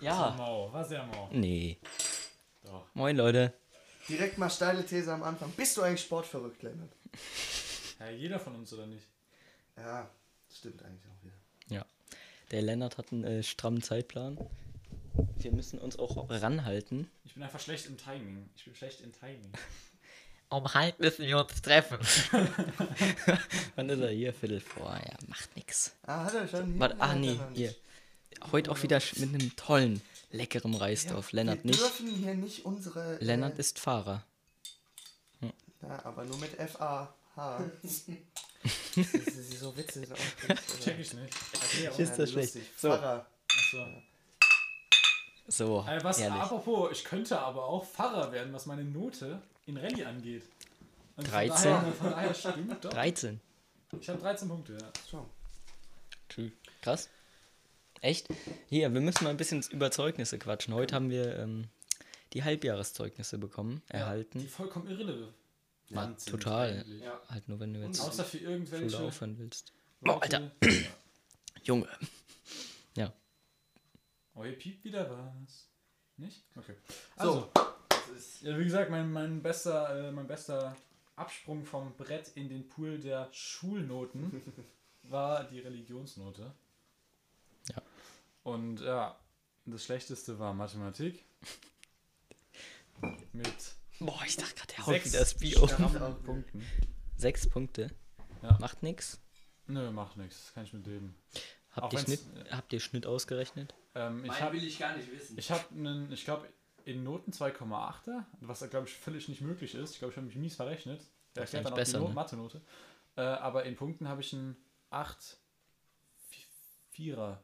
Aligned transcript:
Ja. 0.00 0.34
Mau, 0.36 0.72
war 0.72 0.84
sehr 0.84 1.04
mau. 1.06 1.28
Nee. 1.32 1.78
Doch. 2.64 2.86
Moin, 2.94 3.16
Leute. 3.16 3.52
Direkt 4.08 4.36
mal 4.36 4.50
steile 4.50 4.84
These 4.84 5.12
am 5.12 5.22
Anfang. 5.22 5.52
Bist 5.52 5.76
du 5.76 5.82
eigentlich 5.82 6.02
sportverrückt, 6.02 6.62
Lennart? 6.62 6.90
Ja, 8.00 8.10
jeder 8.10 8.40
von 8.40 8.56
uns 8.56 8.72
oder 8.72 8.86
nicht? 8.86 9.06
Ja, 9.76 10.10
stimmt 10.52 10.82
eigentlich 10.82 11.04
auch 11.06 11.24
wieder. 11.24 11.34
Ja. 11.68 11.86
Der 12.50 12.62
Lennart 12.62 12.98
hat 12.98 13.12
einen 13.12 13.22
äh, 13.22 13.42
strammen 13.44 13.80
Zeitplan. 13.80 14.38
Wir 15.36 15.52
müssen 15.52 15.78
uns 15.78 15.98
auch 15.98 16.28
ranhalten. 16.28 17.08
Ich 17.24 17.34
bin 17.34 17.42
einfach 17.44 17.60
schlecht 17.60 17.86
im 17.86 17.96
Timing. 17.96 18.50
Ich 18.56 18.64
bin 18.64 18.74
schlecht 18.74 19.00
im 19.02 19.12
Timing. 19.12 19.52
Um 20.48 20.74
halb 20.74 21.00
müssen 21.00 21.26
wir 21.26 21.38
uns 21.38 21.62
treffen. 21.62 21.96
Wann 23.74 23.88
ist 23.88 24.00
er 24.00 24.10
hier? 24.10 24.34
Viertel 24.34 24.60
vor. 24.60 25.00
Ja, 25.02 25.16
macht 25.26 25.56
nix. 25.56 25.96
Ah, 26.02 26.26
hat 26.26 26.34
er 26.34 26.46
schon? 26.46 26.78
Warte, 26.78 26.94
Ja, 26.98 27.04
ah, 27.04 27.12
er 27.12 27.16
nee, 27.16 27.40
hier. 27.54 27.74
Heute 28.50 28.70
auch 28.70 28.82
wieder 28.82 29.00
mit 29.16 29.28
einem 29.34 29.54
tollen, 29.56 30.00
leckeren 30.30 30.74
Reisdorf. 30.74 31.32
Lennart 31.32 31.62
wir 31.64 31.70
nicht. 31.70 31.80
dürfen 31.80 32.08
hier 32.08 32.34
nicht 32.34 32.64
unsere... 32.64 33.16
Lennart 33.20 33.56
äh, 33.56 33.60
ist 33.60 33.78
Fahrer. 33.78 34.24
Ja, 35.40 36.04
aber 36.04 36.24
nur 36.24 36.38
mit 36.38 36.58
F-A-H. 36.58 37.64
das 37.82 37.92
ist 38.96 39.58
so 39.58 39.76
witzig. 39.76 40.08
Check 40.82 40.98
ich 41.00 41.14
nicht. 41.14 41.34
Okay, 41.54 41.88
aber- 41.88 41.98
Ist 41.98 42.16
das 42.18 42.30
schlecht? 42.30 42.52
So. 42.78 42.88
Pfarrer. 42.90 43.26
Achso. 43.50 43.86
So, 45.48 45.84
Äh, 45.88 46.02
was, 46.04 46.18
ehrlich. 46.20 46.40
apropos, 46.40 46.90
ich 46.92 47.04
könnte 47.04 47.38
aber 47.38 47.64
auch 47.64 47.84
Pfarrer 47.84 48.30
werden, 48.30 48.52
was 48.52 48.66
meine 48.66 48.84
Note 48.84 49.42
in 49.66 49.76
Rallye 49.76 50.04
angeht. 50.04 50.44
Und 51.16 51.24
von 51.26 51.32
13? 51.34 51.64
Daher, 51.72 51.92
von 51.92 52.10
daher 52.10 52.34
stimmt 52.34 52.84
doch. 52.84 52.90
13. 52.90 53.40
Ich 54.00 54.08
habe 54.08 54.18
13 54.20 54.48
Punkte, 54.48 54.78
ja. 54.80 54.88
So. 55.10 55.28
Krass. 56.80 57.10
Echt? 58.02 58.26
Hier, 58.68 58.92
wir 58.92 59.00
müssen 59.00 59.22
mal 59.22 59.30
ein 59.30 59.36
bisschen 59.36 59.64
über 59.70 59.92
Zeugnisse 59.92 60.36
quatschen. 60.36 60.74
Heute 60.74 60.96
haben 60.96 61.08
wir 61.08 61.38
ähm, 61.38 61.68
die 62.32 62.42
Halbjahreszeugnisse 62.42 63.38
bekommen, 63.38 63.80
Die 63.88 63.94
erhalten. 63.94 64.40
vollkommen 64.48 64.88
irrelevant. 64.88 65.32
Ja, 65.88 66.12
total. 66.26 66.84
Ja. 67.00 67.20
Halt 67.28 67.48
nur, 67.48 67.60
wenn 67.60 67.72
du 67.72 67.80
jetzt 67.80 68.00
Außer 68.00 68.24
für 68.24 68.38
Schule 68.38 68.50
irgendwelche 68.50 68.98
aufhören 68.98 69.38
willst. 69.38 69.72
Oh. 70.04 70.10
Alter. 70.12 70.50
Junge. 71.62 71.86
Ja. 72.96 73.12
Oh, 74.34 74.42
hier 74.42 74.58
piept 74.58 74.84
wieder 74.84 75.08
was. 75.08 75.68
Nicht? 76.16 76.42
Okay. 76.56 76.74
So. 77.18 77.52
Also, 77.52 77.52
ja, 78.40 78.58
wie 78.58 78.64
gesagt, 78.64 78.90
mein, 78.90 79.12
mein, 79.12 79.40
bester, 79.40 80.08
äh, 80.08 80.10
mein 80.10 80.26
bester 80.26 80.76
Absprung 81.14 81.64
vom 81.64 81.94
Brett 81.96 82.32
in 82.34 82.48
den 82.48 82.68
Pool 82.68 82.98
der 82.98 83.28
Schulnoten 83.32 84.42
war 85.04 85.44
die 85.44 85.60
Religionsnote. 85.60 86.52
Und 88.42 88.80
ja, 88.80 89.18
das 89.66 89.84
Schlechteste 89.84 90.38
war 90.38 90.52
Mathematik. 90.54 91.24
Mit 93.32 93.74
Boah, 93.98 94.22
ich 94.26 94.36
dachte 94.36 94.54
gerade, 94.54 94.74
der 94.74 94.86
haut 94.86 94.94
sechs 94.94 95.06
wieder 95.06 95.18
das 95.20 95.34
Bio. 95.34 95.66
Punkten. 96.24 96.66
Sechs 97.16 97.48
Punkte. 97.48 97.90
Ja. 98.42 98.56
Macht 98.58 98.82
nix. 98.82 99.20
Nö, 99.66 99.90
macht 99.92 100.16
nichts. 100.16 100.52
Kann 100.54 100.64
ich 100.64 100.72
mit 100.72 100.86
leben. 100.86 101.14
Habt 101.70 101.92
ihr, 101.92 102.00
Schnitt, 102.00 102.20
habt 102.50 102.72
ihr 102.72 102.80
Schnitt 102.80 103.06
ausgerechnet? 103.06 103.74
Ähm, 103.94 104.24
ich 104.24 104.40
habe 104.40 104.56
will 104.56 104.64
ich 104.64 104.78
gar 104.78 104.96
nicht 104.96 105.10
wissen. 105.10 105.38
Ich 105.38 105.50
habe 105.50 105.64
einen, 105.70 106.10
ich 106.12 106.24
glaube, 106.24 106.48
in 106.84 107.04
Noten 107.04 107.30
2,8er, 107.30 108.24
was 108.40 108.68
glaube 108.68 108.88
ich 108.88 108.94
völlig 108.94 109.28
nicht 109.28 109.40
möglich 109.40 109.74
ist. 109.74 109.92
Ich 109.92 109.98
glaube, 110.00 110.12
ich 110.12 110.16
habe 110.16 110.26
mich 110.26 110.36
mies 110.36 110.56
verrechnet. 110.56 111.00
Der 111.34 111.44
erklärt 111.44 111.64
dann 111.64 111.72
auch 111.72 111.76
besser, 111.76 112.00
die 112.00 112.06
ne? 112.06 112.12
Mathe-Note. 112.12 112.60
Äh, 113.16 113.22
aber 113.22 113.64
in 113.64 113.76
Punkten 113.76 114.08
habe 114.08 114.20
ich 114.20 114.32
einen 114.32 114.56
8 114.90 115.38
4er 116.94 117.38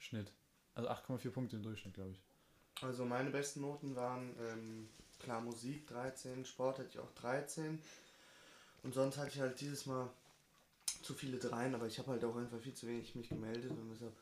Schnitt. 0.00 0.32
Also 0.74 0.88
8,4 0.88 1.30
Punkte 1.30 1.56
im 1.56 1.62
Durchschnitt, 1.62 1.94
glaube 1.94 2.10
ich. 2.10 2.20
Also 2.82 3.04
meine 3.04 3.30
besten 3.30 3.60
Noten 3.60 3.94
waren 3.94 4.34
ähm, 4.40 4.88
klar 5.18 5.40
Musik 5.40 5.86
13, 5.88 6.44
Sport 6.44 6.78
hatte 6.78 6.88
ich 6.88 6.98
auch 6.98 7.12
13. 7.12 7.80
Und 8.82 8.94
sonst 8.94 9.18
hatte 9.18 9.28
ich 9.28 9.40
halt 9.40 9.60
dieses 9.60 9.86
Mal 9.86 10.10
zu 11.02 11.14
viele 11.14 11.38
Dreien, 11.38 11.74
aber 11.74 11.86
ich 11.86 11.98
habe 11.98 12.10
halt 12.10 12.24
auch 12.24 12.36
einfach 12.36 12.58
viel 12.60 12.74
zu 12.74 12.86
wenig 12.86 13.14
mich 13.14 13.28
gemeldet 13.28 13.70
und 13.70 13.90
deshalb. 13.90 14.14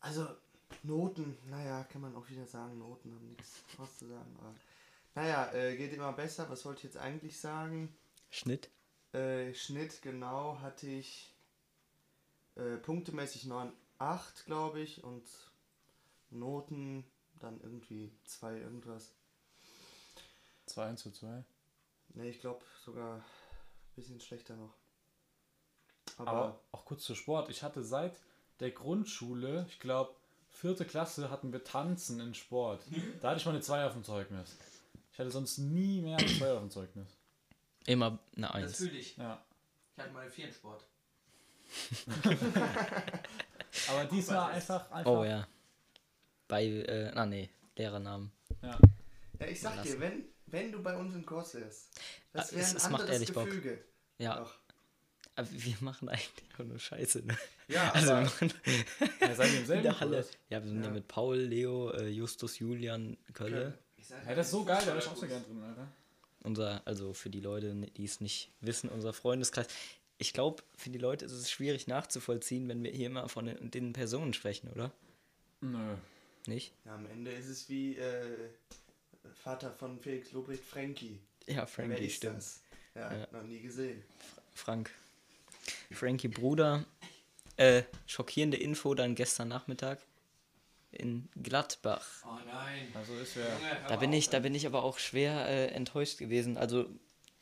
Also 0.00 0.26
Noten, 0.82 1.36
naja, 1.48 1.84
kann 1.84 2.02
man 2.02 2.16
auch 2.16 2.28
wieder 2.28 2.46
sagen, 2.46 2.78
Noten 2.78 3.14
haben 3.14 3.28
nichts 3.28 3.62
auszusagen. 3.78 4.36
Aber 4.38 4.54
naja, 5.14 5.52
äh, 5.52 5.76
geht 5.76 5.92
immer 5.92 6.12
besser. 6.12 6.48
Was 6.50 6.64
wollte 6.64 6.78
ich 6.78 6.84
jetzt 6.84 6.96
eigentlich 6.96 7.38
sagen? 7.38 7.94
Schnitt? 8.30 8.70
Äh, 9.12 9.54
Schnitt 9.54 10.02
genau 10.02 10.58
hatte 10.60 10.86
ich 10.86 11.32
äh, 12.56 12.76
punktemäßig 12.76 13.46
9,8 14.00 14.44
glaube 14.46 14.80
ich 14.80 15.02
und 15.04 15.24
Noten 16.30 17.04
dann 17.40 17.60
irgendwie 17.60 18.12
2 18.24 18.58
irgendwas. 18.58 19.14
2 20.66 20.86
1 20.86 21.02
zu 21.02 21.10
2. 21.10 21.44
Ne, 22.14 22.28
ich 22.28 22.40
glaube 22.40 22.64
sogar 22.84 23.16
ein 23.16 23.24
bisschen 23.96 24.20
schlechter 24.20 24.56
noch. 24.56 24.74
Aber, 26.16 26.30
Aber 26.30 26.60
auch 26.72 26.84
kurz 26.84 27.04
zu 27.04 27.14
Sport. 27.14 27.50
Ich 27.50 27.62
hatte 27.62 27.82
seit 27.82 28.16
der 28.60 28.70
Grundschule, 28.70 29.66
ich 29.68 29.80
glaube, 29.80 30.14
vierte 30.50 30.84
Klasse 30.84 31.30
hatten 31.30 31.52
wir 31.52 31.64
Tanzen 31.64 32.20
in 32.20 32.34
Sport. 32.34 32.84
Da 33.20 33.30
hatte 33.30 33.40
ich 33.40 33.46
mal 33.46 33.52
eine 33.52 33.60
2 33.60 33.86
auf 33.86 33.92
dem 33.92 34.04
Zeugnis. 34.04 34.56
Ich 35.12 35.18
hatte 35.18 35.30
sonst 35.30 35.58
nie 35.58 36.00
mehr 36.00 36.16
eine 36.18 36.26
2 36.26 36.52
auf 36.52 36.60
dem 36.60 36.70
Zeugnis. 36.70 37.08
Immer 37.86 38.18
eine 38.36 38.46
das 38.46 38.54
Eins. 38.54 38.76
fühle 38.76 38.98
ich. 38.98 39.16
Ja. 39.16 39.44
Ich 39.96 40.02
hatte 40.02 40.12
mal 40.12 40.30
vier 40.30 40.48
im 40.48 40.52
Sport. 40.52 40.84
Aber 43.88 44.04
diesmal 44.06 44.52
einfach, 44.52 44.90
einfach. 44.90 45.10
Oh 45.10 45.24
ja. 45.24 45.46
Bei, 46.48 46.64
äh, 46.64 47.10
na 47.14 47.26
nee, 47.26 47.48
Lehrernamen. 47.76 48.30
Ja. 48.62 48.78
ja, 49.40 49.46
ich 49.46 49.60
sag 49.60 49.82
dir, 49.82 49.98
wenn, 50.00 50.24
wenn 50.46 50.70
du 50.72 50.82
bei 50.82 50.96
uns 50.96 51.14
im 51.14 51.24
Kurs 51.24 51.54
wärst, 51.54 51.88
das 52.32 52.50
Ah, 52.50 52.52
wäre 52.52 52.62
es- 52.62 52.70
ein 52.70 52.76
es 52.76 52.82
macht 52.84 52.92
anderes 53.02 53.10
ehrlich 53.12 53.32
Bock. 53.32 53.44
Gefüge. 53.46 53.84
Ja, 54.18 54.38
Doch. 54.40 54.54
aber 55.36 55.48
wir 55.50 55.76
machen 55.80 56.08
eigentlich 56.08 56.44
auch 56.58 56.64
nur 56.64 56.78
Scheiße, 56.78 57.20
ne? 57.26 57.36
Ja, 57.68 57.90
Also 57.92 58.08
wir 58.08 58.20
machen 58.22 58.52
Ja, 59.20 59.34
seid 59.34 59.48
ihr 59.48 59.54
im 59.54 59.60
in 59.60 59.66
selben 59.66 59.82
der 59.82 60.00
Halle. 60.00 60.16
Kurs? 60.22 60.30
Ja, 60.50 60.62
wir 60.62 60.68
sind 60.68 60.80
ja, 60.82 60.86
Ja. 60.88 60.92
mit 60.92 61.08
Paul, 61.08 61.36
Leo, 61.38 61.90
äh, 61.90 62.08
Justus, 62.08 62.58
Julian, 62.58 63.16
Kölle. 63.32 63.78
Ja, 64.26 64.34
das 64.34 64.46
ist 64.46 64.52
so 64.52 64.64
geil, 64.64 64.80
da 64.82 64.88
wäre 64.88 64.98
ich 64.98 65.08
auch 65.08 65.16
so 65.16 65.26
gern 65.26 65.42
drin, 65.44 65.62
Alter. 65.62 65.88
Unser, 66.42 66.82
also 66.84 67.14
für 67.14 67.30
die 67.30 67.40
Leute, 67.40 67.74
die 67.96 68.04
es 68.04 68.20
nicht 68.20 68.50
wissen, 68.60 68.90
unser 68.90 69.14
Freundeskreis. 69.14 69.66
Ich 70.18 70.32
glaube, 70.32 70.62
für 70.76 70.90
die 70.90 70.98
Leute 70.98 71.24
ist 71.24 71.32
es 71.32 71.50
schwierig 71.50 71.86
nachzuvollziehen, 71.86 72.68
wenn 72.68 72.82
wir 72.82 72.92
hier 72.92 73.06
immer 73.06 73.28
von 73.28 73.46
den, 73.46 73.70
den 73.70 73.92
Personen 73.92 74.32
sprechen, 74.32 74.70
oder? 74.70 74.92
Nö. 75.60 75.96
Nicht? 76.46 76.72
ja, 76.84 76.94
am 76.94 77.06
Ende 77.06 77.32
ist 77.32 77.46
es 77.48 77.68
wie 77.70 77.96
äh, 77.96 78.50
Vater 79.42 79.72
von 79.72 79.98
Felix 79.98 80.30
Lobrecht, 80.32 80.62
Frankie. 80.62 81.18
Ja, 81.46 81.56
Wer 81.56 81.66
Frankie, 81.66 82.04
ist 82.06 82.16
stimmt. 82.16 82.36
das? 82.36 82.62
Ja, 82.94 83.12
Ja. 83.16 83.26
noch 83.32 83.42
nie 83.42 83.60
gesehen. 83.60 84.02
Frank. 84.54 84.90
Frankie 85.90 86.28
Bruder. 86.28 86.84
Äh, 87.56 87.84
schockierende 88.06 88.56
Info 88.58 88.94
dann 88.94 89.14
gestern 89.14 89.48
Nachmittag 89.48 90.00
in 90.92 91.28
Gladbach. 91.42 92.06
Oh 92.26 92.38
nein. 92.46 92.88
Also 92.94 93.14
ist 93.14 93.36
wer. 93.36 93.46
Hör 93.46 93.88
Da 93.88 93.96
bin 93.96 94.12
ich, 94.12 94.28
da 94.28 94.40
bin 94.40 94.54
ich 94.54 94.66
aber 94.66 94.84
auch 94.84 94.98
schwer 94.98 95.46
äh, 95.48 95.66
enttäuscht 95.68 96.18
gewesen. 96.18 96.56
Also 96.58 96.88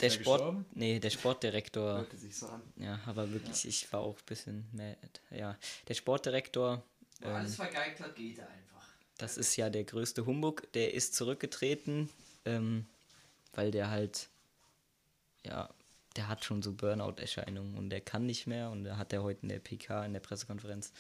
der 0.03 0.11
er 0.11 0.15
Sport, 0.15 0.41
gestorben? 0.41 0.67
nee, 0.75 0.99
der 0.99 1.11
Sportdirektor, 1.11 1.95
Hörte 1.99 2.17
sich 2.19 2.37
so 2.37 2.47
an. 2.47 2.63
ja, 2.77 3.01
aber 3.07 3.33
wirklich, 3.33 3.67
ich 3.67 3.93
war 3.93 4.01
auch 4.01 4.19
ein 4.19 4.27
bisschen 4.27 4.69
mad. 4.73 4.97
Ja, 5.31 5.57
der 5.89 5.95
Sportdirektor, 5.95 6.83
Wo 7.21 7.29
ähm, 7.29 7.35
alles 7.35 7.57
vergeigt 7.57 8.01
hat, 8.01 8.15
geht 8.15 8.39
er 8.39 8.49
einfach. 8.49 8.87
das 9.19 9.37
ist 9.37 9.57
ja 9.57 9.71
der 9.71 9.85
größte 9.85 10.27
Humbug. 10.27 10.71
Der 10.75 10.93
ist 10.95 11.15
zurückgetreten, 11.15 12.11
ähm, 12.45 12.87
weil 13.55 13.71
der 13.71 13.91
halt, 13.91 14.29
ja, 15.45 15.69
der 16.17 16.29
hat 16.29 16.45
schon 16.45 16.63
so 16.63 16.73
Burnout-Erscheinungen 16.73 17.77
und 17.77 17.91
der 17.91 18.01
kann 18.01 18.27
nicht 18.27 18.47
mehr 18.47 18.71
und 18.71 18.85
da 18.85 18.99
hat 18.99 19.13
er 19.13 19.23
heute 19.23 19.41
in 19.43 19.49
der 19.49 19.61
PK, 19.61 20.05
in 20.05 20.13
der 20.13 20.21
Pressekonferenz 20.21 20.93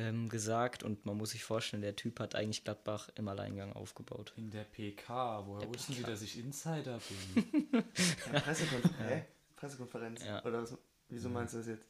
ähm, 0.00 0.28
gesagt 0.28 0.82
und 0.82 1.04
man 1.04 1.16
muss 1.16 1.30
sich 1.30 1.44
vorstellen, 1.44 1.82
der 1.82 1.94
Typ 1.96 2.20
hat 2.20 2.34
eigentlich 2.34 2.64
Gladbach 2.64 3.10
im 3.16 3.28
Alleingang 3.28 3.72
aufgebaut. 3.74 4.32
In 4.36 4.50
der 4.50 4.64
PK. 4.64 5.46
Woher 5.46 5.60
Der 5.60 5.68
wussten 5.74 5.92
Sie, 5.92 6.00
PK. 6.00 6.10
dass 6.10 6.22
ich 6.22 6.38
Insider 6.38 6.98
bin? 7.34 7.84
Ja, 8.32 8.40
Pressekonferenz. 8.40 8.98
Hä? 8.98 9.24
Pressekonferenz. 9.56 10.24
Ja. 10.24 10.44
Oder 10.44 10.62
was, 10.62 10.76
wieso 11.08 11.28
meinst 11.28 11.54
du 11.54 11.58
das 11.58 11.66
jetzt? 11.66 11.84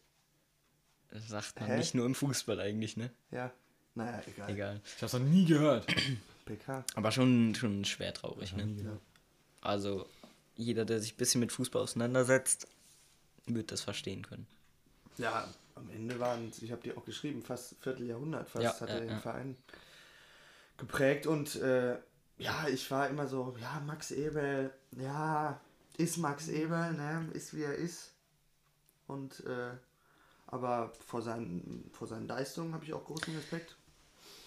Das 1.11 1.29
sagt 1.29 1.61
man 1.61 1.69
Hä? 1.71 1.77
nicht 1.79 1.95
nur 1.95 2.07
im 2.07 2.15
Fußball 2.15 2.61
eigentlich, 2.61 2.97
ne? 2.97 3.11
Ja. 3.31 3.53
Naja, 3.95 4.23
egal. 4.27 4.51
Egal. 4.51 4.81
Ich 4.97 5.03
hab's 5.03 5.13
noch 5.13 5.21
nie 5.21 5.45
gehört. 5.45 5.87
PK. 6.45 6.85
Aber 6.95 7.13
schon, 7.13 7.55
schon 7.55 7.85
schwer 7.85 8.13
traurig, 8.15 8.55
ne? 8.57 8.65
Ja. 8.83 8.99
Also, 9.61 10.09
jeder, 10.57 10.85
der 10.85 11.01
sich 11.01 11.15
ein 11.15 11.17
bisschen 11.17 11.41
mit 11.41 11.53
Fußball 11.53 11.83
auseinandersetzt, 11.83 12.67
wird 13.47 13.73
das 13.73 13.83
verstehen 13.83 14.23
können. 14.27 14.47
Ja, 15.19 15.49
am 15.81 15.91
Ende 15.91 16.19
waren 16.21 16.49
es, 16.49 16.63
ich 16.63 16.71
habe 16.73 16.83
dir 16.83 16.97
auch 16.97 17.05
geschrieben, 17.05 17.43
fast 17.43 17.77
Vierteljahrhundert 17.83 18.49
fast 18.49 18.65
Ja, 18.65 18.81
hat 18.81 18.89
er 18.89 19.01
den 19.01 19.11
ja. 19.11 19.19
Verein 19.19 19.57
geprägt 20.77 21.27
und 21.27 21.57
äh, 21.57 21.99
ja, 22.39 22.69
ich 22.69 22.91
war 22.91 23.09
immer 23.09 23.27
so, 23.27 23.55
ja, 23.61 23.83
Max 23.87 24.11
Ebel, 24.13 24.73
ja, 24.93 25.61
ist 25.99 26.17
Max 26.17 26.49
Ebel, 26.49 26.93
ne, 26.93 27.29
ist 27.35 27.55
wie 27.55 27.63
er 27.65 27.75
ist 27.75 28.13
und 29.07 29.41
äh, 29.47 29.73
Aber 30.47 30.93
vor 31.07 31.23
seinen, 31.23 31.89
vor 31.93 32.09
seinen 32.09 32.27
Leistungen 32.27 32.75
habe 32.75 32.85
ich 32.85 32.93
auch 32.93 33.05
großen 33.05 33.35
Respekt. 33.37 33.77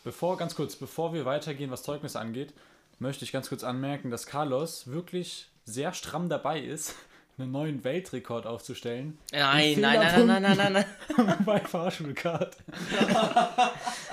Bevor, 0.03 0.38
ganz 0.38 0.53
kurz, 0.56 0.75
bevor 0.75 1.13
wir 1.13 1.24
weitergehen, 1.24 1.71
was 1.71 1.83
Zeugnisse 1.83 2.19
angeht, 2.19 2.53
möchte 3.00 3.24
ich 3.24 3.31
ganz 3.31 3.47
kurz 3.47 3.63
anmerken, 3.63 4.12
dass 4.12 4.25
Carlos 4.25 4.88
wirklich 4.88 5.50
sehr 5.65 5.94
stramm 5.94 6.27
dabei 6.27 6.59
ist, 6.59 6.95
einen 7.38 7.51
neuen 7.51 7.83
Weltrekord 7.83 8.45
aufzustellen. 8.45 9.18
Nein, 9.31 9.74
In 9.74 9.81
nein, 9.81 10.00
nein, 10.00 10.27
nein, 10.27 10.41
nein, 10.44 10.57
nein, 10.57 10.74
nein, 10.74 10.85
nein. 11.18 11.38
bei 11.45 11.59
Fahrschulkart. 11.59 12.57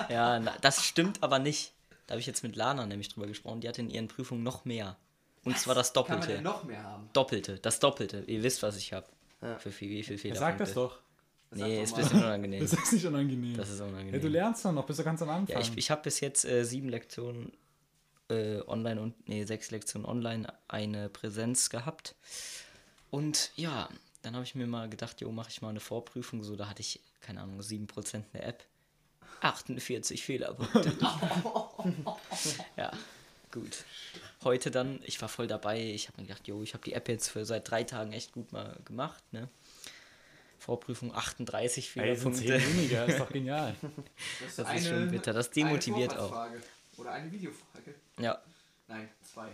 Ja, 0.09 0.39
na, 0.39 0.53
das 0.61 0.83
stimmt 0.83 1.21
aber 1.23 1.39
nicht. 1.39 1.73
Da 2.07 2.13
habe 2.13 2.19
ich 2.19 2.27
jetzt 2.27 2.43
mit 2.43 2.55
Lana 2.55 2.85
nämlich 2.85 3.09
drüber 3.09 3.27
gesprochen. 3.27 3.61
Die 3.61 3.69
hatte 3.69 3.81
in 3.81 3.89
ihren 3.89 4.07
Prüfungen 4.07 4.43
noch 4.43 4.65
mehr. 4.65 4.97
Und 5.43 5.57
zwar 5.57 5.75
das 5.75 5.93
Kann 5.93 6.03
man 6.03 6.11
Doppelte. 6.19 6.33
denn 6.35 6.43
noch 6.43 6.63
mehr 6.63 6.83
haben? 6.83 7.09
Doppelte, 7.13 7.57
das 7.59 7.79
Doppelte. 7.79 8.23
Ihr 8.27 8.43
wisst, 8.43 8.61
was 8.63 8.77
ich 8.77 8.93
habe. 8.93 9.05
Ja. 9.41 9.57
Für 9.57 9.71
viel, 9.71 9.89
wie 9.89 10.03
viel 10.03 10.15
Er 10.15 10.19
Fehler. 10.19 10.35
sagt 10.35 10.59
das 10.59 10.73
doch. 10.73 10.99
Nee, 11.53 11.81
ist 11.83 11.95
ein 11.95 12.01
bisschen 12.03 12.19
unangenehm. 12.23 12.61
Das 12.61 12.73
ist 12.73 12.93
nicht 12.93 13.05
unangenehm. 13.05 13.57
Das 13.57 13.69
ist 13.69 13.79
ja, 13.79 13.85
unangenehm. 13.85 14.21
du 14.21 14.27
lernst 14.27 14.63
doch 14.65 14.71
noch, 14.71 14.85
bist 14.85 14.99
du 14.99 15.03
ganz 15.03 15.21
am 15.21 15.29
Anfang. 15.29 15.53
Ja, 15.55 15.59
ich, 15.61 15.75
ich 15.77 15.91
habe 15.91 16.01
bis 16.03 16.19
jetzt 16.19 16.45
äh, 16.45 16.63
sieben 16.63 16.89
Lektionen 16.89 17.51
äh, 18.29 18.61
online 18.67 19.01
und 19.01 19.27
nee, 19.27 19.43
sechs 19.43 19.71
Lektionen 19.71 20.05
online, 20.07 20.47
eine 20.67 21.09
Präsenz 21.09 21.69
gehabt. 21.69 22.15
Und 23.11 23.51
ja, 23.55 23.89
dann 24.23 24.35
habe 24.35 24.45
ich 24.45 24.55
mir 24.55 24.65
mal 24.67 24.89
gedacht, 24.89 25.21
jo, 25.21 25.31
mache 25.31 25.49
ich 25.49 25.61
mal 25.61 25.69
eine 25.69 25.79
Vorprüfung. 25.79 26.43
So, 26.43 26.55
da 26.55 26.67
hatte 26.67 26.81
ich, 26.81 26.99
keine 27.21 27.41
Ahnung, 27.41 27.59
7% 27.59 28.23
eine 28.33 28.43
App. 28.43 28.65
48 29.41 30.23
Fehlerpunkte. 30.23 30.97
ja, 32.77 32.91
gut. 33.51 33.85
Heute 34.43 34.71
dann, 34.71 34.99
ich 35.03 35.21
war 35.21 35.29
voll 35.29 35.47
dabei. 35.47 35.81
Ich 35.81 36.07
habe 36.07 36.21
mir 36.21 36.27
gedacht, 36.27 36.47
jo, 36.47 36.63
ich 36.63 36.73
habe 36.73 36.83
die 36.83 36.93
App 36.93 37.07
jetzt 37.09 37.29
für 37.29 37.45
seit 37.45 37.69
drei 37.69 37.83
Tagen 37.83 38.13
echt 38.13 38.31
gut 38.33 38.51
mal 38.51 38.77
gemacht. 38.85 39.21
Ne? 39.31 39.49
Vorprüfung 40.57 41.13
38 41.13 41.95
Ey, 41.97 42.15
sind 42.15 42.35
Fehlerpunkte. 42.35 42.59
zehn 42.59 42.77
weniger, 42.77 43.05
ist 43.05 43.19
doch 43.19 43.29
genial. 43.33 43.75
Das, 44.41 44.55
Das 44.57 44.73
ist 44.75 44.87
schon 44.87 45.09
bitter, 45.09 45.33
das 45.33 45.49
demotiviert 45.51 46.13
eine 46.13 46.21
auch. 46.21 46.47
Oder 46.97 47.11
eine 47.13 47.31
Videofrage. 47.31 47.95
Ja, 48.19 48.41
Nein, 48.87 49.09
zwei. 49.23 49.49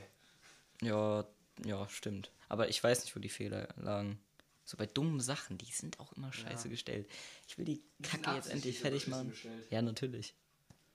Ja, 0.81 1.24
ja, 1.65 1.88
stimmt. 1.89 2.31
Aber 2.50 2.69
ich 2.69 2.83
weiß 2.83 3.04
nicht, 3.04 3.15
wo 3.15 3.19
die 3.19 3.30
Fehler 3.30 3.68
lagen. 3.77 4.19
So 4.63 4.75
bei 4.77 4.86
dummen 4.86 5.21
Sachen, 5.21 5.57
die 5.57 5.71
sind 5.71 6.00
auch 6.00 6.12
immer 6.13 6.33
scheiße 6.33 6.68
gestellt. 6.69 7.09
Ich 7.48 7.57
will 7.57 7.65
die 7.65 7.81
Kacke 8.04 8.31
jetzt 8.36 8.50
endlich 8.50 8.80
fertig 8.80 9.07
machen. 9.07 9.30
gestellt. 9.30 9.65
Ja, 9.71 9.81
natürlich. 9.81 10.33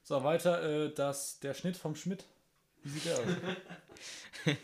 So, 0.03 0.23
weiter, 0.25 0.63
äh, 0.63 0.93
das, 0.95 1.39
der 1.41 1.55
Schnitt 1.55 1.77
vom 1.77 1.97
Schmidt. 1.97 2.27
Wie 2.83 2.91
sieht 2.91 3.07
der 3.07 3.19
aus? 3.19 3.25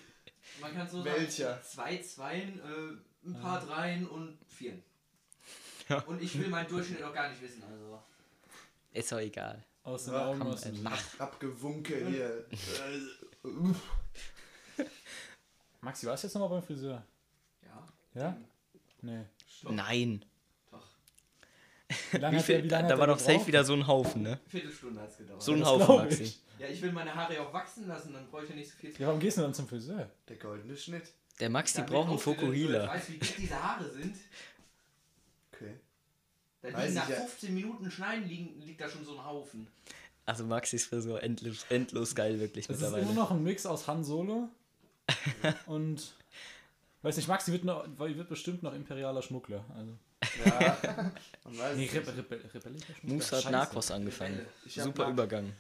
Man 0.60 0.74
kann 0.74 0.88
so 0.90 1.04
Welcher? 1.04 1.54
sagen, 1.54 1.62
zwei 1.64 1.96
Zweien, 1.98 2.60
äh, 2.60 3.28
ein 3.28 3.40
paar 3.40 3.64
Dreien 3.64 4.06
und 4.08 4.38
Vieren. 4.48 4.82
Ja. 5.88 6.00
Und 6.00 6.20
ich 6.20 6.38
will 6.38 6.48
meinen 6.48 6.68
Durchschnitt 6.68 7.02
auch 7.02 7.14
gar 7.14 7.30
nicht 7.30 7.40
wissen, 7.40 7.62
also. 7.62 8.02
Ist 8.92 9.10
doch 9.12 9.20
egal. 9.20 9.64
Aus 9.84 10.04
den 10.04 10.14
Ja, 10.14 10.34
Komm, 10.36 10.42
aus 10.48 10.64
äh, 10.66 10.72
dem 10.72 10.82
mach. 10.82 11.20
Abgewunke 11.20 12.06
hier. 12.08 12.46
Maxi, 15.80 16.06
warst 16.06 16.24
du 16.24 16.26
jetzt 16.28 16.34
nochmal 16.34 16.48
beim 16.50 16.62
Friseur? 16.62 17.04
Ja. 17.62 17.88
Ja? 18.20 18.36
Nee. 19.02 19.24
Stopp. 19.48 19.72
Nein. 19.72 20.24
Doch. 20.70 20.86
Wie 22.12 22.18
der- 22.18 22.40
viel, 22.40 22.64
wie 22.64 22.68
lange 22.68 22.88
da 22.88 22.98
war 22.98 23.06
der 23.06 23.16
doch 23.16 23.20
safe 23.22 23.46
wieder 23.46 23.64
so 23.64 23.74
ein 23.74 23.86
Haufen, 23.86 24.22
ne? 24.22 24.40
Viertelstunde 24.48 25.00
hat 25.00 25.10
es 25.10 25.18
gedauert. 25.18 25.42
So 25.42 25.52
ein 25.52 25.60
das 25.60 25.68
Haufen, 25.68 25.96
Maxi. 25.96 26.22
ich. 26.24 26.40
ja, 26.58 26.66
ich 26.66 26.82
will 26.82 26.92
meine 26.92 27.14
Haare 27.14 27.40
auch 27.40 27.52
wachsen 27.52 27.86
lassen, 27.86 28.12
dann 28.12 28.26
brauche 28.28 28.44
ich 28.44 28.50
ja 28.50 28.56
nicht 28.56 28.70
so 28.70 28.76
viel 28.76 28.90
Ja, 28.98 29.06
warum 29.06 29.20
gehst 29.20 29.38
du 29.38 29.42
dann 29.42 29.54
zum 29.54 29.68
Friseur? 29.68 30.10
Der 30.28 30.36
goldene 30.36 30.76
Schnitt. 30.76 31.12
Der 31.40 31.50
Maxi 31.50 31.76
Damit 31.76 31.90
braucht 31.92 32.08
einen 32.10 32.18
Fokuhila. 32.18 32.84
Ich 32.84 32.90
weiß, 32.90 33.08
wie 33.10 33.18
dick 33.18 33.36
diese 33.36 33.62
Haare 33.62 33.88
sind. 33.88 34.16
Okay. 35.52 35.74
Da 36.62 36.72
Weiß 36.72 36.82
liegen 36.88 36.94
nach 36.96 37.08
ich 37.08 37.14
ja. 37.14 37.20
15 37.20 37.54
Minuten 37.54 37.90
Schneiden 37.90 38.28
liegen, 38.28 38.60
liegt 38.62 38.80
da 38.80 38.88
schon 38.88 39.04
so 39.04 39.16
ein 39.16 39.24
Haufen. 39.24 39.68
Also 40.26 40.44
Maxis 40.44 40.84
Frisur 40.86 41.22
endlos, 41.22 41.64
endlos 41.70 42.14
geil, 42.16 42.40
wirklich 42.40 42.66
Das 42.66 42.76
ist 42.76 42.82
immer 42.82 42.96
mittlerweile. 42.96 43.14
noch 43.16 43.30
ein 43.30 43.42
Mix 43.44 43.64
aus 43.64 43.86
Han 43.86 44.04
Solo 44.04 44.48
und. 45.66 46.14
Weiß 47.02 47.16
nicht, 47.16 47.28
Maxi 47.28 47.52
wird, 47.52 47.64
noch, 47.64 47.86
wird 47.96 48.28
bestimmt 48.28 48.62
noch 48.64 48.74
imperialer 48.74 49.22
Schmuggler. 49.22 49.64
Also. 49.76 49.92
Ja. 50.44 50.76
Man 51.44 51.58
weiß 51.58 51.76
Nee, 51.76 51.86
es 51.86 51.94
Rebe, 51.94 52.10
nicht. 52.12 52.18
Rebe, 52.30 52.54
rebellischer 52.54 52.94
Schmuggler. 52.94 53.14
Moose 53.14 53.36
hat 53.36 53.42
Scheiße. 53.44 53.52
Narcos 53.52 53.90
angefangen. 53.92 54.46
Super 54.66 55.02
Nar- 55.04 55.12
Übergang. 55.12 55.52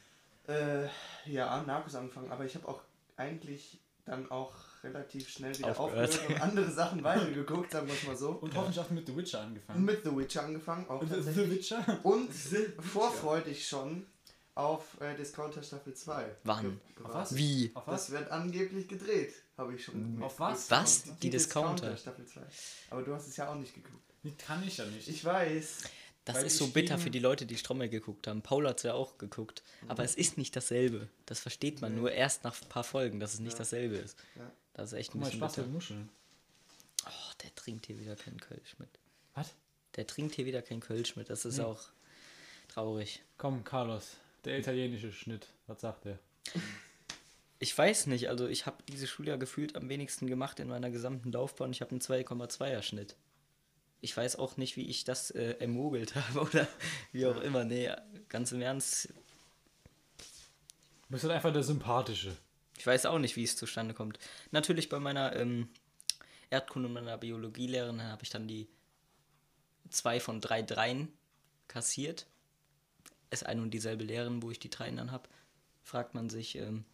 Äh, 0.48 0.88
ja, 1.26 1.62
Narcos 1.62 1.94
angefangen, 1.94 2.30
aber 2.32 2.44
ich 2.44 2.54
habe 2.56 2.66
auch 2.66 2.80
eigentlich 3.16 3.78
dann 4.04 4.28
auch 4.32 4.52
relativ 4.82 5.28
schnell 5.28 5.56
wieder 5.56 5.78
Aufgehört. 5.78 6.08
aufgehört, 6.10 6.30
und 6.30 6.40
andere 6.42 6.70
Sachen 6.70 7.04
weitergeguckt, 7.04 7.70
sagen 7.70 7.86
wir 7.86 7.94
es 7.94 8.04
mal 8.06 8.16
so. 8.16 8.30
Und 8.30 8.54
hoffentlich 8.56 8.80
auch 8.80 8.90
mit 8.90 9.06
The 9.06 9.16
Witcher 9.16 9.40
angefangen. 9.42 9.84
Mit 9.84 10.02
The 10.02 10.16
Witcher 10.16 10.42
angefangen, 10.44 10.88
auch 10.88 11.02
The. 11.04 11.50
Witcher? 11.50 11.84
Und 12.02 12.30
vorfreudig 12.80 13.68
schon 13.68 14.06
auf 14.58 15.00
äh, 15.00 15.14
Discounter 15.14 15.62
Staffel 15.62 15.94
2. 15.94 16.36
Wann? 16.42 16.80
Auf 17.04 17.14
was? 17.14 17.36
Wie? 17.36 17.70
Auf 17.74 17.84
Das 17.84 17.94
was? 17.94 18.10
wird 18.10 18.30
angeblich 18.30 18.88
gedreht, 18.88 19.32
habe 19.56 19.74
ich 19.74 19.84
schon. 19.84 20.20
Auf 20.20 20.40
was? 20.40 20.68
Was? 20.70 21.04
Die, 21.04 21.10
Die 21.22 21.30
Discounter? 21.30 21.96
Staffel 21.96 22.26
2. 22.26 22.40
Aber 22.90 23.02
du 23.02 23.14
hast 23.14 23.28
es 23.28 23.36
ja 23.36 23.48
auch 23.48 23.54
nicht 23.54 23.72
geguckt. 23.74 24.02
Nee, 24.24 24.34
kann 24.36 24.66
ich 24.66 24.76
ja 24.78 24.84
nicht. 24.86 25.06
Ich 25.08 25.24
weiß. 25.24 25.84
Das 26.24 26.42
ist 26.42 26.58
so 26.58 26.66
bitter 26.66 26.98
für 26.98 27.08
die 27.08 27.20
Leute, 27.20 27.46
die 27.46 27.56
Strommel 27.56 27.88
geguckt 27.88 28.26
haben. 28.26 28.42
Paul 28.42 28.68
hat 28.68 28.78
es 28.78 28.82
ja 28.82 28.94
auch 28.94 29.16
geguckt. 29.16 29.62
Aber 29.86 30.02
es 30.02 30.14
ist 30.16 30.36
nicht 30.36 30.54
dasselbe. 30.56 31.08
Das 31.24 31.38
versteht 31.40 31.80
man 31.80 31.94
nur 31.94 32.10
erst 32.12 32.44
nach 32.44 32.60
ein 32.60 32.68
paar 32.68 32.84
Folgen, 32.84 33.18
dass 33.20 33.34
es 33.34 33.40
nicht 33.40 33.58
dasselbe 33.58 33.96
ist. 33.96 34.18
Ja. 34.34 34.50
Das 34.74 34.92
ist 34.92 34.98
echt 34.98 35.12
Guck 35.12 35.20
ein 35.20 35.20
mal, 35.20 35.26
bisschen 35.26 35.40
Spaß 35.40 35.54
bitter. 35.56 35.68
Muscheln. 35.68 36.08
Oh, 37.06 37.32
der 37.42 37.54
trinkt 37.54 37.86
hier 37.86 37.98
wieder 37.98 38.16
kein 38.16 38.38
Kölsch 38.40 38.76
mit. 38.78 38.90
Was? 39.34 39.54
Der 39.96 40.06
trinkt 40.06 40.34
hier 40.34 40.44
wieder 40.44 40.60
kein 40.62 40.80
Kölsch 40.80 41.16
mit. 41.16 41.30
Das 41.30 41.44
ist 41.46 41.60
auch 41.60 41.80
traurig. 42.68 43.22
Komm, 43.38 43.64
Carlos, 43.64 44.16
der 44.48 44.58
italienische 44.58 45.12
Schnitt. 45.12 45.48
Was 45.66 45.80
sagt 45.80 46.06
er? 46.06 46.18
Ich 47.58 47.76
weiß 47.76 48.06
nicht, 48.06 48.28
also 48.28 48.46
ich 48.46 48.66
habe 48.66 48.82
diese 48.88 49.06
Schuljahr 49.06 49.38
gefühlt 49.38 49.76
am 49.76 49.88
wenigsten 49.88 50.26
gemacht 50.26 50.60
in 50.60 50.68
meiner 50.68 50.90
gesamten 50.90 51.32
Laufbahn. 51.32 51.70
Ich 51.72 51.80
habe 51.80 51.90
einen 51.92 52.00
2,2er 52.00 52.82
Schnitt. 52.82 53.16
Ich 54.00 54.16
weiß 54.16 54.36
auch 54.36 54.56
nicht, 54.56 54.76
wie 54.76 54.88
ich 54.88 55.04
das 55.04 55.30
äh, 55.30 55.56
ermogelt 55.58 56.14
habe 56.14 56.40
oder 56.40 56.68
wie 57.12 57.26
auch 57.26 57.40
immer. 57.40 57.64
Nee, 57.64 57.90
ganz 58.28 58.52
im 58.52 58.62
Ernst, 58.62 59.08
Du 61.08 61.12
bist 61.12 61.24
halt 61.24 61.32
einfach 61.32 61.54
der 61.54 61.62
Sympathische. 61.62 62.36
Ich 62.76 62.86
weiß 62.86 63.06
auch 63.06 63.18
nicht, 63.18 63.34
wie 63.34 63.42
es 63.42 63.56
zustande 63.56 63.94
kommt. 63.94 64.18
Natürlich 64.50 64.90
bei 64.90 65.00
meiner 65.00 65.34
ähm, 65.36 65.70
Erdkunde 66.50 66.86
und 66.86 66.92
meiner 66.92 67.16
Biologielehrerin 67.16 68.02
habe 68.02 68.22
ich 68.24 68.28
dann 68.28 68.46
die 68.46 68.68
zwei 69.88 70.20
von 70.20 70.42
drei 70.42 70.60
Dreien 70.60 71.08
kassiert. 71.66 72.26
Ist 73.30 73.44
eine 73.46 73.60
und 73.62 73.70
dieselbe 73.72 74.04
Lehrerin, 74.04 74.42
wo 74.42 74.50
ich 74.50 74.58
die 74.58 74.70
Dreien 74.70 74.96
dann 74.96 75.12
habe. 75.12 75.28
Fragt 75.84 76.14
man 76.14 76.30
sich, 76.30 76.56
ähm, 76.56 76.84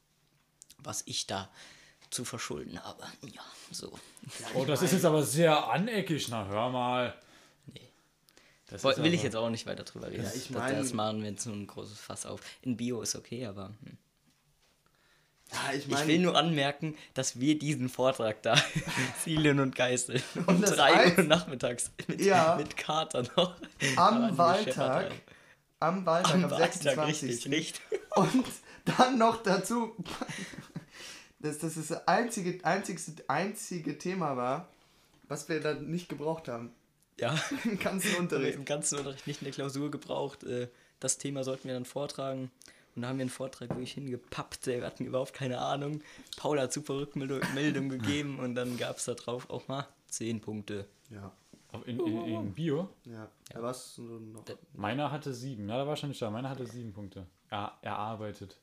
was 0.79 1.03
ich 1.07 1.27
da 1.27 1.49
zu 2.11 2.25
verschulden 2.25 2.83
habe. 2.83 3.05
Ja, 3.27 3.43
so. 3.71 3.93
Oh, 4.55 4.65
das 4.65 4.83
ist 4.83 4.93
jetzt 4.93 5.05
aber 5.05 5.23
sehr 5.23 5.69
aneckig. 5.69 6.29
Na, 6.29 6.47
hör 6.47 6.71
mal. 6.71 7.15
Nee. 7.73 7.89
Das 8.69 8.85
Woll- 8.85 8.97
Will 8.99 9.07
ich 9.15 9.21
aber- 9.21 9.25
jetzt 9.25 9.37
auch 9.37 9.51
nicht 9.51 9.67
weiter 9.67 9.85
drüber 9.85 10.09
reden. 10.11 10.23
Ja, 10.25 10.31
ich 10.33 10.49
das, 10.49 10.51
mein- 10.51 10.77
das 10.77 10.93
machen 10.93 11.23
wir 11.23 11.31
jetzt 11.31 11.45
so 11.45 11.51
ein 11.53 11.67
großes 11.67 11.99
Fass 11.99 12.27
auf. 12.27 12.41
In 12.63 12.77
Bio 12.77 13.03
ist 13.03 13.15
okay, 13.17 13.47
aber 13.47 13.69
hm. 13.85 13.97
Ja, 15.53 15.73
ich 15.73 15.79
ich 15.85 15.89
meine. 15.89 16.07
will 16.09 16.19
nur 16.21 16.37
anmerken, 16.37 16.97
dass 17.13 17.39
wir 17.39 17.59
diesen 17.59 17.89
Vortrag 17.89 18.43
da, 18.43 18.57
Zielen 19.23 19.61
und 19.61 19.77
Geißel, 19.77 20.21
um 20.47 20.61
3 20.61 21.17
Uhr 21.19 21.23
nachmittags 21.25 21.91
mit, 22.09 22.21
Ja. 22.23 22.57
mit 22.57 22.77
Kater 22.77 23.23
noch 23.37 23.55
am 23.97 24.37
Wahltag. 24.39 25.13
Am 25.85 26.07
Wahltag 26.07 26.35
am, 26.35 26.45
Am 26.45 26.51
Wahltag, 26.51 26.73
26. 26.75 27.31
richtig, 27.31 27.53
richtig. 27.53 27.83
Und 28.17 28.45
dann 28.85 29.19
noch 29.19 29.43
dazu, 29.43 29.95
dass 31.41 31.59
das 31.59 31.75
das 31.75 32.07
einzige, 32.09 32.65
einzigste, 32.65 33.25
einzige 33.29 33.99
Thema 33.99 34.37
war, 34.37 34.69
was 35.29 35.49
wir 35.49 35.61
da 35.61 35.75
nicht 35.75 36.09
gebraucht 36.09 36.49
haben. 36.49 36.71
Ja, 37.19 37.39
Im 37.65 37.79
ganzen 37.79 38.15
Unterricht. 38.17 38.57
im 38.57 38.65
ganzen 38.65 38.99
Unterricht 38.99 39.27
nicht 39.27 39.43
eine 39.43 39.51
Klausur 39.53 39.91
gebraucht. 39.91 40.45
Äh, 40.45 40.69
Das 41.01 41.19
Thema 41.19 41.45
sollten 41.45 41.69
wir 41.69 41.75
dann 41.75 41.85
vortragen. 41.85 42.51
Und 42.97 43.03
da 43.03 43.09
haben 43.09 43.19
wir 43.19 43.23
einen 43.23 43.31
Vortrag 43.31 43.71
wirklich 43.71 43.93
hingepappt. 43.93 44.67
Wir 44.69 44.85
hatten 44.85 45.05
überhaupt 45.05 45.33
keine 45.35 45.59
Ahnung. 45.59 46.01
Paul 46.37 46.61
hat 46.61 46.73
super 46.73 46.95
Rückmeldung 46.95 47.41
Meldung 47.55 47.89
gegeben 47.89 48.39
und 48.39 48.55
dann 48.55 48.77
gab 48.79 48.99
es 48.99 49.05
da 49.05 49.15
drauf 49.15 49.51
auch 49.51 49.67
mal 49.69 49.87
10 50.09 50.41
Punkte. 50.41 50.87
Ja, 51.11 51.33
In, 51.83 51.99
in, 52.01 52.25
in 52.27 52.53
Bio? 52.55 52.89
ja. 53.05 53.29
Da 53.51 53.63
war's 53.63 53.95
so 53.97 54.03
noch. 54.03 54.45
Meiner 54.75 55.11
hatte 55.11 55.35
sieben. 55.35 55.69
Ja, 55.69 55.79
da 55.79 55.87
war 55.87 55.97
schon 55.97 56.11
nicht 56.11 56.23
da. 56.23 56.31
Meiner 56.31 56.51
hatte 56.51 56.67
sieben 56.67 56.93
Punkte. 56.93 57.27
Ja, 57.51 57.77
erarbeitet. 57.83 58.57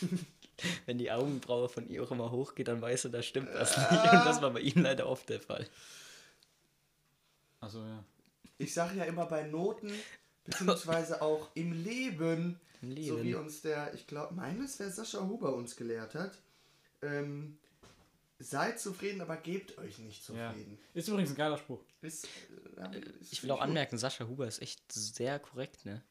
Wenn 0.86 0.98
die 0.98 1.10
Augenbraue 1.10 1.68
von 1.68 1.88
ihr 1.88 2.02
auch 2.02 2.10
immer 2.10 2.30
hochgeht, 2.30 2.68
dann 2.68 2.80
weißt 2.80 3.06
du, 3.06 3.08
da 3.08 3.22
stimmt 3.22 3.48
was 3.54 3.76
nicht. 3.76 3.90
Und 3.90 4.24
das 4.24 4.40
war 4.42 4.50
bei 4.50 4.60
ihm 4.60 4.82
leider 4.82 5.08
oft 5.08 5.28
der 5.28 5.40
Fall. 5.40 5.66
Achso, 7.60 7.84
ja. 7.84 8.04
Ich 8.58 8.74
sage 8.74 8.98
ja 8.98 9.04
immer 9.04 9.26
bei 9.26 9.44
Noten, 9.44 9.92
beziehungsweise 10.44 11.22
auch 11.22 11.48
im 11.54 11.72
Leben, 11.72 12.60
Im 12.82 13.02
so 13.02 13.18
wie 13.18 13.28
Leben. 13.28 13.40
uns 13.40 13.62
der, 13.62 13.94
ich 13.94 14.06
glaube, 14.06 14.34
meines, 14.34 14.78
wer 14.78 14.90
Sascha 14.90 15.20
Huber 15.26 15.54
uns 15.54 15.76
gelehrt 15.76 16.14
hat, 16.14 16.38
ähm, 17.02 17.58
seid 18.42 18.78
zufrieden, 18.80 19.20
aber 19.20 19.36
gebt 19.36 19.78
euch 19.78 19.98
nicht 19.98 20.26
Ja. 20.28 20.50
zufrieden. 20.50 20.78
Ist 20.94 21.08
übrigens 21.08 21.30
ein 21.30 21.36
geiler 21.36 21.58
Spruch. 21.58 21.84
Ist, 22.00 22.24
äh, 22.24 22.80
ja, 22.80 22.86
ist 23.20 23.32
Ich 23.32 23.42
will 23.42 23.50
auch 23.50 23.56
gut. 23.58 23.64
anmerken, 23.64 23.98
Sascha 23.98 24.26
Huber 24.26 24.46
ist 24.46 24.60
echt 24.60 24.80
sehr 24.92 25.38
korrekt, 25.38 25.84
ne? 25.84 26.02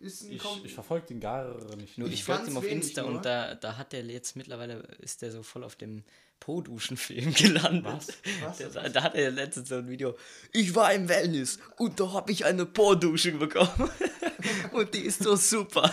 Ist 0.00 0.22
ein 0.22 0.32
Ich, 0.32 0.42
Kom- 0.42 0.64
ich 0.64 0.74
verfolge 0.74 1.06
den 1.08 1.20
gar 1.20 1.56
nicht. 1.76 1.98
Nur 1.98 2.06
Ich 2.08 2.14
ich, 2.14 2.24
folge 2.24 2.50
ihm 2.50 2.56
auf 2.56 2.64
Insta 2.66 3.02
nur. 3.02 3.16
und 3.16 3.24
da, 3.24 3.54
da 3.56 3.76
hat 3.76 3.92
der 3.92 4.04
jetzt 4.04 4.36
mittlerweile, 4.36 4.82
ist 5.00 5.22
der 5.22 5.32
so 5.32 5.42
voll 5.42 5.64
auf 5.64 5.74
dem 5.76 6.04
Po-Duschen-Film 6.40 7.34
gelandet. 7.34 7.84
Was? 7.84 8.08
Was? 8.42 8.58
Der, 8.72 8.88
da 8.90 9.02
hat 9.02 9.14
er 9.16 9.32
letztens 9.32 9.68
so 9.70 9.74
ein 9.76 9.88
Video. 9.88 10.16
Ich 10.52 10.72
war 10.74 10.92
im 10.94 11.08
Wellness 11.08 11.58
und 11.78 11.98
da 11.98 12.12
habe 12.12 12.30
ich 12.30 12.44
eine 12.44 12.64
Po-Dusche 12.64 13.32
bekommen. 13.32 13.90
und 14.72 14.94
die 14.94 15.00
ist 15.00 15.22
so 15.24 15.34
super. 15.34 15.92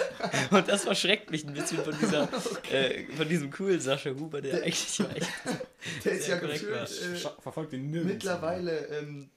Und 0.51 0.67
das 0.67 0.83
verschreckt 0.83 1.31
mich 1.31 1.45
ein 1.47 1.53
bisschen 1.53 1.83
von 1.83 1.95
dieser, 1.99 2.29
äh, 2.71 3.05
von 3.17 3.27
diesem 3.27 3.49
coolen 3.49 3.79
Sascha 3.81 4.11
Huber, 4.11 4.39
der 4.41 4.61
eigentlich 4.63 4.99
war 4.99 5.15
echt 5.15 5.29
der 6.03 6.11
ist 6.13 6.27
ja 6.27 6.37
korrekt 6.37 6.59
gefühlt 6.61 7.01
äh, 7.13 7.15
Ich 7.17 7.27
verfolge 7.41 7.71
den 7.71 7.89
nirgends. 7.89 8.13
mittlerweile 8.13 8.85
ähm, 8.87 9.29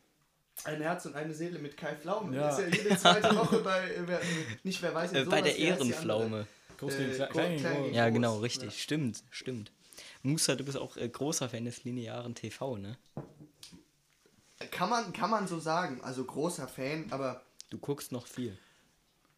ein 0.65 0.81
Herz 0.81 1.07
und 1.07 1.15
eine 1.15 1.35
Seele 1.35 1.59
mit 1.59 1.77
Kai 1.77 1.95
Pflaume. 1.97 2.35
Ja. 2.37 2.55
Der 2.57 2.67
ist 2.69 2.75
ja 2.77 2.83
jede 2.83 2.99
zweite 2.99 3.35
Woche 3.37 3.59
bei, 3.61 3.95
äh, 3.95 4.03
wer, 4.07 4.21
nicht 4.65 4.83
wer 4.83 4.95
weiß 4.95 5.13
äh, 5.13 5.25
bei 5.25 5.41
der? 5.43 5.57
Ehrenpflaume. 5.57 6.47
Groß 6.79 6.95
äh, 6.95 6.99
gegen 6.99 7.23
Groß- 7.23 7.29
klein 7.61 7.95
Ja, 7.95 8.09
genau, 8.11 8.39
richtig. 8.39 8.71
ja. 8.75 8.79
Stimmt, 8.79 9.23
stimmt. 9.31 9.71
Musa, 10.23 10.55
du 10.57 10.65
bist 10.65 10.77
auch 10.77 10.97
äh, 10.97 11.09
großer 11.09 11.49
Fan 11.49 11.65
des 11.65 11.85
linearen 11.85 12.35
TV, 12.35 12.77
ne? 12.77 12.97
Kann 14.71 14.91
man, 14.91 15.13
kann 15.13 15.31
man 15.31 15.47
so 15.47 15.59
sagen. 15.61 16.01
Also 16.03 16.25
großer 16.25 16.67
Fan, 16.69 17.07
aber 17.11 17.43
Du 17.71 17.79
guckst 17.79 18.13
noch 18.13 18.27
viel. 18.27 18.57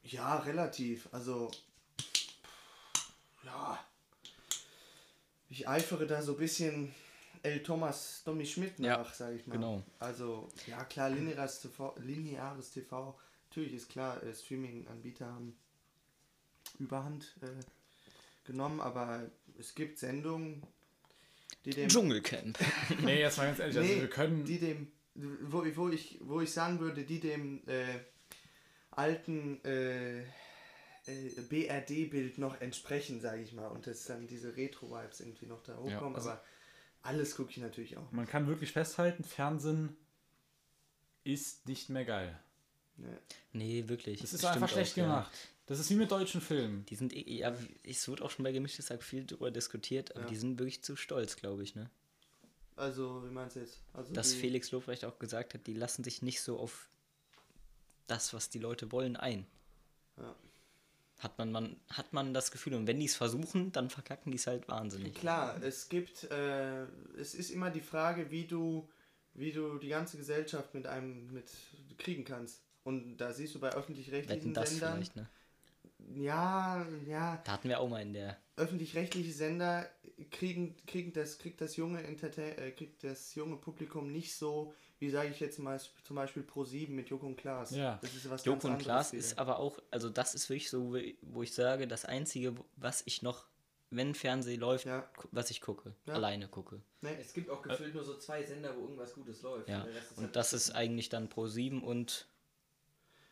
ja, 0.02 0.36
relativ. 0.38 1.08
Also, 1.12 1.50
ja. 3.44 3.78
Ich 5.48 5.68
eifere 5.68 6.06
da 6.06 6.22
so 6.22 6.32
ein 6.32 6.38
bisschen 6.38 6.94
El 7.42 7.62
Thomas 7.62 8.22
Domi 8.24 8.44
Schmidt 8.46 8.78
Ja, 8.78 8.98
nach, 8.98 9.14
sag 9.14 9.34
ich 9.34 9.46
mal. 9.46 9.54
genau. 9.54 9.82
Also, 9.98 10.48
ja 10.66 10.84
klar, 10.84 11.10
lineares 11.10 11.60
TV, 11.60 11.94
lineares 11.98 12.70
TV 12.70 13.18
natürlich 13.48 13.74
ist 13.74 13.88
klar, 13.90 14.22
äh, 14.22 14.34
Streaming-Anbieter 14.34 15.26
haben 15.26 15.56
Überhand 16.78 17.34
äh, 17.42 17.46
genommen, 18.46 18.80
aber 18.80 19.28
es 19.58 19.74
gibt 19.74 19.98
Sendungen, 19.98 20.62
die 21.64 21.70
dem 21.70 21.88
Dschungelcamp. 21.88 22.58
Nee, 23.02 23.20
jetzt 23.20 23.38
mal 23.38 23.46
ganz 23.46 23.58
ehrlich, 23.58 23.76
also 23.76 23.88
Nee, 23.92 24.00
wir 24.00 24.08
können. 24.10 24.44
die 24.44 24.58
dem, 24.58 24.92
wo, 25.14 25.64
wo, 25.76 25.88
ich, 25.88 26.18
wo 26.22 26.40
ich 26.40 26.52
sagen 26.52 26.78
würde, 26.80 27.04
die 27.04 27.20
dem 27.20 27.62
äh, 27.66 27.84
alten 28.92 29.62
äh, 29.64 30.20
äh, 30.20 30.24
BRD-Bild 31.48 32.38
noch 32.38 32.60
entsprechen, 32.60 33.20
sage 33.20 33.42
ich 33.42 33.52
mal, 33.52 33.68
und 33.68 33.86
dass 33.86 34.04
dann 34.04 34.26
diese 34.26 34.56
Retro-Vibes 34.56 35.20
irgendwie 35.20 35.46
noch 35.46 35.62
da 35.62 35.76
hochkommen, 35.76 36.14
also- 36.16 36.30
aber 36.30 36.42
alles 37.02 37.36
gucke 37.36 37.50
ich 37.50 37.56
natürlich 37.58 37.96
auch. 37.96 38.10
Man 38.12 38.26
kann 38.26 38.46
wirklich 38.46 38.72
festhalten, 38.72 39.24
Fernsehen 39.24 39.96
ist 41.24 41.66
nicht 41.68 41.88
mehr 41.88 42.04
geil. 42.04 42.38
Ne. 42.96 43.18
Nee, 43.52 43.84
wirklich. 43.88 44.20
Das 44.20 44.32
ist 44.32 44.40
Stimmt 44.40 44.54
einfach 44.54 44.68
schlecht 44.68 44.92
auch, 44.94 44.96
ja. 44.98 45.04
gemacht. 45.04 45.32
Das 45.66 45.78
ist 45.78 45.88
wie 45.90 45.94
mit 45.94 46.10
deutschen 46.10 46.40
Filmen. 46.40 46.84
Die 46.86 46.96
sind, 46.96 47.14
eh- 47.14 47.38
ja, 47.38 47.54
es 47.84 48.08
wird 48.08 48.22
auch 48.22 48.30
schon 48.30 48.42
bei 48.42 48.52
Gemischtes 48.52 48.90
Hack 48.90 49.02
viel 49.02 49.24
drüber 49.24 49.50
diskutiert, 49.50 50.12
aber 50.16 50.22
Ja. 50.24 50.28
die 50.28 50.36
sind 50.36 50.58
wirklich 50.58 50.82
zu 50.82 50.96
stolz, 50.96 51.36
glaube 51.36 51.62
ich, 51.62 51.74
ne? 51.74 51.88
Also, 52.76 53.22
wie 53.24 53.30
meinst 53.30 53.56
du 53.56 53.60
jetzt? 53.60 53.78
Also 53.92 54.12
Dass 54.12 54.32
Felix 54.34 54.70
Lobrecht 54.72 55.04
auch 55.04 55.18
gesagt 55.18 55.54
hat, 55.54 55.66
die 55.66 55.74
lassen 55.74 56.02
sich 56.02 56.22
nicht 56.22 56.40
so 56.40 56.58
auf 56.58 56.88
das, 58.06 58.32
was 58.34 58.48
die 58.50 58.58
Leute 58.58 58.90
wollen, 58.90 59.16
ein. 59.16 59.46
Ja. 60.16 60.34
Hat 61.20 61.38
man, 61.38 61.52
man, 61.52 61.76
hat 61.90 62.12
man 62.12 62.32
das 62.32 62.50
Gefühl, 62.50 62.74
und 62.74 62.86
wenn 62.86 62.98
die 62.98 63.06
es 63.06 63.14
versuchen, 63.14 63.72
dann 63.72 63.90
verkacken 63.90 64.32
die 64.32 64.38
es 64.38 64.46
halt 64.46 64.68
wahnsinnig. 64.68 65.14
Klar, 65.14 65.62
es 65.62 65.88
gibt, 65.90 66.24
äh, 66.30 66.84
es 67.18 67.34
ist 67.34 67.50
immer 67.50 67.70
die 67.70 67.82
Frage, 67.82 68.30
wie 68.30 68.46
du, 68.46 68.88
wie 69.34 69.52
du 69.52 69.78
die 69.78 69.88
ganze 69.88 70.16
Gesellschaft 70.16 70.74
mit 70.74 70.86
einem 70.86 71.30
mit 71.32 71.50
kriegen 71.98 72.24
kannst. 72.24 72.62
Und 72.84 73.18
da 73.18 73.32
siehst 73.32 73.54
du 73.54 73.60
bei 73.60 73.70
öffentlich-rechtlichen 73.70 74.54
Sendern, 74.54 75.06
ne? 75.14 75.28
ja, 76.16 76.86
ja, 77.06 77.40
Da 77.44 77.52
hatten 77.52 77.68
wir 77.68 77.80
auch 77.80 77.88
mal 77.88 78.00
in 78.00 78.14
der. 78.14 78.38
öffentlich-rechtliche 78.56 79.32
Sender 79.32 79.86
kriegen, 80.30 80.74
kriegen 80.86 81.12
das, 81.12 81.38
kriegt 81.38 81.60
das 81.60 81.76
junge 81.76 82.02
Entertain, 82.02 82.56
äh, 82.58 82.70
kriegt 82.70 83.04
das 83.04 83.34
junge 83.34 83.56
Publikum 83.56 84.10
nicht 84.10 84.34
so, 84.34 84.74
wie 85.00 85.10
sage 85.10 85.30
ich 85.30 85.40
jetzt 85.40 85.58
mal 85.58 85.80
zum 86.04 86.14
Beispiel 86.16 86.42
Pro7 86.44 86.90
mit 86.90 87.08
Joko 87.08 87.26
und 87.26 87.36
Klaas. 87.36 87.72
Ja. 87.72 87.98
Das 88.02 88.14
ist 88.14 88.30
was 88.30 88.44
Joko 88.44 88.68
ganz 88.68 88.74
und 88.76 88.78
Klaas 88.82 89.10
anderes 89.10 89.30
ist 89.32 89.38
aber 89.38 89.58
auch, 89.58 89.78
also 89.90 90.08
das 90.08 90.34
ist 90.34 90.48
wirklich 90.48 90.70
so, 90.70 90.94
wo 91.22 91.42
ich 91.42 91.52
sage, 91.54 91.88
das 91.88 92.04
Einzige, 92.04 92.54
was 92.76 93.02
ich 93.06 93.22
noch, 93.22 93.46
wenn 93.90 94.14
Fernsehen 94.14 94.60
läuft, 94.60 94.86
Ja. 94.86 95.08
was 95.32 95.50
ich 95.50 95.60
gucke, 95.60 95.94
Ja. 96.06 96.14
alleine 96.14 96.46
gucke. 96.46 96.80
Nee, 97.00 97.16
Es 97.20 97.32
gibt 97.32 97.50
auch 97.50 97.60
gefühlt 97.62 97.92
nur 97.94 98.04
so 98.04 98.16
zwei 98.18 98.44
Sender, 98.44 98.76
wo 98.76 98.82
irgendwas 98.82 99.14
Gutes 99.14 99.42
läuft. 99.42 99.68
Ja. 99.68 99.82
Und 100.16 100.22
halt- 100.24 100.36
das 100.36 100.52
ist 100.52 100.70
eigentlich 100.72 101.08
dann 101.08 101.28
Pro 101.28 101.48
7 101.48 101.82
und 101.82 102.28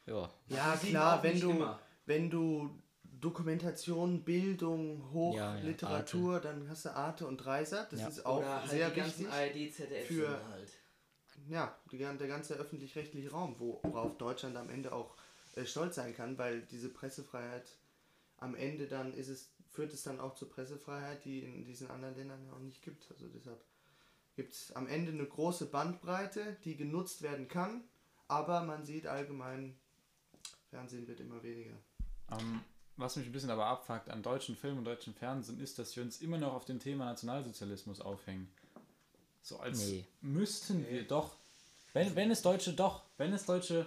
ja. 0.06 0.28
ja 0.48 0.76
klar, 0.76 1.22
wenn 1.22 1.38
du, 1.38 1.50
immer. 1.50 1.78
wenn 2.06 2.30
du 2.30 2.70
Dokumentation, 3.20 4.22
Bildung, 4.24 5.02
Ja, 5.12 5.54
ja, 5.54 5.54
Hochliteratur, 5.56 6.40
dann 6.40 6.68
hast 6.68 6.84
du 6.86 6.94
Arte 6.94 7.26
und 7.26 7.36
Dreisat. 7.38 7.92
Das 7.92 8.00
Ja. 8.00 8.08
ist 8.08 8.24
auch 8.26 8.38
Oder 8.38 8.60
halt 8.62 8.70
sehr 8.70 8.90
die 8.90 9.00
ganzen 9.00 9.18
wichtig. 9.26 9.32
ARD, 9.34 9.70
ZDF 9.72 10.06
für- 10.06 10.28
halt. 10.50 10.68
Ja, 11.48 11.74
der 11.92 12.28
ganze 12.28 12.54
öffentlich-rechtliche 12.54 13.30
Raum, 13.30 13.56
worauf 13.58 14.16
Deutschland 14.18 14.56
am 14.56 14.68
Ende 14.68 14.92
auch 14.92 15.16
äh, 15.56 15.64
stolz 15.64 15.96
sein 15.96 16.14
kann, 16.14 16.36
weil 16.36 16.62
diese 16.62 16.90
Pressefreiheit 16.90 17.76
am 18.36 18.54
Ende 18.54 18.86
dann 18.86 19.14
ist 19.14 19.28
es, 19.28 19.50
führt 19.70 19.92
es 19.92 20.02
dann 20.02 20.20
auch 20.20 20.34
zur 20.34 20.48
Pressefreiheit, 20.50 21.24
die 21.24 21.40
in 21.40 21.64
diesen 21.64 21.90
anderen 21.90 22.14
Ländern 22.16 22.44
ja 22.44 22.52
auch 22.52 22.60
nicht 22.60 22.82
gibt. 22.82 23.10
Also 23.10 23.28
deshalb 23.28 23.60
gibt 24.36 24.52
es 24.52 24.72
am 24.72 24.86
Ende 24.86 25.10
eine 25.10 25.26
große 25.26 25.66
Bandbreite, 25.66 26.56
die 26.64 26.76
genutzt 26.76 27.22
werden 27.22 27.48
kann, 27.48 27.82
aber 28.28 28.62
man 28.62 28.84
sieht 28.84 29.06
allgemein, 29.06 29.76
Fernsehen 30.70 31.08
wird 31.08 31.20
immer 31.20 31.42
weniger. 31.42 31.76
Ähm, 32.30 32.60
was 32.96 33.16
mich 33.16 33.26
ein 33.26 33.32
bisschen 33.32 33.50
aber 33.50 33.66
abfuckt 33.66 34.10
an 34.10 34.22
deutschen 34.22 34.54
Filmen 34.54 34.78
und 34.78 34.84
deutschen 34.84 35.14
Fernsehen 35.14 35.60
ist, 35.60 35.78
dass 35.78 35.96
wir 35.96 36.02
uns 36.02 36.20
immer 36.20 36.38
noch 36.38 36.52
auf 36.52 36.66
dem 36.66 36.78
Thema 36.78 37.06
Nationalsozialismus 37.06 38.00
aufhängen. 38.00 38.52
So 39.42 39.58
als 39.60 39.78
Nee. 39.78 40.04
müssten 40.20 40.86
wir 40.88 41.06
doch, 41.06 41.32
wenn, 41.94 42.14
wenn 42.16 42.30
es 42.30 42.42
deutsche 42.42 42.72
doch, 42.72 43.02
wenn 43.16 43.32
es 43.32 43.46
deutsche, 43.46 43.86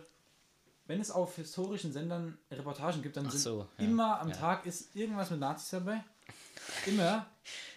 wenn 0.88 1.00
es 1.00 1.12
auf 1.12 1.36
historischen 1.36 1.93
Sendern 1.93 2.38
Reportagen 2.50 3.01
gibt, 3.01 3.17
dann 3.17 3.27
Ach 3.27 3.31
sind 3.31 3.41
so, 3.41 3.67
ja, 3.77 3.84
immer 3.86 4.20
am 4.20 4.29
ja. 4.29 4.36
Tag 4.36 4.65
ist 4.65 4.96
irgendwas 4.96 5.29
mit 5.29 5.39
Nazis 5.39 5.70
dabei. 5.70 6.03
Immer. 6.86 7.25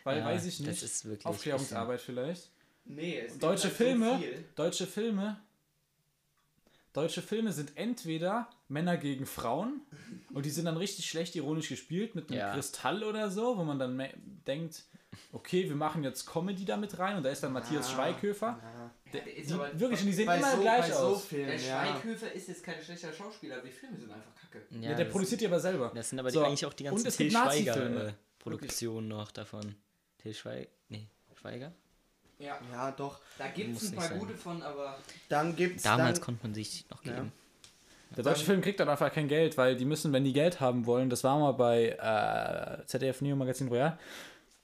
Weil 0.04 0.18
Ja, 0.18 0.24
weiß 0.26 0.44
ich 0.46 0.58
das 0.58 0.66
nicht. 0.66 0.82
ist 0.82 1.04
wirklich 1.04 1.26
Aufklärungsarbeit 1.26 2.00
vielleicht. 2.00 2.50
Nee, 2.86 3.18
es 3.20 3.38
Deutsche 3.38 3.64
halt 3.64 3.72
so 3.72 3.84
Filme, 3.84 4.18
viel. 4.18 4.44
deutsche 4.54 4.86
Filme, 4.86 5.40
deutsche 6.94 7.20
Filme 7.20 7.52
sind 7.52 7.76
entweder 7.76 8.48
Männer 8.68 8.96
gegen 8.96 9.26
Frauen 9.26 9.82
und 10.32 10.46
die 10.46 10.50
sind 10.50 10.64
dann 10.64 10.78
richtig 10.78 11.06
schlecht 11.10 11.36
ironisch 11.36 11.68
gespielt 11.68 12.14
mit 12.14 12.30
einem 12.30 12.38
Ja. 12.40 12.54
Kristall 12.54 13.04
oder 13.04 13.30
so, 13.30 13.58
wo 13.58 13.64
man 13.64 13.78
dann 13.78 13.94
me- 13.96 14.14
denkt, 14.46 14.84
okay, 15.32 15.68
wir 15.68 15.76
machen 15.76 16.02
jetzt 16.04 16.24
Comedy 16.26 16.64
damit 16.64 16.98
rein 16.98 17.16
und 17.16 17.22
da 17.24 17.30
ist 17.30 17.42
dann 17.42 17.52
Matthias 17.52 17.88
Ja, 17.90 17.94
Schweighöfer. 17.94 18.58
Ja. 18.62 18.90
Der, 19.12 19.20
der 19.22 19.36
ist 19.36 19.50
die, 19.50 19.54
aber- 19.54 19.78
wirklich, 19.78 20.00
und 20.00 20.06
die 20.06 20.12
sehen 20.12 20.28
immer 20.30 20.50
so, 20.56 20.60
gleich 20.62 20.80
bei 20.82 20.90
so 20.90 20.96
aus. 20.98 21.24
Filmen, 21.26 21.46
Der 21.48 21.56
ja. 21.60 21.86
Schweighöfer 21.86 22.32
ist 22.32 22.48
jetzt 22.48 22.64
kein 22.64 22.82
schlechter 22.82 23.12
Schauspieler, 23.12 23.56
aber 23.58 23.66
die 23.66 23.72
Filme 23.72 23.96
sind 23.98 24.10
einfach 24.10 24.34
kacke. 24.40 24.62
Ja, 24.70 24.90
Ja, 24.90 24.94
der 24.96 25.04
produziert 25.04 25.40
die 25.40 25.46
aber 25.46 25.60
selber. 25.60 25.92
Das 25.94 26.08
sind 26.10 26.18
aber 26.18 26.30
So, 26.30 26.40
die, 26.40 26.46
eigentlich 26.46 26.66
auch 26.66 26.72
die 26.72 26.84
und 26.84 26.90
ganzen 26.90 27.06
es 27.08 27.16
Till 27.16 27.26
gibt 27.28 27.44
Nazi-Filme. 27.44 28.14
Schweiger 28.42 28.98
äh, 28.98 29.00
noch 29.02 29.30
davon. 29.32 29.74
Till 30.18 30.34
Schweiger? 30.34 30.68
Nee, 30.88 31.06
Schweiger? 31.40 31.72
Ja, 32.44 32.58
Ja, 32.72 32.90
doch. 32.92 33.20
da 33.38 33.48
gibt 33.48 33.76
es 33.76 33.90
ein 33.90 33.96
paar 33.96 34.08
sein. 34.08 34.18
gute 34.18 34.34
von, 34.34 34.62
aber 34.62 34.98
Dann 35.28 35.56
gibt's 35.56 35.82
Damals 35.82 36.18
dann, 36.18 36.24
konnte 36.26 36.42
man 36.46 36.54
sich 36.54 36.84
noch 36.90 37.04
Ja. 37.04 37.12
geben. 37.14 37.32
Der 38.16 38.22
deutsche 38.22 38.44
Film 38.44 38.60
kriegt 38.60 38.78
dann 38.78 38.88
einfach 38.88 39.12
kein 39.12 39.26
Geld, 39.26 39.56
weil 39.58 39.74
die 39.76 39.84
müssen, 39.84 40.12
wenn 40.12 40.22
die 40.24 40.32
Geld 40.32 40.60
haben 40.60 40.86
wollen, 40.86 41.10
das 41.10 41.24
war 41.24 41.36
mal 41.38 41.52
bei 41.52 41.88
äh, 41.98 42.86
ZDF 42.86 43.20
Neo 43.22 43.34
Magazin 43.34 43.66
Royal, 43.68 43.98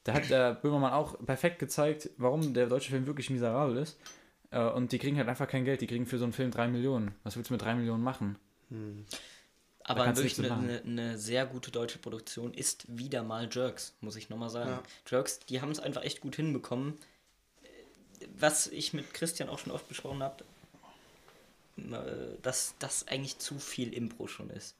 da 0.04 0.12
hat 0.14 0.30
der 0.30 0.54
Böhmermann 0.54 0.92
auch 0.92 1.16
perfekt 1.26 1.58
gezeigt, 1.58 2.10
warum 2.16 2.54
der 2.54 2.66
deutsche 2.66 2.90
Film 2.90 3.06
wirklich 3.06 3.28
miserabel 3.28 3.78
ist. 3.78 3.98
Äh, 4.52 4.62
und 4.62 4.92
die 4.92 4.98
kriegen 4.98 5.16
halt 5.18 5.28
einfach 5.28 5.48
kein 5.48 5.64
Geld, 5.64 5.80
die 5.80 5.88
kriegen 5.88 6.06
für 6.06 6.18
so 6.18 6.24
einen 6.24 6.32
Film 6.32 6.50
3 6.52 6.68
Millionen. 6.68 7.14
Was 7.24 7.36
willst 7.36 7.50
du 7.50 7.54
mit 7.54 7.62
3 7.62 7.74
Millionen 7.74 8.04
machen? 8.04 8.36
Aber 9.82 10.04
kannst 10.04 10.20
du 10.20 10.24
wirklich 10.24 10.50
eine, 10.50 10.62
eine, 10.62 10.82
eine 10.82 11.18
sehr 11.18 11.44
gute 11.46 11.70
deutsche 11.72 11.98
Produktion 11.98 12.54
ist 12.54 12.84
wieder 12.88 13.22
mal 13.24 13.48
Jerks, 13.50 13.96
muss 14.00 14.14
ich 14.14 14.30
nochmal 14.30 14.50
sagen. 14.50 14.70
Ja. 14.70 14.82
Jerks, 15.08 15.40
die 15.40 15.60
haben 15.60 15.70
es 15.72 15.80
einfach 15.80 16.04
echt 16.04 16.20
gut 16.20 16.36
hinbekommen. 16.36 16.94
Was 18.38 18.66
ich 18.66 18.92
mit 18.92 19.12
Christian 19.14 19.48
auch 19.48 19.58
schon 19.58 19.72
oft 19.72 19.88
besprochen 19.88 20.22
habe, 20.22 20.44
dass 22.42 22.74
das 22.78 23.08
eigentlich 23.08 23.38
zu 23.38 23.58
viel 23.58 23.92
Impro 23.94 24.26
schon 24.26 24.50
ist. 24.50 24.74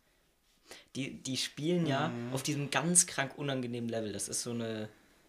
Die, 0.96 1.14
die 1.14 1.36
spielen 1.36 1.86
ja 1.86 2.08
Mhm. 2.08 2.32
auf 2.32 2.42
diesem 2.42 2.70
ganz 2.70 3.06
krank 3.06 3.36
unangenehmen 3.38 3.88
Level. 3.88 4.12
Das 4.12 4.28
ist 4.28 4.42
so 4.42 4.50
eine. 4.50 4.88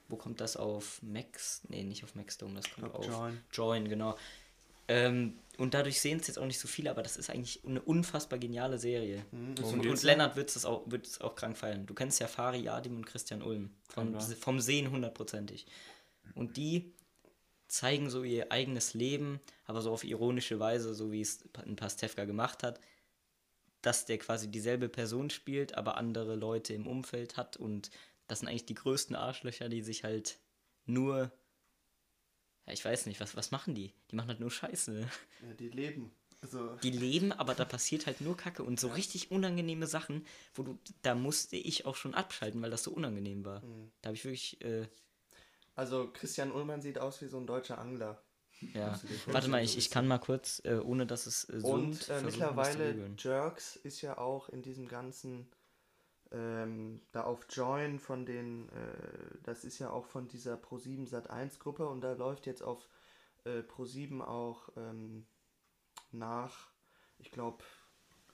Wo 0.09 0.17
kommt 0.17 0.41
das 0.41 0.57
auf? 0.57 1.01
Max? 1.01 1.61
Nee, 1.69 1.83
nicht 1.83 2.03
auf 2.03 2.15
Maxdome, 2.15 2.55
das 2.55 2.69
kommt 2.69 2.93
auf 2.93 3.05
Join. 3.07 3.39
Join, 3.53 3.87
genau. 3.87 4.17
Ähm, 4.89 5.39
und 5.57 5.73
dadurch 5.73 6.01
sehen 6.01 6.19
es 6.19 6.27
jetzt 6.27 6.37
auch 6.37 6.45
nicht 6.45 6.59
so 6.59 6.67
viele, 6.67 6.89
aber 6.91 7.01
das 7.01 7.15
ist 7.15 7.29
eigentlich 7.29 7.61
eine 7.65 7.81
unfassbar 7.81 8.37
geniale 8.37 8.77
Serie. 8.77 9.25
Mhm, 9.31 9.55
Und, 9.63 9.85
und? 9.87 10.03
Lennart 10.03 10.35
wird 10.35 10.53
es 10.53 10.65
auch, 10.65 10.85
auch 11.21 11.35
krank 11.35 11.57
feiern. 11.57 11.85
Du 11.85 11.93
kennst 11.93 12.19
ja 12.19 12.27
Fari 12.27 12.59
Yadim 12.59 12.97
und 12.97 13.05
Christian 13.05 13.41
Ulm. 13.41 13.71
Plan. 13.87 14.19
vom 14.19 14.59
Sehen 14.59 14.91
hundertprozentig. 14.91 15.65
Und 16.35 16.57
die 16.57 16.91
zeigen 17.71 18.09
so 18.09 18.23
ihr 18.23 18.51
eigenes 18.51 18.93
Leben, 18.93 19.39
aber 19.65 19.81
so 19.81 19.91
auf 19.91 20.03
ironische 20.03 20.59
Weise, 20.59 20.93
so 20.93 21.11
wie 21.11 21.21
es 21.21 21.43
ein 21.65 21.75
Pastewka 21.75 22.25
gemacht 22.25 22.63
hat, 22.63 22.79
dass 23.81 24.05
der 24.05 24.17
quasi 24.17 24.49
dieselbe 24.49 24.89
Person 24.89 25.29
spielt, 25.29 25.75
aber 25.75 25.97
andere 25.97 26.35
Leute 26.35 26.73
im 26.73 26.85
Umfeld 26.85 27.37
hat 27.37 27.57
und 27.57 27.89
das 28.27 28.39
sind 28.39 28.47
eigentlich 28.47 28.65
die 28.65 28.75
größten 28.75 29.15
Arschlöcher, 29.15 29.69
die 29.69 29.81
sich 29.81 30.03
halt 30.03 30.39
nur 30.85 31.31
ja, 32.67 32.73
ich 32.73 32.85
weiß 32.85 33.05
nicht, 33.07 33.19
was, 33.19 33.35
was 33.35 33.51
machen 33.51 33.73
die? 33.73 33.93
Die 34.11 34.15
machen 34.15 34.27
halt 34.27 34.39
nur 34.39 34.51
Scheiße. 34.51 35.01
Ja, 35.01 35.53
die 35.59 35.69
leben. 35.69 36.11
Also, 36.41 36.75
Die 36.77 36.91
leben, 36.91 37.31
aber 37.31 37.53
da 37.53 37.65
passiert 37.65 38.07
halt 38.07 38.21
nur 38.21 38.35
Kacke 38.35 38.63
und 38.63 38.79
so 38.79 38.87
richtig 38.87 39.29
unangenehme 39.29 39.85
Sachen, 39.85 40.25
wo 40.55 40.63
du, 40.63 40.79
da 41.03 41.13
musste 41.13 41.55
ich 41.55 41.85
auch 41.85 41.95
schon 41.95 42.15
abschalten, 42.15 42.61
weil 42.61 42.71
das 42.71 42.83
so 42.83 42.91
unangenehm 42.91 43.45
war. 43.45 43.61
Mhm. 43.63 43.91
Da 44.01 44.07
habe 44.07 44.15
ich 44.15 44.25
wirklich, 44.25 44.61
äh, 44.61 44.87
also 45.75 46.09
Christian 46.11 46.51
Ullmann 46.51 46.81
sieht 46.81 46.99
aus 46.99 47.21
wie 47.21 47.27
so 47.27 47.37
ein 47.37 47.47
deutscher 47.47 47.77
Angler. 47.77 48.21
ja. 48.73 48.99
Warte 49.27 49.49
mal, 49.49 49.63
ich, 49.63 49.77
ich 49.77 49.89
kann 49.89 50.07
mal 50.07 50.19
kurz, 50.19 50.61
äh, 50.65 50.75
ohne 50.75 51.05
dass 51.05 51.25
es 51.25 51.49
äh, 51.49 51.61
Und 51.63 52.09
äh, 52.09 52.21
mittlerweile. 52.21 53.11
Jerks 53.17 53.75
ist 53.75 54.01
ja 54.01 54.17
auch 54.17 54.49
in 54.49 54.61
diesem 54.61 54.87
ganzen 54.87 55.49
ähm, 56.31 57.01
da 57.11 57.23
auf 57.23 57.45
Join 57.49 57.99
von 57.99 58.25
den 58.25 58.69
äh, 58.69 59.37
das 59.43 59.65
ist 59.65 59.79
ja 59.79 59.89
auch 59.89 60.05
von 60.05 60.27
dieser 60.27 60.55
Pro7 60.55 61.09
Sat1 61.09 61.59
Gruppe 61.59 61.87
und 61.87 62.01
da 62.01 62.13
läuft 62.13 62.45
jetzt 62.45 62.63
auf 62.63 62.87
äh, 63.43 63.59
Pro7 63.59 64.21
auch 64.21 64.69
ähm, 64.77 65.25
nach 66.11 66.71
ich 67.17 67.31
glaube 67.31 67.63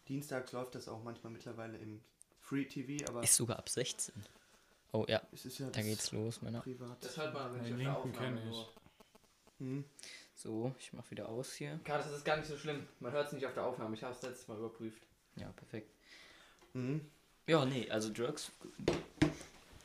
dienstags 0.07 0.51
läuft 0.51 0.75
das 0.75 0.87
auch 0.87 1.03
manchmal 1.03 1.33
mittlerweile 1.33 1.77
im 1.77 2.03
Free 2.39 2.65
TV 2.65 3.03
aber 3.09 3.23
Ist 3.23 3.35
sogar 3.35 3.57
ab 3.57 3.67
16. 3.67 4.13
Oh 4.93 5.05
ja, 5.07 5.21
es 5.31 5.45
ist 5.45 5.59
ja 5.59 5.69
da 5.69 5.81
geht's 5.81 6.11
los, 6.11 6.41
Männer. 6.41 6.61
privat 6.61 7.03
Das 7.03 7.17
hört 7.17 7.33
man, 7.33 7.53
wenn 7.53 7.61
ich 7.65 7.67
Den 7.75 7.87
auf 7.87 8.03
der 8.03 8.11
Linken 8.11 8.17
Aufnahme 8.17 8.41
kenn 8.41 8.51
ich. 8.51 8.67
hm. 9.59 9.85
So, 10.35 10.73
ich 10.79 10.93
mach 10.93 11.09
wieder 11.09 11.29
aus 11.29 11.53
hier. 11.53 11.79
Karl, 11.83 11.99
das 11.99 12.11
ist 12.11 12.23
gar 12.23 12.37
nicht 12.37 12.47
so 12.47 12.55
schlimm. 12.57 12.87
Man 12.99 13.11
hört 13.11 13.27
es 13.27 13.33
nicht 13.33 13.45
auf 13.45 13.53
der 13.53 13.65
Aufnahme. 13.65 13.95
Ich 13.95 14.03
habe 14.03 14.13
es 14.13 14.21
letztes 14.21 14.47
Mal 14.47 14.57
überprüft. 14.57 15.01
Ja, 15.35 15.49
perfekt. 15.55 15.91
Hm. 16.73 17.01
Ja, 17.47 17.65
nee, 17.65 17.89
also 17.89 18.11
Jerks, 18.11 18.51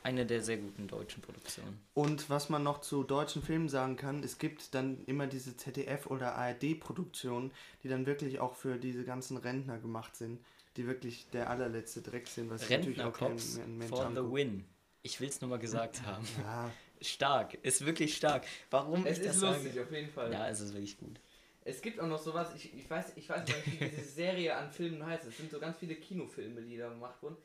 eine 0.02 0.26
der 0.26 0.42
sehr 0.42 0.58
guten 0.58 0.88
deutschen 0.88 1.22
Produktionen. 1.22 1.80
Und 1.94 2.28
was 2.28 2.48
man 2.48 2.62
noch 2.62 2.80
zu 2.80 3.04
deutschen 3.04 3.42
Filmen 3.42 3.68
sagen 3.68 3.96
kann, 3.96 4.22
es 4.22 4.38
gibt 4.38 4.74
dann 4.74 5.04
immer 5.06 5.26
diese 5.26 5.56
ZDF- 5.56 6.08
oder 6.08 6.34
ARD-Produktionen, 6.34 7.52
die 7.82 7.88
dann 7.88 8.04
wirklich 8.04 8.40
auch 8.40 8.56
für 8.56 8.78
diese 8.78 9.04
ganzen 9.04 9.36
Rentner 9.36 9.78
gemacht 9.78 10.16
sind, 10.16 10.40
die 10.76 10.86
wirklich 10.86 11.28
der 11.30 11.50
allerletzte 11.50 12.02
Dreck 12.02 12.26
sind, 12.26 12.50
was 12.50 12.62
sich 12.62 12.70
natürlich 12.70 13.02
auch 13.02 13.12
kein 13.12 13.36
Mensch 13.78 13.88
for 13.88 14.10
the 14.10 14.22
win. 14.22 14.64
Ich 15.02 15.20
will's 15.20 15.40
nur 15.40 15.50
mal 15.50 15.58
gesagt 15.58 16.02
haben. 16.06 16.26
Ja, 16.42 16.70
Stark, 17.00 17.54
ist 17.62 17.84
wirklich 17.84 18.16
stark. 18.16 18.44
Warum 18.70 19.04
Es 19.04 19.18
ich 19.18 19.24
das 19.26 19.34
ist 19.34 19.40
sage? 19.40 19.56
lustig, 19.64 19.80
auf 19.80 19.90
jeden 19.92 20.08
Fall. 20.10 20.32
Ja, 20.32 20.48
es 20.48 20.60
ist 20.60 20.72
wirklich 20.72 20.96
gut. 20.98 21.18
Es 21.64 21.80
gibt 21.82 21.98
auch 22.00 22.06
noch 22.06 22.18
sowas, 22.18 22.48
ich, 22.56 22.72
ich 22.74 22.88
weiß, 22.88 23.12
ich 23.16 23.28
weiß 23.28 23.46
nicht, 23.46 23.80
wie 23.80 23.84
diese 23.88 24.02
Serie 24.02 24.56
an 24.56 24.70
Filmen 24.70 25.04
heißt. 25.04 25.26
Es 25.26 25.36
sind 25.36 25.50
so 25.50 25.58
ganz 25.60 25.78
viele 25.78 25.94
Kinofilme, 25.96 26.60
die 26.62 26.76
da 26.76 26.88
gemacht 26.88 27.20
wurden. 27.22 27.36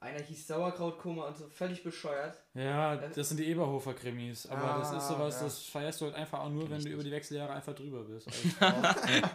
Einer 0.00 0.20
hieß 0.20 0.48
Sauerkrautkoma 0.48 1.28
und 1.28 1.36
so 1.36 1.46
völlig 1.48 1.82
bescheuert. 1.84 2.36
Ja, 2.54 2.96
das 2.96 3.28
sind 3.28 3.38
die 3.38 3.46
Eberhofer 3.46 3.94
Krimis. 3.94 4.46
Aber 4.46 4.80
das 4.80 4.88
ist 4.90 4.94
Ah, 4.96 5.00
sowas, 5.14 5.36
ja. 5.36 5.44
das 5.44 5.62
feierst 5.64 6.00
du 6.00 6.06
halt 6.06 6.16
einfach 6.16 6.40
auch 6.40 6.50
nur, 6.50 6.64
wenn 6.70 6.78
du 6.78 6.84
nicht. 6.84 6.92
über 6.92 7.04
die 7.04 7.12
Wechseljahre 7.12 7.52
einfach 7.52 7.72
drüber 7.74 8.02
bist. 8.02 8.26
als 8.26 8.36
Frau. 8.36 8.66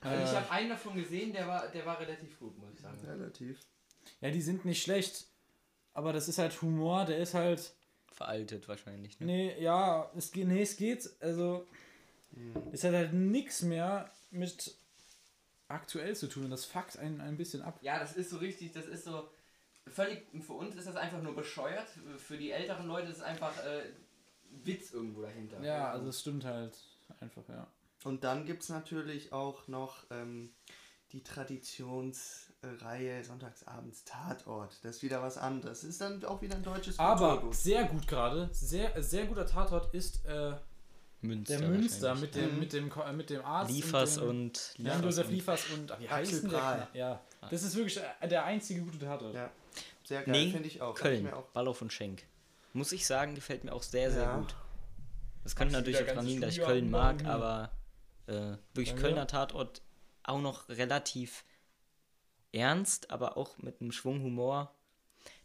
Also 0.00 0.24
ich 0.24 0.30
äh, 0.32 0.36
habe 0.36 0.50
einen 0.50 0.68
davon 0.70 0.94
gesehen, 0.96 1.32
der 1.32 1.46
war, 1.48 1.66
der 1.68 1.84
war 1.86 1.98
relativ 2.00 2.38
gut, 2.38 2.56
muss 2.58 2.70
ich 2.74 2.80
sagen. 2.80 2.98
relativ. 3.04 3.58
ja, 4.20 4.30
die 4.30 4.42
sind 4.42 4.64
nicht 4.64 4.82
schlecht. 4.82 5.26
Aber 5.94 6.12
das 6.12 6.28
ist 6.28 6.38
halt 6.38 6.60
Humor, 6.62 7.04
der 7.04 7.18
ist 7.18 7.34
halt. 7.34 7.72
Veraltet 8.12 8.68
wahrscheinlich. 8.68 9.18
Ne? 9.20 9.26
Nee, 9.26 9.62
ja, 9.62 10.10
es 10.16 10.30
geht, 10.32 10.46
nee, 10.46 10.62
es 10.62 10.76
geht, 10.76 11.10
also, 11.20 11.66
es 12.70 12.84
hat 12.84 12.92
halt 12.92 13.14
nichts 13.14 13.62
mehr 13.62 14.10
mit 14.30 14.76
aktuell 15.68 16.14
zu 16.14 16.28
tun 16.28 16.44
und 16.44 16.50
das 16.50 16.66
fuckt 16.66 16.98
einen 16.98 17.20
ein 17.20 17.36
bisschen 17.36 17.62
ab. 17.62 17.78
Ja, 17.80 17.98
das 17.98 18.14
ist 18.14 18.30
so 18.30 18.36
richtig, 18.36 18.72
das 18.72 18.86
ist 18.86 19.04
so 19.04 19.30
völlig, 19.86 20.26
für 20.42 20.52
uns 20.52 20.76
ist 20.76 20.86
das 20.86 20.96
einfach 20.96 21.22
nur 21.22 21.34
bescheuert, 21.34 21.88
für 22.18 22.36
die 22.36 22.50
älteren 22.50 22.86
Leute 22.86 23.08
ist 23.08 23.16
es 23.16 23.22
einfach 23.22 23.56
äh, 23.64 23.82
Witz 24.62 24.92
irgendwo 24.92 25.22
dahinter. 25.22 25.62
Ja, 25.62 25.90
also 25.90 26.08
es 26.08 26.20
stimmt 26.20 26.44
halt 26.44 26.76
einfach, 27.20 27.48
ja. 27.48 27.66
Und 28.04 28.24
dann 28.24 28.46
gibt 28.46 28.62
es 28.62 28.68
natürlich 28.68 29.32
auch 29.32 29.68
noch 29.68 30.04
ähm, 30.10 30.52
die 31.12 31.22
Traditionsreihe 32.62 33.24
Sonntagsabends 33.24 34.04
Tatort. 34.04 34.72
Das 34.82 34.96
ist 34.96 35.02
wieder 35.02 35.20
was 35.22 35.36
anderes. 35.36 35.82
Ist 35.82 36.00
dann 36.00 36.24
auch 36.24 36.40
wieder 36.42 36.54
ein 36.54 36.62
deutsches 36.62 36.98
Aber 36.98 37.30
Kulturgut. 37.32 37.54
sehr 37.56 37.84
gut 37.84 38.06
gerade, 38.06 38.48
sehr, 38.52 39.02
sehr 39.02 39.26
guter 39.26 39.46
Tatort 39.46 39.92
ist 39.94 40.24
äh, 40.26 40.52
Münster. 41.22 41.58
der 41.58 41.68
Münster 41.68 42.14
mit 42.14 42.34
dem, 42.36 42.60
mit, 42.60 42.72
dem, 42.72 42.90
äh, 42.92 43.12
mit 43.12 43.30
dem 43.30 43.44
Arzt. 43.44 43.70
Liefers 43.72 44.14
dem, 44.14 44.28
und. 44.28 44.74
Ja, 44.78 44.94
Liefers 44.94 45.04
Josef 45.04 45.26
und- 45.26 45.32
Liefers 45.34 45.64
und. 45.74 45.92
ach, 45.92 46.00
Wie 46.00 46.08
heißt 46.08 46.44
der? 46.52 46.88
Ja, 46.94 47.20
das 47.50 47.62
ist 47.64 47.74
wirklich 47.74 47.98
äh, 48.20 48.28
der 48.28 48.44
einzige 48.44 48.82
gute 48.82 48.98
Tatort. 49.00 49.34
Ja, 49.34 49.50
sehr 50.04 50.22
geil, 50.22 50.32
Nee, 50.46 50.50
finde 50.52 50.68
ich 50.68 50.80
auch. 50.80 50.94
Ich 50.94 51.02
Köln, 51.02 51.32
auch. 51.32 51.44
Ballauf 51.48 51.82
und 51.82 51.92
Schenk. 51.92 52.22
Muss 52.74 52.92
ich 52.92 53.06
sagen, 53.06 53.34
gefällt 53.34 53.64
mir 53.64 53.72
auch 53.72 53.82
sehr, 53.82 54.10
sehr 54.12 54.22
Ja. 54.22 54.36
gut. 54.38 54.54
Das 55.42 55.56
könnte 55.56 55.74
natürlich 55.74 56.00
auch 56.00 56.06
daran 56.06 56.26
liegen, 56.26 56.40
dass 56.40 56.56
ich 56.56 56.62
Köln 56.62 56.90
mag, 56.90 57.24
aber 57.24 57.70
äh, 58.28 58.52
wirklich? 58.74 58.94
Kölner 58.94 59.26
Tatort 59.26 59.82
auch 60.22 60.40
noch 60.40 60.68
relativ 60.68 61.44
ernst, 62.52 63.10
aber 63.10 63.36
auch 63.36 63.58
mit 63.58 63.80
einem 63.80 63.92
Schwung 63.92 64.22
Humor. 64.22 64.74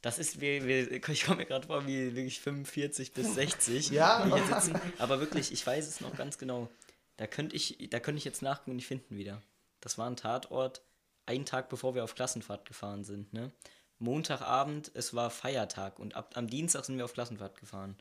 Das 0.02 0.20
ist, 0.20 0.40
wir, 0.40 0.66
wir, 0.66 0.92
ich 0.92 1.24
komme 1.24 1.38
mir 1.38 1.46
gerade 1.46 1.68
vor 1.68 1.86
wie 1.88 2.16
wirklich 2.16 2.40
45 2.40 3.14
bis 3.14 3.36
60. 3.36 3.90
Ja. 3.92 4.26
hier 4.26 4.46
sitzen. 4.46 4.80
Aber 5.00 5.20
wirklich, 5.20 5.52
ich 5.52 5.66
weiß 5.66 5.88
es 5.88 6.02
noch 6.02 6.16
ganz 6.16 6.38
genau. 6.38 6.70
Da 7.18 7.28
könnte 7.28 7.56
ich, 7.56 7.90
da 7.90 8.00
könnte 8.00 8.20
ich 8.20 8.26
jetzt 8.26 8.42
nachgucken 8.42 8.72
und 8.72 8.80
ich 8.80 8.88
finde 8.88 9.06
ihn 9.10 9.18
wieder. 9.18 9.42
Das 9.82 9.98
war 9.98 10.10
ein 10.10 10.16
Tatort, 10.16 10.82
einen 11.26 11.46
Tag 11.46 11.70
bevor 11.70 11.96
wir 11.96 12.04
auf 12.04 12.16
Klassenfahrt 12.16 12.66
gefahren 12.66 13.04
sind. 13.04 13.34
Ne? 13.34 13.52
Montagabend, 14.00 14.92
es 14.94 15.14
war 15.14 15.30
Feiertag 15.30 16.00
und 16.00 16.16
ab, 16.16 16.32
am 16.36 16.48
Dienstag 16.48 16.86
sind 16.86 16.98
wir 16.98 17.06
auf 17.06 17.14
Klassenfahrt 17.14 17.60
gefahren. 17.60 17.98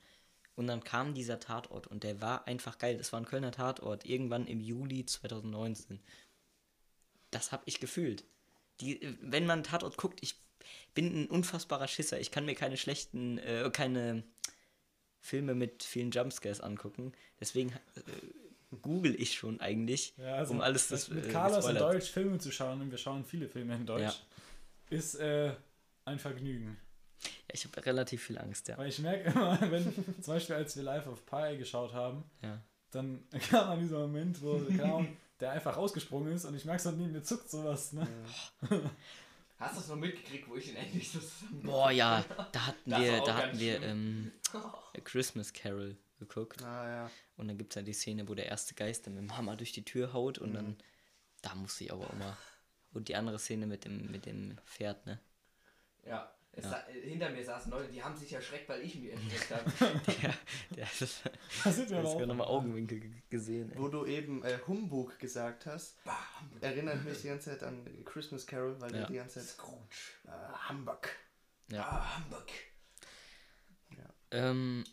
Und 0.54 0.66
dann 0.66 0.84
kam 0.84 1.14
dieser 1.14 1.38
Tatort 1.38 1.86
und 1.86 2.02
der 2.02 2.20
war 2.20 2.46
einfach 2.46 2.78
geil. 2.78 2.96
Das 2.96 3.12
war 3.12 3.20
ein 3.20 3.26
Kölner 3.26 3.52
Tatort, 3.52 4.06
irgendwann 4.06 4.46
im 4.46 4.60
Juli 4.60 5.04
2019. 5.04 6.00
Das 7.30 7.52
habe 7.52 7.62
ich 7.66 7.80
gefühlt. 7.80 8.24
Die, 8.80 9.02
äh, 9.02 9.14
wenn 9.20 9.46
man 9.46 9.62
Tatort 9.64 9.96
guckt, 9.96 10.18
ich 10.22 10.36
bin 10.94 11.22
ein 11.22 11.26
unfassbarer 11.26 11.88
Schisser. 11.88 12.18
Ich 12.20 12.30
kann 12.30 12.44
mir 12.46 12.54
keine 12.54 12.76
schlechten, 12.76 13.38
äh, 13.38 13.70
keine 13.72 14.24
Filme 15.20 15.54
mit 15.54 15.82
vielen 15.82 16.10
Jumpscares 16.10 16.60
angucken. 16.60 17.12
Deswegen 17.40 17.70
äh, 17.70 18.76
google 18.82 19.14
ich 19.20 19.34
schon 19.34 19.60
eigentlich, 19.60 20.14
Ja, 20.16 20.36
also 20.36 20.54
um 20.54 20.60
alles 20.60 20.88
das 20.88 21.08
mit 21.08 21.26
äh, 21.26 21.28
Carlos 21.30 21.64
in 21.66 21.72
gespoilert. 21.74 21.94
Deutsch 21.94 22.10
Filme 22.10 22.38
zu 22.38 22.50
schauen, 22.50 22.80
und 22.80 22.90
wir 22.90 22.98
schauen 22.98 23.24
viele 23.24 23.48
Filme 23.48 23.74
in 23.74 23.86
Deutsch, 23.86 24.02
Ja. 24.02 24.14
ist 24.90 25.14
äh, 25.16 25.52
ein 26.04 26.18
Vergnügen. 26.18 26.76
Ja, 27.22 27.54
ich 27.54 27.64
habe 27.64 27.84
relativ 27.86 28.24
viel 28.24 28.38
Angst, 28.38 28.68
ja. 28.68 28.76
Weil 28.78 28.88
ich 28.88 28.98
merke 28.98 29.30
immer, 29.30 29.58
wenn, 29.70 29.92
zum 30.22 30.34
Beispiel 30.34 30.56
als 30.56 30.76
wir 30.76 30.82
live 30.82 31.06
auf 31.06 31.24
Pi 31.26 31.56
geschaut 31.58 31.92
haben, 31.92 32.24
ja. 32.42 32.60
dann 32.90 33.24
kam 33.50 33.70
an 33.70 33.80
dieser 33.80 33.98
Moment, 34.00 34.40
wo 34.42 34.58
keine 34.58 34.84
Ahnung, 34.84 35.16
der 35.40 35.52
einfach 35.52 35.76
rausgesprungen 35.76 36.32
ist 36.32 36.44
und 36.44 36.54
ich 36.54 36.64
merke 36.64 36.82
so, 36.82 36.90
neben 36.90 37.12
mir 37.12 37.22
zuckt 37.22 37.50
sowas. 37.50 37.92
Ne? 37.92 38.06
Hast 39.58 39.74
du 39.74 39.80
das 39.80 39.88
noch 39.88 39.96
mitgekriegt, 39.96 40.48
wo 40.48 40.56
ich 40.56 40.66
den 40.66 40.76
endlich 40.76 41.10
so. 41.10 41.18
Boah, 41.62 41.90
ja, 41.90 42.24
da 42.52 42.66
hatten 42.66 42.90
wir, 42.90 43.20
da 43.22 43.36
hatten 43.36 43.58
wir 43.58 43.82
ähm, 43.82 44.32
A 44.52 45.00
Christmas 45.04 45.52
Carol 45.52 45.96
geguckt. 46.18 46.62
Ah, 46.62 46.88
ja. 46.88 47.10
Und 47.36 47.48
dann 47.48 47.56
gibt 47.56 47.72
es 47.72 47.76
ja 47.76 47.82
die 47.82 47.94
Szene, 47.94 48.28
wo 48.28 48.34
der 48.34 48.46
erste 48.46 48.74
Geist 48.74 49.06
dann 49.06 49.14
mit 49.14 49.22
dem 49.22 49.36
Hammer 49.36 49.56
durch 49.56 49.72
die 49.72 49.84
Tür 49.84 50.12
haut 50.12 50.38
und 50.38 50.52
dann, 50.52 50.76
da 51.42 51.54
musste 51.54 51.84
ich 51.84 51.92
aber 51.92 52.06
auch 52.06 52.14
mal. 52.14 52.36
Und 52.92 53.08
die 53.08 53.16
andere 53.16 53.38
Szene 53.38 53.66
mit 53.66 53.84
dem, 53.84 54.10
mit 54.10 54.26
dem 54.26 54.58
Pferd, 54.66 55.04
ne? 55.06 55.20
Ja. 56.06 56.30
Ja. 56.64 56.84
Äh, 56.88 57.00
hinter 57.08 57.30
mir 57.30 57.44
saßen 57.44 57.70
Leute, 57.70 57.90
die 57.92 58.02
haben 58.02 58.16
sich 58.16 58.32
erschreckt, 58.32 58.68
weil 58.68 58.80
ich 58.82 58.94
mich 58.96 59.12
erschreckt 59.12 59.50
habe. 59.50 60.00
Der, 60.22 60.34
der 60.76 60.88
das, 60.98 61.22
Da 61.64 61.70
sind 61.70 61.90
wir 61.90 62.02
das 62.02 62.12
aber 62.12 62.22
auch. 62.22 62.26
nochmal 62.26 62.46
Augenwinkel 62.46 63.00
ge- 63.00 63.10
gesehen. 63.28 63.70
Ey. 63.72 63.78
Wo 63.78 63.88
du 63.88 64.06
eben 64.06 64.42
äh, 64.44 64.58
Humbug 64.66 65.18
gesagt 65.18 65.66
hast, 65.66 65.98
erinnert 66.60 67.04
mich 67.04 67.20
die 67.22 67.28
ganze 67.28 67.50
Zeit 67.50 67.62
an 67.62 67.84
Christmas 68.04 68.46
Carol, 68.46 68.80
weil 68.80 68.90
Ja. 68.92 68.98
der 69.00 69.06
die 69.08 69.14
ganze 69.14 69.40
Zeit 69.40 69.48
Scrooge. 69.48 69.96
äh, 70.24 70.70
Humbug. 70.70 71.08
Ja. 71.70 71.82
Ah, 71.82 72.16
Hamburg. 72.16 72.50
Ähm, 74.30 74.84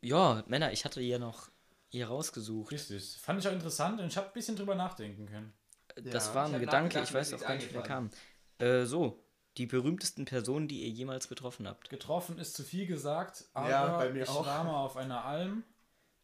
ja, 0.00 0.42
Männer, 0.46 0.72
ich 0.72 0.84
hatte 0.84 1.00
hier 1.00 1.18
noch 1.18 1.50
hier 1.88 2.08
rausgesucht. 2.08 2.72
Richtig. 2.72 3.18
Fand 3.20 3.38
ich 3.40 3.46
auch 3.48 3.52
interessant 3.52 4.00
und 4.00 4.06
ich 4.08 4.16
habe 4.16 4.26
ein 4.28 4.32
bisschen 4.32 4.56
drüber 4.56 4.74
nachdenken 4.74 5.26
können. 5.26 5.52
Das 5.94 6.28
Ja. 6.28 6.34
war 6.34 6.46
ein 6.46 6.58
Gedanke, 6.58 7.00
ich 7.02 7.12
weiß 7.12 7.28
ist 7.28 7.34
auch 7.34 7.40
gar 7.46 7.54
nicht, 7.54 7.62
nichts 7.64 7.74
wer 7.74 7.82
kam. 7.82 8.10
Äh, 8.58 8.84
so, 8.84 9.21
die 9.56 9.66
berühmtesten 9.66 10.24
Personen, 10.24 10.68
die 10.68 10.82
ihr 10.82 10.88
jemals 10.90 11.28
getroffen 11.28 11.68
habt. 11.68 11.90
Getroffen 11.90 12.38
ist 12.38 12.54
zu 12.54 12.62
viel 12.62 12.86
gesagt, 12.86 13.44
aber 13.52 13.70
Ja, 13.70 13.96
bei 13.98 14.10
mir 14.10 14.22
ich 14.22 14.28
auch. 14.28 14.46
war 14.46 14.64
mal 14.64 14.84
auf 14.84 14.96
einer 14.96 15.24
Alm. 15.24 15.64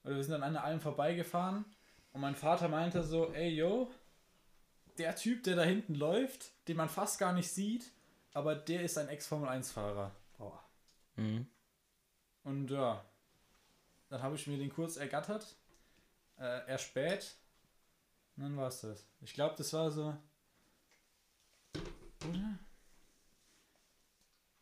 Oder 0.04 0.16
wir 0.16 0.24
sind 0.24 0.34
an 0.34 0.42
einer 0.42 0.64
Alm 0.64 0.80
vorbeigefahren 0.80 1.64
und 2.12 2.20
mein 2.20 2.36
Vater 2.36 2.68
meinte 2.68 3.02
so, 3.02 3.32
ey 3.32 3.50
yo, 3.50 3.90
der 4.96 5.14
Typ, 5.14 5.42
der 5.44 5.56
da 5.56 5.62
hinten 5.62 5.94
läuft, 5.94 6.52
den 6.68 6.76
man 6.76 6.88
fast 6.88 7.18
gar 7.18 7.32
nicht 7.32 7.50
sieht, 7.50 7.92
aber 8.32 8.54
der 8.54 8.82
ist 8.82 8.96
ein 8.96 9.08
Ex-Formel-1-Fahrer. 9.08 10.10
Boah. 10.38 10.64
Mhm. 11.16 11.46
Und 12.44 12.70
ja, 12.70 13.04
dann 14.08 14.22
habe 14.22 14.36
ich 14.36 14.46
mir 14.46 14.56
den 14.56 14.70
kurz 14.72 14.96
ergattert 14.96 15.56
äh, 16.38 16.66
eher 16.68 16.78
spät. 16.78 17.36
Und 18.36 18.44
dann 18.44 18.56
war 18.56 18.68
es 18.68 18.80
das. 18.80 19.04
Ich 19.20 19.34
glaube, 19.34 19.54
das 19.58 19.72
war 19.72 19.90
so. 19.90 20.16
Oder? 22.28 22.58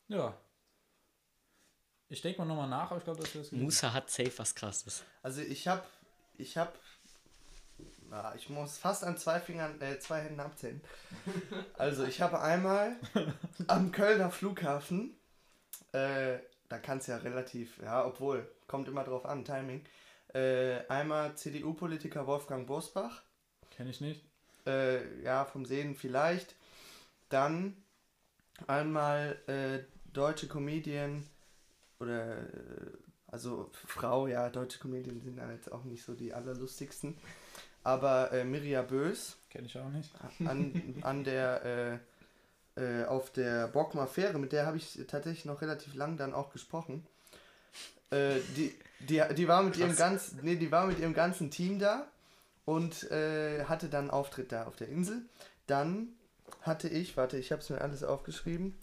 Ja. 0.08 0.34
Ich 2.08 2.20
denke 2.20 2.38
mal 2.38 2.44
nochmal 2.46 2.68
nach, 2.68 2.90
aber 2.90 2.98
ich 2.98 3.04
glaube, 3.04 3.20
das 3.22 3.34
ist. 3.34 3.52
Musa 3.52 3.92
hat 3.92 4.10
safe 4.10 4.32
was 4.36 4.54
krasses. 4.54 5.02
Also 5.22 5.40
ich 5.40 5.66
habe, 5.66 5.82
ich 6.38 6.56
habe, 6.56 6.72
na, 8.08 8.32
ich 8.36 8.48
muss 8.48 8.78
fast 8.78 9.02
an 9.02 9.18
zwei 9.18 9.40
Fingern, 9.40 9.80
äh, 9.80 9.98
zwei 9.98 10.20
Händen 10.20 10.40
abzählen. 10.40 10.80
Also 11.78 12.04
ich 12.04 12.20
habe 12.20 12.40
einmal 12.40 12.96
am 13.66 13.90
Kölner 13.92 14.30
Flughafen, 14.30 15.16
äh, 15.92 16.38
da 16.68 16.78
kann 16.78 16.98
es 16.98 17.06
ja 17.08 17.16
relativ, 17.18 17.78
ja, 17.82 18.04
obwohl, 18.06 18.48
kommt 18.68 18.88
immer 18.88 19.04
drauf 19.04 19.26
an, 19.26 19.44
Timing, 19.44 19.84
äh, 20.32 20.86
einmal 20.88 21.36
CDU-Politiker 21.36 22.26
Wolfgang 22.26 22.66
Bosbach, 22.66 23.22
Kenne 23.70 23.90
ich 23.90 24.00
nicht. 24.00 24.24
äh, 24.66 25.22
ja, 25.22 25.44
vom 25.44 25.64
Sehen 25.66 25.94
vielleicht. 25.96 26.54
Dann 27.28 27.76
einmal 28.68 29.36
äh, 29.48 29.80
deutsche 30.16 30.48
Comedian 30.48 31.24
oder 31.98 32.38
äh, 32.38 32.46
also 33.28 33.70
Frau, 33.86 34.26
ja, 34.26 34.48
deutsche 34.48 34.78
Comedien 34.78 35.20
sind 35.20 35.36
ja 35.36 35.50
jetzt 35.50 35.70
auch 35.70 35.84
nicht 35.84 36.04
so 36.04 36.14
die 36.14 36.32
allerlustigsten. 36.32 37.16
Aber 37.82 38.32
äh, 38.32 38.44
Mirja 38.44 38.82
Bös 38.82 39.36
Kenne 39.50 39.66
ich 39.66 39.78
auch 39.78 39.90
nicht. 39.90 40.10
an, 40.46 40.94
an 41.02 41.24
der 41.24 42.00
äh, 42.76 42.80
äh, 42.80 43.04
auf 43.06 43.30
der 43.30 43.68
Bockmer 43.68 44.06
Fähre, 44.06 44.38
mit 44.38 44.52
der 44.52 44.66
habe 44.66 44.76
ich 44.76 45.00
tatsächlich 45.08 45.44
noch 45.44 45.62
relativ 45.62 45.94
lang 45.94 46.16
dann 46.16 46.34
auch 46.34 46.50
gesprochen. 46.50 47.06
Äh, 48.10 48.40
die, 48.56 48.74
die, 49.00 49.22
die 49.34 49.48
war 49.48 49.62
mit 49.62 49.76
ihrem 49.76 49.96
ganz, 49.96 50.34
nee, 50.42 50.56
die 50.56 50.70
war 50.70 50.86
mit 50.86 50.98
ihrem 50.98 51.14
ganzen 51.14 51.50
Team 51.50 51.78
da 51.78 52.06
und 52.64 53.10
äh, 53.10 53.64
hatte 53.64 53.88
dann 53.88 54.02
einen 54.02 54.10
Auftritt 54.10 54.52
da 54.52 54.64
auf 54.64 54.76
der 54.76 54.88
Insel. 54.88 55.22
Dann 55.66 56.08
hatte 56.62 56.88
ich, 56.88 57.16
warte, 57.16 57.38
ich 57.38 57.50
habe 57.50 57.62
es 57.62 57.70
mir 57.70 57.80
alles 57.80 58.02
aufgeschrieben. 58.02 58.74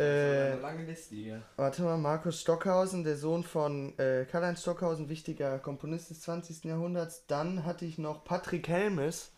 Äh, 0.00 0.52
eine 0.52 0.60
lange 0.60 0.84
Liste 0.84 1.14
hier. 1.14 1.42
Warte 1.56 1.82
mal, 1.82 1.98
Markus 1.98 2.40
Stockhausen, 2.40 3.04
der 3.04 3.16
Sohn 3.16 3.44
von 3.44 3.98
äh, 3.98 4.24
Karl-Heinz 4.30 4.62
Stockhausen, 4.62 5.08
wichtiger 5.08 5.58
Komponist 5.58 6.10
des 6.10 6.20
20. 6.22 6.64
Jahrhunderts. 6.64 7.26
Dann 7.26 7.64
hatte 7.64 7.84
ich 7.84 7.98
noch 7.98 8.24
Patrick 8.24 8.68
Helmes 8.68 9.32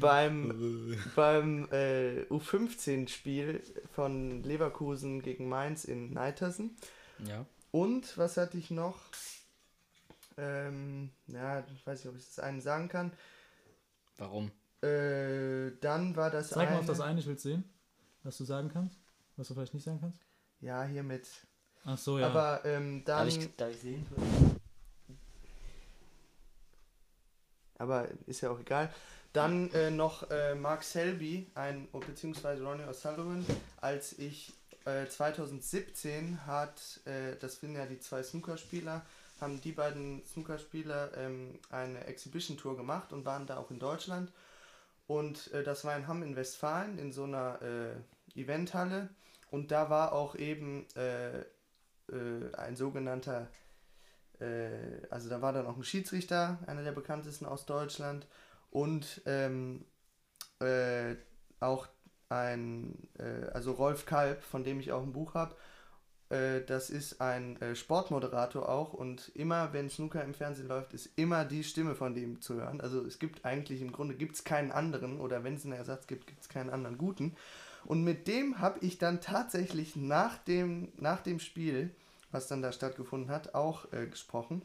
beim, 0.00 0.96
beim 1.16 1.68
äh, 1.72 2.22
U15-Spiel 2.30 3.62
von 3.92 4.42
Leverkusen 4.44 5.20
gegen 5.20 5.48
Mainz 5.48 5.84
in 5.84 6.12
Neitersen. 6.12 6.76
Ja. 7.26 7.44
Und 7.70 8.16
was 8.18 8.36
hatte 8.36 8.56
ich 8.58 8.70
noch? 8.70 8.98
Ähm, 10.38 11.10
ja, 11.26 11.64
ich 11.74 11.86
weiß 11.86 11.98
nicht, 12.04 12.08
ob 12.12 12.18
ich 12.18 12.24
das 12.26 12.38
einen 12.38 12.60
sagen 12.60 12.88
kann. 12.88 13.12
Warum? 14.16 14.50
Äh, 14.82 15.72
dann 15.80 16.16
war 16.16 16.30
das 16.30 16.50
Zeig 16.50 16.68
mal 16.70 16.76
auf 16.76 16.78
eine- 16.80 16.86
das 16.86 17.00
eine, 17.00 17.20
ich 17.20 17.26
will 17.26 17.38
sehen. 17.38 17.64
Was 18.22 18.38
du 18.38 18.44
sagen 18.44 18.70
kannst. 18.72 18.96
Was 19.36 19.48
du 19.48 19.54
vielleicht 19.54 19.74
nicht 19.74 19.84
sagen 19.84 20.00
kannst. 20.00 20.18
Ja, 20.60 20.84
hier 20.84 21.02
mit. 21.02 21.28
Ach 21.84 21.98
so, 21.98 22.18
ja. 22.18 22.28
Aber 22.28 22.64
ähm, 22.64 23.04
Darf 23.04 23.28
dann. 23.28 23.28
ich, 23.28 23.56
darf 23.56 23.70
ich 23.70 23.80
sehen? 23.80 24.06
aber 27.82 28.08
ist 28.26 28.40
ja 28.40 28.50
auch 28.50 28.60
egal. 28.60 28.92
Dann 29.32 29.70
äh, 29.72 29.90
noch 29.90 30.30
äh, 30.30 30.54
Mark 30.54 30.84
Selby, 30.84 31.50
ein, 31.54 31.88
beziehungsweise 32.06 32.64
Ronnie 32.64 32.84
O'Sullivan, 32.84 33.44
als 33.80 34.18
ich 34.18 34.52
äh, 34.84 35.06
2017 35.06 36.46
hat, 36.46 37.00
äh, 37.06 37.36
das 37.40 37.60
sind 37.60 37.74
ja 37.74 37.86
die 37.86 37.98
zwei 37.98 38.22
Snookerspieler, 38.22 39.02
haben 39.40 39.60
die 39.60 39.72
beiden 39.72 40.24
Snookerspieler 40.26 41.16
ähm, 41.16 41.58
eine 41.70 42.04
Exhibition-Tour 42.04 42.76
gemacht 42.76 43.12
und 43.12 43.24
waren 43.24 43.46
da 43.46 43.56
auch 43.56 43.70
in 43.70 43.78
Deutschland. 43.78 44.30
Und 45.08 45.50
äh, 45.52 45.64
das 45.64 45.84
war 45.84 45.96
in 45.96 46.06
Hamm 46.06 46.22
in 46.22 46.36
Westfalen 46.36 46.98
in 46.98 47.12
so 47.12 47.24
einer 47.24 47.60
äh, 47.62 48.40
Eventhalle. 48.40 49.08
Und 49.52 49.70
da 49.70 49.90
war 49.90 50.12
auch 50.12 50.34
eben 50.34 50.86
äh, 50.96 51.40
äh, 51.40 52.54
ein 52.56 52.74
sogenannter 52.74 53.48
äh, 54.42 55.06
also 55.10 55.28
da 55.28 55.40
war 55.40 55.52
dann 55.52 55.66
auch 55.66 55.76
ein 55.76 55.84
Schiedsrichter, 55.84 56.58
einer 56.66 56.82
der 56.82 56.92
bekanntesten 56.92 57.46
aus 57.46 57.66
Deutschland 57.66 58.26
und 58.70 59.22
ähm, 59.26 59.84
äh, 60.60 61.16
auch 61.60 61.88
ein, 62.28 63.08
äh, 63.18 63.46
also 63.52 63.72
Rolf 63.72 64.06
Kalb, 64.06 64.42
von 64.42 64.64
dem 64.64 64.80
ich 64.80 64.92
auch 64.92 65.02
ein 65.02 65.12
Buch 65.12 65.34
habe. 65.34 65.54
Äh, 66.30 66.62
das 66.64 66.90
ist 66.90 67.20
ein 67.20 67.58
Sportmoderator 67.74 68.68
auch 68.68 68.92
und 68.92 69.28
immer, 69.34 69.72
wenn 69.72 69.90
Snooker 69.90 70.24
im 70.24 70.34
Fernsehen 70.34 70.68
läuft, 70.68 70.94
ist 70.94 71.10
immer 71.16 71.44
die 71.44 71.64
Stimme 71.64 71.94
von 71.94 72.14
dem 72.14 72.40
zu 72.40 72.54
hören. 72.54 72.80
Also 72.80 73.04
es 73.04 73.18
gibt 73.18 73.44
eigentlich 73.44 73.80
im 73.80 73.92
Grunde 73.92 74.16
gibt's 74.16 74.44
keinen 74.44 74.72
anderen 74.72 75.20
oder 75.20 75.44
wenn 75.44 75.54
es 75.54 75.64
einen 75.64 75.74
Ersatz 75.74 76.06
gibt, 76.06 76.26
gibt 76.26 76.42
es 76.42 76.48
keinen 76.48 76.70
anderen 76.70 76.98
guten. 76.98 77.36
Und 77.84 78.04
mit 78.04 78.28
dem 78.28 78.58
habe 78.58 78.78
ich 78.80 78.98
dann 78.98 79.20
tatsächlich 79.20 79.96
nach 79.96 80.38
dem, 80.38 80.92
nach 80.96 81.20
dem 81.20 81.40
Spiel 81.40 81.94
was 82.32 82.48
dann 82.48 82.62
da 82.62 82.72
stattgefunden 82.72 83.30
hat, 83.30 83.54
auch 83.54 83.92
äh, 83.92 84.06
gesprochen. 84.06 84.62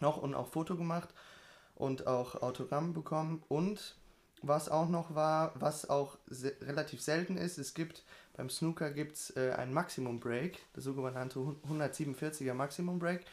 Noch 0.00 0.16
und 0.16 0.34
auch 0.34 0.48
Foto 0.48 0.76
gemacht 0.76 1.10
und 1.74 2.06
auch 2.06 2.42
Autogramm 2.42 2.92
bekommen. 2.92 3.42
Und 3.48 3.96
was 4.42 4.68
auch 4.68 4.88
noch 4.88 5.14
war, 5.14 5.52
was 5.54 5.88
auch 5.88 6.18
se 6.26 6.54
relativ 6.62 7.00
selten 7.00 7.36
ist, 7.36 7.58
es 7.58 7.74
gibt 7.74 8.02
beim 8.34 8.50
Snooker 8.50 8.90
gibt 8.90 9.16
es 9.16 9.30
äh, 9.36 9.54
ein 9.56 9.72
Maximum 9.72 10.20
Break, 10.20 10.58
das 10.74 10.84
sogenannte 10.84 11.38
147er 11.38 12.52
Maximum 12.52 12.98
Break. 12.98 13.24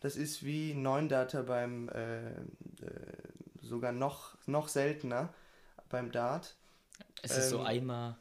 Das 0.00 0.16
ist 0.16 0.44
wie 0.44 0.74
9 0.74 1.08
Data 1.08 1.42
beim 1.42 1.88
äh, 1.88 2.30
äh, 2.30 2.34
sogar 3.62 3.90
noch, 3.90 4.36
noch 4.46 4.68
seltener 4.68 5.32
beim 5.88 6.12
Dart. 6.12 6.54
Es 7.22 7.36
ist 7.36 7.50
so 7.50 7.60
Ähm, 7.60 7.66
einmal. 7.66 8.16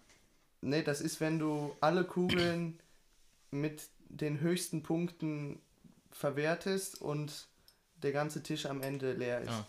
Ne, 0.64 0.82
das 0.84 1.02
ist, 1.02 1.20
wenn 1.20 1.40
du 1.40 1.76
alle 1.82 2.06
Kugeln 2.06 2.80
mit 3.52 3.84
den 4.10 4.40
höchsten 4.40 4.82
Punkten 4.82 5.62
verwertest 6.12 7.02
und 7.02 7.48
der 7.98 8.12
ganze 8.12 8.44
Tisch 8.44 8.66
am 8.66 8.82
Ende 8.82 9.14
leer 9.14 9.42
ist. 9.42 9.50
Ah. 9.50 9.68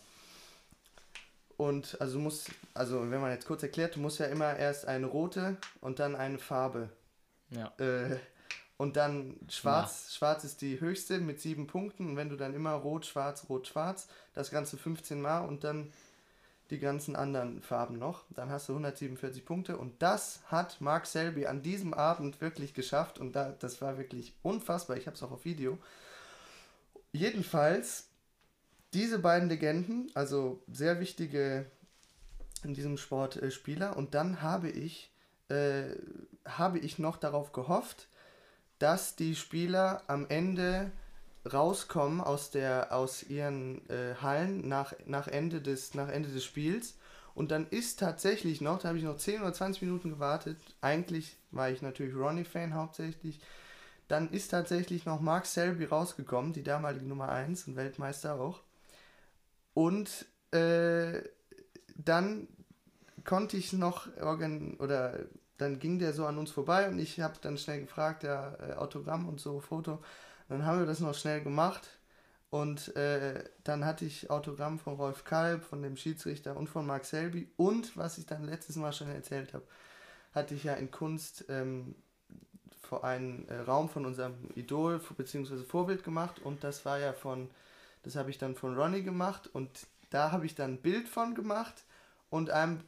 Und 1.57 2.01
also 2.01 2.15
du 2.15 2.21
musst, 2.21 2.51
also 2.75 3.11
wenn 3.11 3.21
man 3.21 3.31
jetzt 3.31 3.47
kurz 3.47 3.63
erklärt, 3.63 3.97
du 3.97 4.01
musst 4.01 4.19
ja 4.19 4.27
immer 4.27 4.57
erst 4.57 4.87
eine 4.87 5.07
rote 5.07 5.57
und 5.81 5.99
dann 5.99 6.17
eine 6.17 6.39
Farbe. 6.39 6.91
Ja. 7.51 7.73
Äh, 7.79 8.17
und 8.77 8.97
dann 8.97 9.37
schwarz, 9.49 10.15
schwarz 10.15 10.45
ist 10.45 10.61
die 10.61 10.81
höchste 10.81 11.19
mit 11.19 11.41
sieben 11.41 11.67
Punkten. 11.67 12.11
Und 12.11 12.17
wenn 12.17 12.29
du 12.29 12.37
dann 12.37 12.55
immer 12.55 12.73
rot, 12.73 13.07
schwarz, 13.07 13.47
rot, 13.49 13.69
schwarz, 13.69 14.09
das 14.33 14.51
Ganze 14.51 14.77
15 14.77 15.21
Mal 15.21 15.41
und 15.41 15.65
dann 15.65 15.93
die 16.71 16.79
ganzen 16.79 17.15
anderen 17.15 17.61
Farben 17.61 17.99
noch, 17.99 18.25
dann 18.31 18.51
hast 18.51 18.69
du 18.69 18.73
147 18.73 19.45
Punkte. 19.45 19.77
Und 19.77 20.01
das 20.03 20.41
hat 20.47 20.81
Mark 20.81 21.07
Selby 21.07 21.47
an 21.47 21.63
diesem 21.63 21.93
Abend 21.93 22.41
wirklich 22.41 22.73
geschafft. 22.73 23.19
Und 23.19 23.37
da, 23.37 23.51
das 23.59 23.83
war 23.83 23.99
wirklich 23.99 24.35
unfassbar. 24.43 24.97
Ich 24.97 25.07
habe 25.07 25.17
es 25.17 25.23
auch 25.23 25.31
auf 25.31 25.45
Video. 25.45 25.79
Jedenfalls, 27.13 28.09
diese 28.95 29.19
beiden 29.19 29.49
Legenden, 29.49 30.11
also 30.15 30.63
sehr 30.73 31.01
wichtige 31.01 31.67
in 32.63 32.75
diesem 32.75 32.97
Sport 32.97 33.37
äh, 33.37 33.51
Spieler. 33.51 33.97
Und 33.97 34.15
dann 34.15 34.41
habe 34.41 34.71
ich, 34.71 35.13
äh, 35.49 35.85
habe 36.47 36.79
ich 36.79 36.99
noch 36.99 37.19
darauf 37.19 37.53
gehofft, 37.53 38.09
dass 38.79 39.17
die 39.17 39.37
Spieler 39.37 40.03
am 40.07 40.27
Ende 40.29 40.91
rauskommen 41.51 42.21
aus 42.21 42.51
der 42.51 42.93
aus 42.93 43.23
ihren 43.25 43.89
äh, 43.91 44.15
Hallen 44.21 44.67
nach, 44.67 44.95
nach, 45.07 45.29
Ende 45.29 45.61
des, 45.61 45.95
nach 45.95 46.09
Ende 46.09 46.31
des 46.31 46.45
Spiels. 46.45 46.97
Und 47.35 47.51
dann 47.51 47.67
ist 47.69 47.99
tatsächlich 47.99 48.61
noch, 48.61 48.79
da 48.79 48.89
habe 48.89 48.99
ich 48.99 49.05
noch 49.05 49.17
10 49.17 49.43
oder 49.43 49.53
20 49.53 49.83
Minuten 49.83 50.11
gewartet, 50.11 50.57
eigentlich 50.81 51.37
war 51.51 51.69
ich 51.69 51.83
natürlich 51.83 52.15
Ronnie-Fan 52.15 52.75
hauptsächlich, 52.75 53.41
dann 54.07 54.31
ist 54.31 54.49
tatsächlich 54.49 55.05
noch 55.05 55.21
Mark 55.21 55.47
Selby 55.47 55.85
rausgekommen, 55.87 56.53
die 56.53 56.63
damalige 56.63 57.07
Nummer 57.07 57.31
1 57.31 57.67
und 57.67 57.77
Weltmeister 57.77 58.41
auch. 58.41 58.61
Und 59.73 60.27
äh, 60.53 61.23
dann 61.97 62.47
konnte 63.25 63.57
ich 63.57 63.73
noch 63.73 64.07
organ 64.21 64.77
oder 64.79 65.19
dann 65.59 65.79
ging 65.79 65.99
der 65.99 66.13
so 66.13 66.27
an 66.27 66.39
uns 66.39 66.51
vorbei 66.51 66.89
und 66.89 66.99
ich 66.99 67.21
habe 67.21 67.35
dann 67.41 67.59
schnell 67.59 67.81
gefragt, 67.81 68.23
ja, 68.23 68.55
äh, 68.61 68.75
Autogramm 68.75 69.29
und 69.29 69.41
so, 69.41 69.61
Foto. 69.61 70.01
Dann 70.49 70.65
haben 70.67 70.79
wir 70.79 70.87
das 70.87 71.01
noch 71.01 71.15
schnell 71.15 71.43
gemacht 71.43 71.89
und 72.51 72.95
äh, 72.97 73.45
dann 73.65 73.85
hatte 73.85 74.05
ich 74.05 74.31
Autogramm 74.31 74.79
von 74.79 74.95
Rolf 74.95 75.25
Kalb, 75.25 75.65
von 75.65 75.83
dem 75.83 75.97
Schiedsrichter 75.97 76.57
und 76.57 76.69
von 76.69 76.87
Mark 76.87 77.05
Selby 77.05 77.49
und 77.57 77.97
was 77.97 78.19
ich 78.19 78.27
dann 78.27 78.45
letztes 78.45 78.77
Mal 78.77 78.93
schon 78.93 79.09
erzählt 79.09 79.55
habe, 79.55 79.65
hatte 80.35 80.55
ich 80.55 80.65
ja 80.65 80.75
in 80.75 80.91
Kunst 80.91 81.47
ähm, 81.49 81.95
vor 82.83 83.05
einen 83.05 83.49
äh, 83.49 83.61
Raum 83.61 83.89
von 83.89 84.07
unserem 84.07 84.35
Idol 84.55 85.01
bzw. 85.17 85.65
Vorbild 85.65 86.05
gemacht 86.05 86.41
und 86.45 86.63
das 86.63 86.85
war 86.85 86.99
ja 86.99 87.13
von, 87.13 87.51
das 88.03 88.17
habe 88.17 88.31
ich 88.31 88.39
dann 88.39 88.55
von 88.55 88.79
Ronnie 88.79 89.03
gemacht 89.03 89.49
und 89.53 89.87
da 90.11 90.31
habe 90.31 90.47
ich 90.47 90.55
dann 90.55 90.75
ein 90.75 90.83
Bild 90.83 91.09
von 91.09 91.35
gemacht 91.35 91.85
und 92.31 92.51
einem 92.51 92.81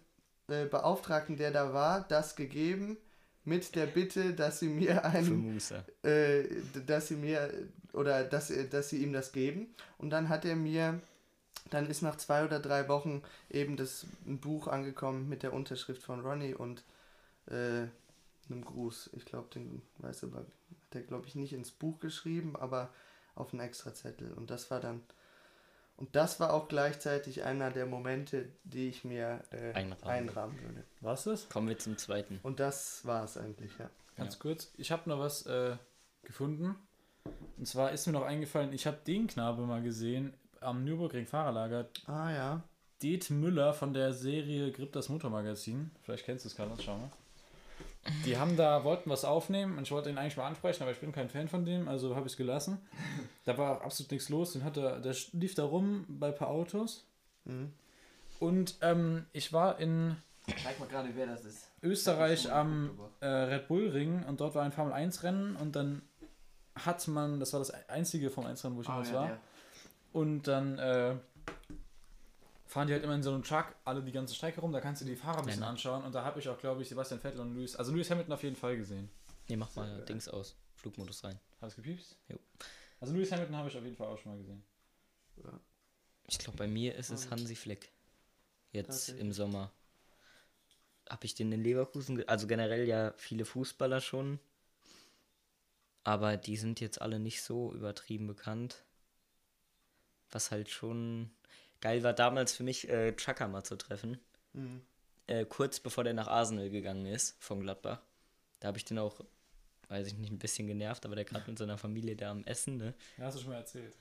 äh, 0.49 0.67
Beauftragten, 0.67 1.37
der 1.37 1.51
da 1.51 1.73
war, 1.73 2.03
das 2.03 2.37
gegeben 2.37 2.99
mit 3.47 3.75
der 3.75 3.87
Bitte, 3.87 4.35
dass 4.35 4.59
sie 4.59 4.69
mir 4.69 4.95
Für 4.95 5.05
einen 5.05 5.55
Musa. 5.55 5.85
äh, 6.03 6.45
dass 6.87 7.09
sie 7.09 7.17
mir 7.17 7.51
oder 7.93 8.25
dass, 8.25 8.51
äh, 8.51 8.69
dass 8.69 8.91
sie 8.91 9.03
ihm 9.03 9.13
das 9.13 9.33
geben. 9.33 9.75
Und 9.99 10.11
dann 10.11 10.29
hat 10.29 10.45
er 10.45 10.57
mir 10.57 11.01
dann 11.71 11.87
ist 11.87 12.03
nach 12.03 12.17
zwei 12.17 12.45
oder 12.45 12.61
drei 12.61 12.89
Wochen 12.89 13.23
eben 13.51 13.77
das 13.77 14.07
ein 14.27 14.39
Buch 14.39 14.69
angekommen 14.69 15.29
mit 15.29 15.43
der 15.43 15.53
Unterschrift 15.53 16.03
von 16.03 16.21
Ronnie 16.21 16.55
und 16.55 16.85
äh, 17.47 17.87
einem 18.49 18.65
Gruß. 18.65 19.11
Ich 19.15 19.25
glaube, 19.25 19.49
den 19.53 19.83
weiß 19.99 20.25
aber, 20.25 20.39
hat 20.39 20.47
er 20.95 21.03
glaube 21.03 21.27
ich 21.27 21.35
nicht 21.35 21.53
ins 21.53 21.71
Buch 21.71 21.99
geschrieben, 21.99 22.55
aber 22.57 22.93
auf 23.35 23.53
einen 23.53 23.63
extra 23.63 23.93
Zettel. 23.95 24.33
Und 24.33 24.51
das 24.51 24.71
war 24.71 24.81
dann 24.81 25.03
und 25.97 26.15
das 26.15 26.39
war 26.41 26.53
auch 26.53 26.69
gleichzeitig 26.69 27.43
einer 27.45 27.71
der 27.71 27.87
Momente, 27.87 28.49
die 28.65 28.89
ich 28.89 29.05
mir 29.05 29.41
äh, 29.51 29.73
Einrahmen. 29.73 30.03
einrahmen 30.05 30.61
würde. 30.63 30.85
Was 31.01 31.27
ist? 31.27 31.51
Kommen 31.51 31.69
wir 31.69 31.79
zum 31.79 31.97
zweiten. 31.99 32.39
Und 32.43 32.61
das 32.61 33.05
war 33.05 33.25
es 33.25 33.37
eigentlich, 33.37 33.73
ja. 33.79 33.91
Ganz 34.17 34.35
Ja. 34.35 34.41
kurz. 34.41 34.73
Ich 34.77 34.91
habe 34.93 35.09
noch 35.09 35.19
was 35.19 35.47
äh, 35.47 35.77
gefunden. 36.23 36.77
Und 37.59 37.67
zwar 37.67 37.93
ist 37.93 38.07
mir 38.07 38.13
noch 38.13 38.23
eingefallen, 38.25 38.73
ich 38.73 38.87
habe 38.87 38.99
den 39.07 39.27
Knabe 39.27 39.63
mal 39.63 39.83
gesehen 39.83 40.35
am 40.61 40.85
Nürburgring 40.85 41.27
Fahrerlager. 41.27 41.89
Ah 42.07 42.31
ja. 42.31 42.63
Det 43.03 43.29
Müller 43.31 43.75
von 43.75 43.93
der 43.93 44.13
Serie 44.15 44.73
Grip 44.73 44.93
das 44.93 45.09
Motormagazin. 45.11 45.91
Vielleicht 46.03 46.25
kennst 46.25 46.45
du 46.45 46.49
es, 46.49 46.57
Carlos, 46.57 46.83
schau 46.83 46.97
mal. 46.97 47.11
Die 48.25 48.39
haben 48.39 48.57
da, 48.57 48.85
wollten 48.85 49.11
was 49.11 49.25
aufnehmen 49.25 49.77
und 49.79 49.85
ich 49.85 49.91
wollte 49.91 50.11
ihn 50.11 50.19
eigentlich 50.19 50.37
mal 50.37 50.47
ansprechen, 50.47 50.83
aber 50.83 50.93
ich 50.93 51.01
bin 51.01 51.13
kein 51.13 51.29
Fan 51.29 51.49
von 51.49 51.65
dem, 51.65 51.89
also 51.89 52.15
habe 52.15 52.27
ich 52.27 52.33
es 52.33 52.37
gelassen. 52.37 52.79
Da 53.45 53.57
war 53.57 53.83
absolut 53.83 54.11
nichts 54.11 54.29
los. 54.29 54.55
Den 54.55 54.65
hat 54.65 54.77
er, 54.77 54.99
der 54.99 55.15
lief 55.31 55.55
da 55.55 55.63
rum 55.63 56.05
bei 56.09 56.29
ein 56.29 56.35
paar 56.35 56.49
Autos. 56.49 57.07
Mhm. 57.45 57.73
Und 58.41 58.75
ähm, 58.81 59.25
ich 59.33 59.53
war 59.53 59.79
in 59.79 60.17
Zeig 60.63 60.79
mal 60.79 60.89
gerade, 60.89 61.11
wer 61.15 61.27
das 61.27 61.45
ist. 61.45 61.69
Österreich 61.83 62.53
am 62.53 62.99
äh, 63.21 63.27
Red 63.27 63.69
Bull 63.69 63.89
Ring 63.89 64.25
und 64.25 64.41
dort 64.41 64.55
war 64.55 64.65
ein 64.65 64.73
Formel 64.73 64.93
1 64.93 65.23
Rennen 65.23 65.57
und 65.57 65.75
dann 65.75 66.03
hat 66.75 67.07
man, 67.09 67.41
das 67.41 67.53
war 67.53 67.61
das 67.61 67.71
einzige 67.89 68.31
Formel 68.31 68.51
1 68.51 68.65
Rennen, 68.65 68.77
wo 68.77 68.81
ich 68.83 68.87
jemals 68.87 69.09
ja, 69.11 69.15
war. 69.15 69.27
der. 69.27 69.39
Und 70.13 70.43
dann 70.49 70.79
äh, 70.79 71.15
fahren 72.67 72.89
die 72.89 72.93
halt 72.93 73.05
immer 73.05 73.15
in 73.15 73.23
so 73.23 73.33
einem 73.33 73.43
Truck 73.43 73.75
alle 73.85 74.03
die 74.03 74.13
ganze 74.13 74.35
Strecke 74.35 74.61
rum, 74.61 74.73
da 74.73 74.81
kannst 74.81 75.03
du 75.03 75.07
die 75.07 75.17
Fahrer 75.17 75.39
ein 75.39 75.47
bisschen 75.47 75.61
Ja, 75.61 75.67
ne? 75.67 75.71
anschauen 75.71 76.05
und 76.05 76.15
da 76.15 76.25
habe 76.25 76.41
ich 76.41 76.49
auch, 76.49 76.59
glaube 76.59 76.83
ich, 76.83 76.89
Sebastian 76.89 77.21
Vettel 77.21 77.41
und 77.41 77.55
Lewis, 77.55 77.77
also 77.77 77.93
Lewis 77.93 78.11
Hamilton 78.11 78.33
auf 78.33 78.43
jeden 78.43 78.57
Fall 78.57 78.77
gesehen. 78.77 79.09
Nee, 79.49 79.57
mach 79.57 79.75
mal 79.77 80.05
Dings 80.05 80.29
aus. 80.29 80.57
Flugmodus 80.75 81.25
rein. 81.25 81.39
Hat 81.61 81.71
es 81.71 81.77
gepiepst? 81.77 82.17
Jo. 82.29 82.39
Also 83.01 83.15
Lewis 83.15 83.31
Hamilton 83.33 83.57
habe 83.57 83.69
ich 83.69 83.77
auf 83.77 83.85
jeden 83.85 83.97
Fall 83.97 84.09
auch 84.09 84.19
schon 84.19 84.33
mal 84.33 84.39
gesehen. 84.39 84.63
Ich 86.29 86.39
glaube, 86.39 86.59
bei 86.59 86.67
mir 86.67 86.95
ist 86.97 87.11
es 87.11 87.31
Hansi 87.31 87.55
Fleck. 87.55 87.93
Jetzt 88.73 89.11
im 89.11 89.33
Sommer. 89.33 89.71
Habe 91.09 91.25
ich 91.25 91.35
den 91.35 91.53
in 91.53 91.63
Leverkusen, 91.63 92.29
also 92.29 92.47
generell 92.47 92.87
ja 92.87 93.13
viele 93.17 93.45
Fußballer 93.45 94.01
schon. 94.01 94.41
Aber 96.03 96.37
die 96.37 96.57
sind 96.57 96.81
jetzt 96.81 97.01
alle 97.01 97.19
nicht 97.21 97.43
so 97.43 97.73
übertrieben 97.73 98.27
bekannt. 98.27 98.85
Was 100.31 100.51
halt 100.51 100.69
schon 100.69 101.31
geil 101.87 102.03
war 102.03 102.13
damals 102.13 102.53
für 102.53 102.65
mich, 102.65 102.89
äh, 102.89 103.15
Chaka 103.17 103.47
mal 103.47 103.63
zu 103.63 103.77
treffen. 103.77 104.19
Mhm. 104.55 104.83
Äh, 105.29 105.45
kurz 105.45 105.79
bevor 105.79 106.03
der 106.03 106.15
nach 106.15 106.27
Arsenal 106.27 106.69
gegangen 106.69 107.07
ist, 107.07 107.37
von 107.41 107.61
Gladbach. 107.61 108.01
Da 108.59 108.69
habe 108.69 108.79
ich 108.79 108.85
den 108.85 108.99
auch, 108.99 109.21
weiß 109.89 110.09
ich 110.09 110.15
nicht, 110.15 110.33
ein 110.33 110.39
bisschen 110.39 110.67
genervt, 110.67 111.07
aber 111.07 111.15
der 111.15 111.25
gerade 111.25 111.49
mit 111.49 111.59
seiner 111.59 111.79
Familie 111.79 112.17
da 112.17 112.33
am 112.33 112.43
Essen, 112.45 112.77
ne? 112.77 112.95
Ja, 113.19 113.27
hast 113.27 113.37
du 113.37 113.41
schon 113.43 113.51
mal 113.51 113.59
erzählt. 113.59 113.97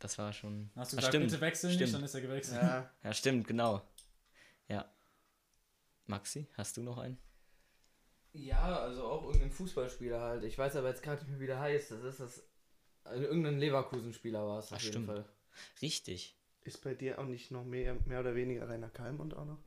Das 0.00 0.18
war 0.18 0.32
schon. 0.32 0.70
Hast 0.74 0.92
du 0.92 0.96
Ah, 0.96 1.00
gesagt, 1.00 1.14
stimmt, 1.14 1.30
bitte 1.30 1.40
wechseln 1.40 1.70
stimmt. 1.72 1.82
nicht, 1.82 1.94
dann 1.94 2.02
ist 2.04 2.14
er 2.14 2.20
gewechselt. 2.22 2.62
Ja, 2.62 2.90
Ja, 3.04 3.12
stimmt, 3.12 3.46
genau. 3.46 3.82
Ja. 4.68 4.90
Maxi, 6.06 6.48
hast 6.56 6.76
du 6.78 6.82
noch 6.82 6.98
einen? 6.98 7.18
Ja, 8.32 8.80
also 8.80 9.04
auch 9.04 9.24
irgendein 9.26 9.50
Fußballspieler 9.52 10.20
halt. 10.20 10.42
Ich 10.44 10.56
weiß 10.58 10.74
aber 10.76 10.88
jetzt 10.88 11.02
gerade 11.02 11.20
nicht 11.22 11.30
mehr, 11.30 11.40
wie 11.40 11.46
der 11.46 11.60
heißt. 11.60 11.90
Das 11.92 12.02
ist 12.02 12.18
das. 12.20 12.42
Also 13.04 13.22
irgendein 13.24 13.58
Leverkusen-Spieler 13.58 14.44
war 14.46 14.58
es 14.58 14.66
Ach, 14.72 14.76
auf 14.76 14.82
jeden 14.82 14.92
stimmt. 14.92 15.06
Fall. 15.06 15.24
Richtig. 15.82 16.36
Ist 16.64 16.82
bei 16.82 16.94
dir 16.94 17.18
auch 17.18 17.26
nicht 17.26 17.50
noch 17.50 17.64
mehr, 17.64 17.96
mehr 18.06 18.20
oder 18.20 18.34
weniger 18.34 18.68
Rainer 18.68 18.90
Kalmund 18.90 19.34
auch 19.34 19.44
noch? 19.44 19.58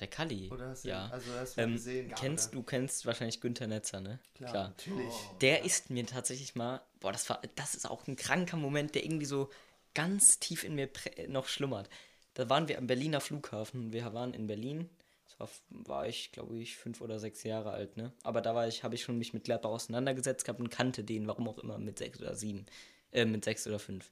Der 0.00 0.08
Kalli. 0.08 0.50
Oder 0.50 0.70
hast 0.70 0.84
du, 0.84 0.88
ja. 0.88 1.08
also 1.08 1.32
hast 1.34 1.56
du 1.56 1.60
Ähm, 1.60 1.74
gesehen? 1.74 2.12
kennst 2.16 2.48
oder? 2.48 2.56
du 2.56 2.62
kennst 2.64 3.06
wahrscheinlich 3.06 3.40
Günther 3.40 3.66
Netzer, 3.66 4.00
ne? 4.00 4.18
Klar, 4.34 4.68
natürlich. 4.70 5.12
Oh. 5.12 5.36
Der 5.40 5.64
ist 5.64 5.90
mir 5.90 6.06
tatsächlich 6.06 6.54
mal, 6.54 6.80
boah, 7.00 7.12
das 7.12 7.28
war, 7.28 7.40
das 7.56 7.74
ist 7.74 7.88
auch 7.88 8.06
ein 8.06 8.16
kranker 8.16 8.56
Moment, 8.56 8.94
der 8.94 9.04
irgendwie 9.04 9.26
so 9.26 9.50
ganz 9.94 10.38
tief 10.38 10.64
in 10.64 10.74
mir 10.74 10.88
noch 11.28 11.46
schlummert. 11.46 11.88
Da 12.34 12.48
waren 12.48 12.68
wir 12.68 12.78
am 12.78 12.86
Berliner 12.86 13.20
Flughafen. 13.20 13.92
Wir 13.92 14.12
waren 14.14 14.32
in 14.32 14.46
Berlin. 14.46 14.88
Das 15.26 15.38
war, 15.38 15.48
war 15.68 16.08
ich, 16.08 16.32
glaube 16.32 16.56
ich, 16.56 16.76
fünf 16.76 17.02
oder 17.02 17.18
sechs 17.18 17.42
Jahre 17.42 17.72
alt, 17.72 17.96
ne? 17.98 18.12
Aber 18.22 18.40
da 18.40 18.54
war 18.54 18.66
ich, 18.66 18.84
habe 18.84 18.94
ich 18.94 19.02
schon 19.02 19.18
mich 19.18 19.34
mit 19.34 19.44
Gladbach 19.44 19.70
auseinandergesetzt 19.70 20.44
gehabt 20.46 20.60
und 20.60 20.70
kannte 20.70 21.04
den, 21.04 21.26
warum 21.26 21.48
auch 21.48 21.58
immer, 21.58 21.78
mit 21.78 21.98
sechs 21.98 22.18
oder 22.20 22.34
sieben, 22.34 22.64
äh, 23.12 23.26
mit 23.26 23.44
sechs 23.44 23.66
oder 23.66 23.78
fünf. 23.78 24.10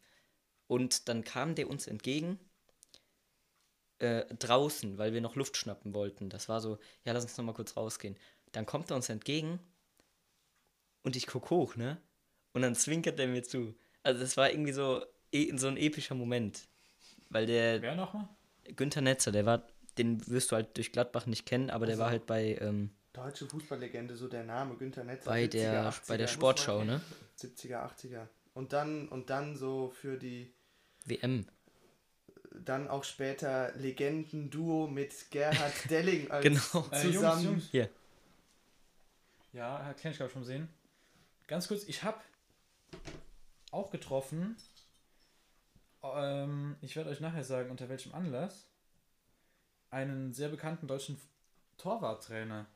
Und 0.71 1.09
dann 1.09 1.25
kam 1.25 1.57
der 1.57 1.69
uns 1.69 1.89
entgegen 1.89 2.39
äh, 3.99 4.25
draußen, 4.37 4.99
weil 4.99 5.13
wir 5.13 5.21
noch 5.21 5.35
Luft 5.35 5.57
schnappen 5.57 5.95
wollten. 5.95 6.31
Das 6.31 6.49
war 6.49 6.61
so, 6.61 6.79
ja, 7.05 7.13
lass 7.13 7.25
uns 7.25 7.37
noch 7.37 7.45
mal 7.45 7.55
kurz 7.55 7.77
rausgehen. 7.77 8.17
Dann 8.53 8.67
kommt 8.67 8.89
er 8.89 8.95
uns 8.95 9.09
entgegen 9.09 9.59
und 11.03 11.17
ich 11.17 11.27
guck 11.27 11.51
hoch, 11.51 11.75
ne? 11.75 12.01
Und 12.53 12.63
dann 12.63 12.77
zwinkert 12.77 13.19
er 13.19 13.27
mir 13.27 13.43
zu. 13.43 13.75
Also 14.05 14.21
das 14.21 14.37
war 14.37 14.49
irgendwie 14.49 14.71
so, 14.71 15.05
e 15.33 15.51
so 15.57 15.67
ein 15.67 15.77
epischer 15.77 16.15
Moment. 16.15 16.69
Weil 17.31 17.47
der 17.47 17.83
Wer 17.83 17.97
nochmal? 17.97 18.29
Günther 18.77 19.01
Netzer, 19.01 19.33
der 19.33 19.47
war, 19.47 19.67
den 19.99 20.25
wirst 20.29 20.53
du 20.53 20.55
halt 20.55 20.77
durch 20.77 20.93
Gladbach 20.93 21.27
nicht 21.27 21.47
kennen, 21.47 21.71
aber 21.71 21.87
der 21.87 21.99
war 21.99 22.11
halt 22.11 22.27
bei, 22.27 22.57
ähm, 22.61 22.91
Deutsche 23.13 23.49
Fußballlegende, 23.49 24.15
so 24.15 24.29
der 24.29 24.45
Name 24.45 24.77
Günther 24.77 25.03
Netzer. 25.03 25.29
bei 25.29 25.47
70er, 25.47 25.49
der, 25.49 25.91
80er, 25.91 26.09
bei 26.09 26.17
der 26.17 26.27
Sportschau, 26.29 26.85
ne? 26.85 27.01
70er, 27.41 27.93
80er. 27.93 28.29
Und 28.55 28.73
dann, 28.73 29.09
und 29.09 29.31
dann 29.31 29.57
so 29.57 29.91
für 29.91 30.17
die, 30.17 30.55
WM. 31.07 31.47
dann 32.65 32.89
auch 32.89 33.05
später 33.05 33.73
Legenden-Duo 33.77 34.87
mit 34.87 35.31
Gerhard 35.31 35.73
Delling 35.91 36.31
als 36.31 36.45
Genau. 36.45 36.87
Äh, 36.93 37.03
Jungs, 37.03 37.15
zusammen. 37.15 37.45
Jungs. 37.45 37.65
Hier. 37.71 37.89
Ja, 39.53 39.85
hat 39.85 39.99
kenn 39.99 40.13
ich 40.13 40.19
glaube 40.19 40.33
schon 40.33 40.45
sehen. 40.45 40.69
Ganz 41.47 41.67
kurz, 41.69 41.85
ich 41.85 42.03
habe 42.05 42.21
auch 43.73 43.91
getroffen. 43.91 44.57
Ähm, 46.03 46.77
ich 46.81 46.95
werde 46.97 47.11
euch 47.11 47.21
nachher 47.21 47.45
sagen, 47.45 47.71
unter 47.71 47.89
welchem 47.89 48.15
Anlass. 48.15 48.67
Einen 49.91 50.33
sehr 50.33 50.49
bekannten 50.49 50.87
deutschen 50.87 51.21
Torwarttrainer. 51.79 52.67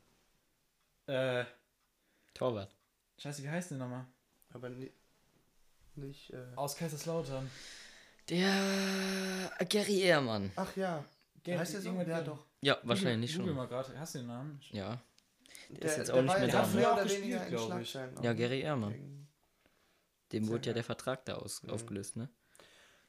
Äh, 1.07 1.45
Torwart. 2.33 2.75
scheiße, 3.19 3.43
wie 3.43 3.49
heißt 3.49 3.71
der 3.71 3.77
nochmal? 3.77 4.05
Aber 4.53 4.69
ni 4.69 4.91
nicht. 5.95 6.31
Äh, 6.33 6.43
Aus 6.55 6.75
Kaiserslautern. 6.75 7.49
Der 8.29 9.51
äh, 9.59 9.65
Gary 9.65 10.01
Ehrmann. 10.01 10.51
ach 10.55 10.75
ja. 10.75 11.05
Gerd- 11.43 11.59
heißt 11.59 11.73
der 11.75 11.81
so? 11.81 11.91
Ja, 11.93 12.03
Gerd- 12.03 12.27
doch. 12.27 12.45
Ja, 12.61 12.79
wahrscheinlich 12.83 13.33
Google 13.33 13.47
schon. 13.49 13.55
mal 13.57 13.67
gerade. 13.67 13.99
Hast 13.99 14.15
du 14.15 14.19
den 14.19 14.27
Namen? 14.27 14.59
Ja. 14.71 14.99
Der, 15.69 15.81
ist 15.89 15.97
jetzt 15.97 16.07
der 16.09 16.15
auch 16.15 16.21
nicht 16.23 16.33
mehr 16.39 16.47
ja 16.47 16.51
da, 16.53 16.63
auch 16.63 16.73
ne? 16.73 16.87
Auch 16.89 16.93
oder 16.93 17.03
gespielt, 17.03 17.23
weniger 17.23 17.43
in 17.47 17.49
glaub 17.55 17.79
ich. 17.79 17.93
Ja. 17.93 18.33
Gary 18.33 18.61
Ehrmann. 18.61 19.27
Dem 20.31 20.43
Sehr 20.45 20.53
wurde 20.53 20.67
ja 20.69 20.73
der 20.73 20.83
Vertrag 20.83 21.23
da 21.25 21.35
aus, 21.35 21.61
Mhm. 21.63 21.69
aufgelöst, 21.69 22.15
ne? 22.17 22.29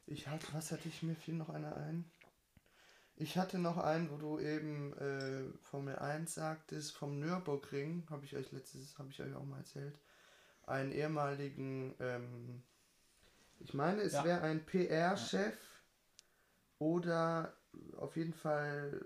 Ich 0.07 0.29
hatte, 0.29 0.47
was 0.53 0.71
hatte 0.71 0.89
ich, 0.89 1.03
mir 1.03 1.17
fiel 1.17 1.35
noch 1.35 1.49
einer 1.49 1.75
ein? 1.77 2.11
Ich 3.17 3.39
hatte 3.39 3.59
noch 3.59 3.79
einen, 3.79 4.11
wo 4.11 4.17
du 4.19 4.39
eben 4.39 4.93
äh, 4.99 5.45
Formel 5.63 5.97
1 5.97 6.35
sagtest, 6.35 6.93
vom 6.95 7.19
Nürburgring, 7.19 8.07
habe 8.11 8.27
ich 8.27 8.37
euch 8.37 8.53
letztes, 8.53 8.99
habe 8.99 9.09
ich 9.11 9.21
euch 9.23 9.35
auch 9.35 9.45
mal 9.45 9.59
erzählt, 9.59 9.99
einen 10.65 10.93
ehemaligen, 10.93 11.95
ähm, 11.99 12.63
ich 13.61 13.75
meine, 13.75 14.03
es 14.03 14.13
Ja. 14.13 14.25
wäre 14.25 14.43
ein 14.43 14.65
PR-Chef 14.65 15.57
oder 16.79 17.57
auf 17.97 18.17
jeden 18.17 18.35
Fall 18.35 19.05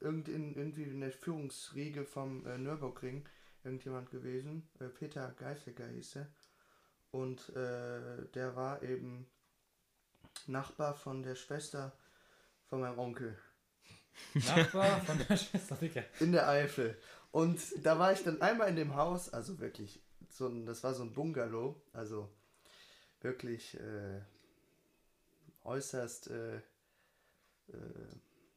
irgend 0.00 0.28
in, 0.28 0.54
irgendwie 0.54 0.84
in 0.84 1.00
der 1.00 1.10
Führungsriege 1.12 2.04
vom 2.04 2.46
äh, 2.46 2.58
Nürburgring 2.58 3.28
irgendjemand 3.64 4.10
gewesen. 4.10 4.68
Äh, 4.80 4.88
Peter 4.88 5.32
Geisliger 5.38 5.86
hieß 5.88 6.16
er. 6.16 6.28
Und 7.10 7.48
äh, 7.56 8.26
der 8.34 8.54
war 8.54 8.82
eben 8.82 9.26
Nachbar 10.46 10.94
von 10.94 11.22
der 11.22 11.34
Schwester 11.34 11.92
von 12.66 12.80
meinem 12.80 12.98
Onkel 12.98 13.36
Nachbar 14.34 15.00
von 15.06 15.18
der 15.28 15.36
Schwester 15.36 15.76
Dicker. 15.76 16.04
in 16.20 16.32
der 16.32 16.48
Eifel. 16.48 16.96
Und 17.32 17.60
da 17.84 17.98
war 17.98 18.12
ich 18.12 18.22
dann 18.24 18.40
einmal 18.40 18.68
in 18.68 18.76
dem 18.76 18.94
Haus, 18.94 19.32
also 19.32 19.58
wirklich, 19.58 20.02
so 20.30 20.46
ein, 20.48 20.64
das 20.66 20.82
war 20.84 20.94
so 20.94 21.02
ein 21.02 21.12
Bungalow, 21.12 21.80
also 21.92 22.28
wirklich 23.20 23.78
äh, 23.78 24.20
äußerst 25.64 26.30
äh, 26.30 26.56
äh, 26.56 26.60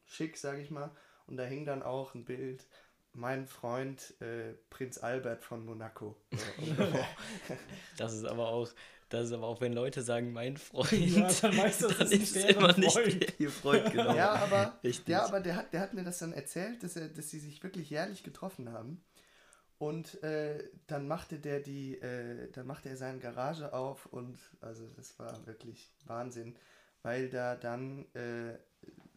schick, 0.04 0.36
sag 0.36 0.58
ich 0.58 0.70
mal. 0.70 0.90
Und 1.26 1.36
da 1.36 1.44
hing 1.44 1.64
dann 1.64 1.82
auch 1.82 2.14
ein 2.14 2.24
Bild, 2.24 2.66
mein 3.12 3.46
Freund 3.46 4.14
äh, 4.20 4.54
Prinz 4.70 4.98
Albert 4.98 5.44
von 5.44 5.64
Monaco. 5.64 6.16
Das 7.96 8.14
ist 8.14 8.24
aber 8.24 8.48
auch, 8.48 8.68
das 9.08 9.26
ist 9.26 9.32
aber 9.32 9.46
auch, 9.46 9.60
wenn 9.60 9.72
Leute 9.72 10.02
sagen, 10.02 10.32
mein 10.32 10.56
Freund, 10.68 10.92
Ja, 10.92 11.30
dann 11.42 11.56
weißt 11.56 11.82
du, 11.82 11.88
das 11.88 11.98
dann 11.98 12.06
ist 12.06 12.12
nicht 12.12 12.22
ist 12.22 12.36
es 12.36 12.46
deren 12.46 12.56
immer 12.56 12.78
nicht 12.78 12.92
Freund. 12.92 13.22
der, 13.22 13.40
ihr 13.40 13.50
Freund, 13.50 13.92
genau. 13.92 14.14
Ja, 14.16 14.32
aber, 14.32 14.78
Richtig. 14.82 15.08
ja, 15.08 15.24
aber 15.26 15.40
der, 15.40 15.56
hat, 15.56 15.72
der 15.72 15.80
hat 15.80 15.94
mir 15.94 16.04
das 16.04 16.18
dann 16.18 16.32
erzählt, 16.32 16.82
dass, 16.82 16.96
er, 16.96 17.08
dass 17.08 17.28
sie 17.30 17.38
sich 17.38 17.62
wirklich 17.62 17.90
jährlich 17.90 18.22
getroffen 18.22 18.72
haben. 18.72 19.04
Und 19.82 20.22
äh, 20.22 20.70
dann 20.86 21.08
machte 21.08 21.40
der 21.40 21.58
die, 21.58 22.00
äh, 22.00 22.52
dann 22.52 22.68
machte 22.68 22.88
er 22.88 22.96
seine 22.96 23.18
Garage 23.18 23.72
auf 23.72 24.06
und 24.06 24.38
also 24.60 24.86
das 24.90 25.18
war 25.18 25.44
wirklich 25.44 25.92
Wahnsinn. 26.04 26.56
weil 27.02 27.28
da 27.28 27.56
dann 27.56 28.06
äh, 28.14 28.56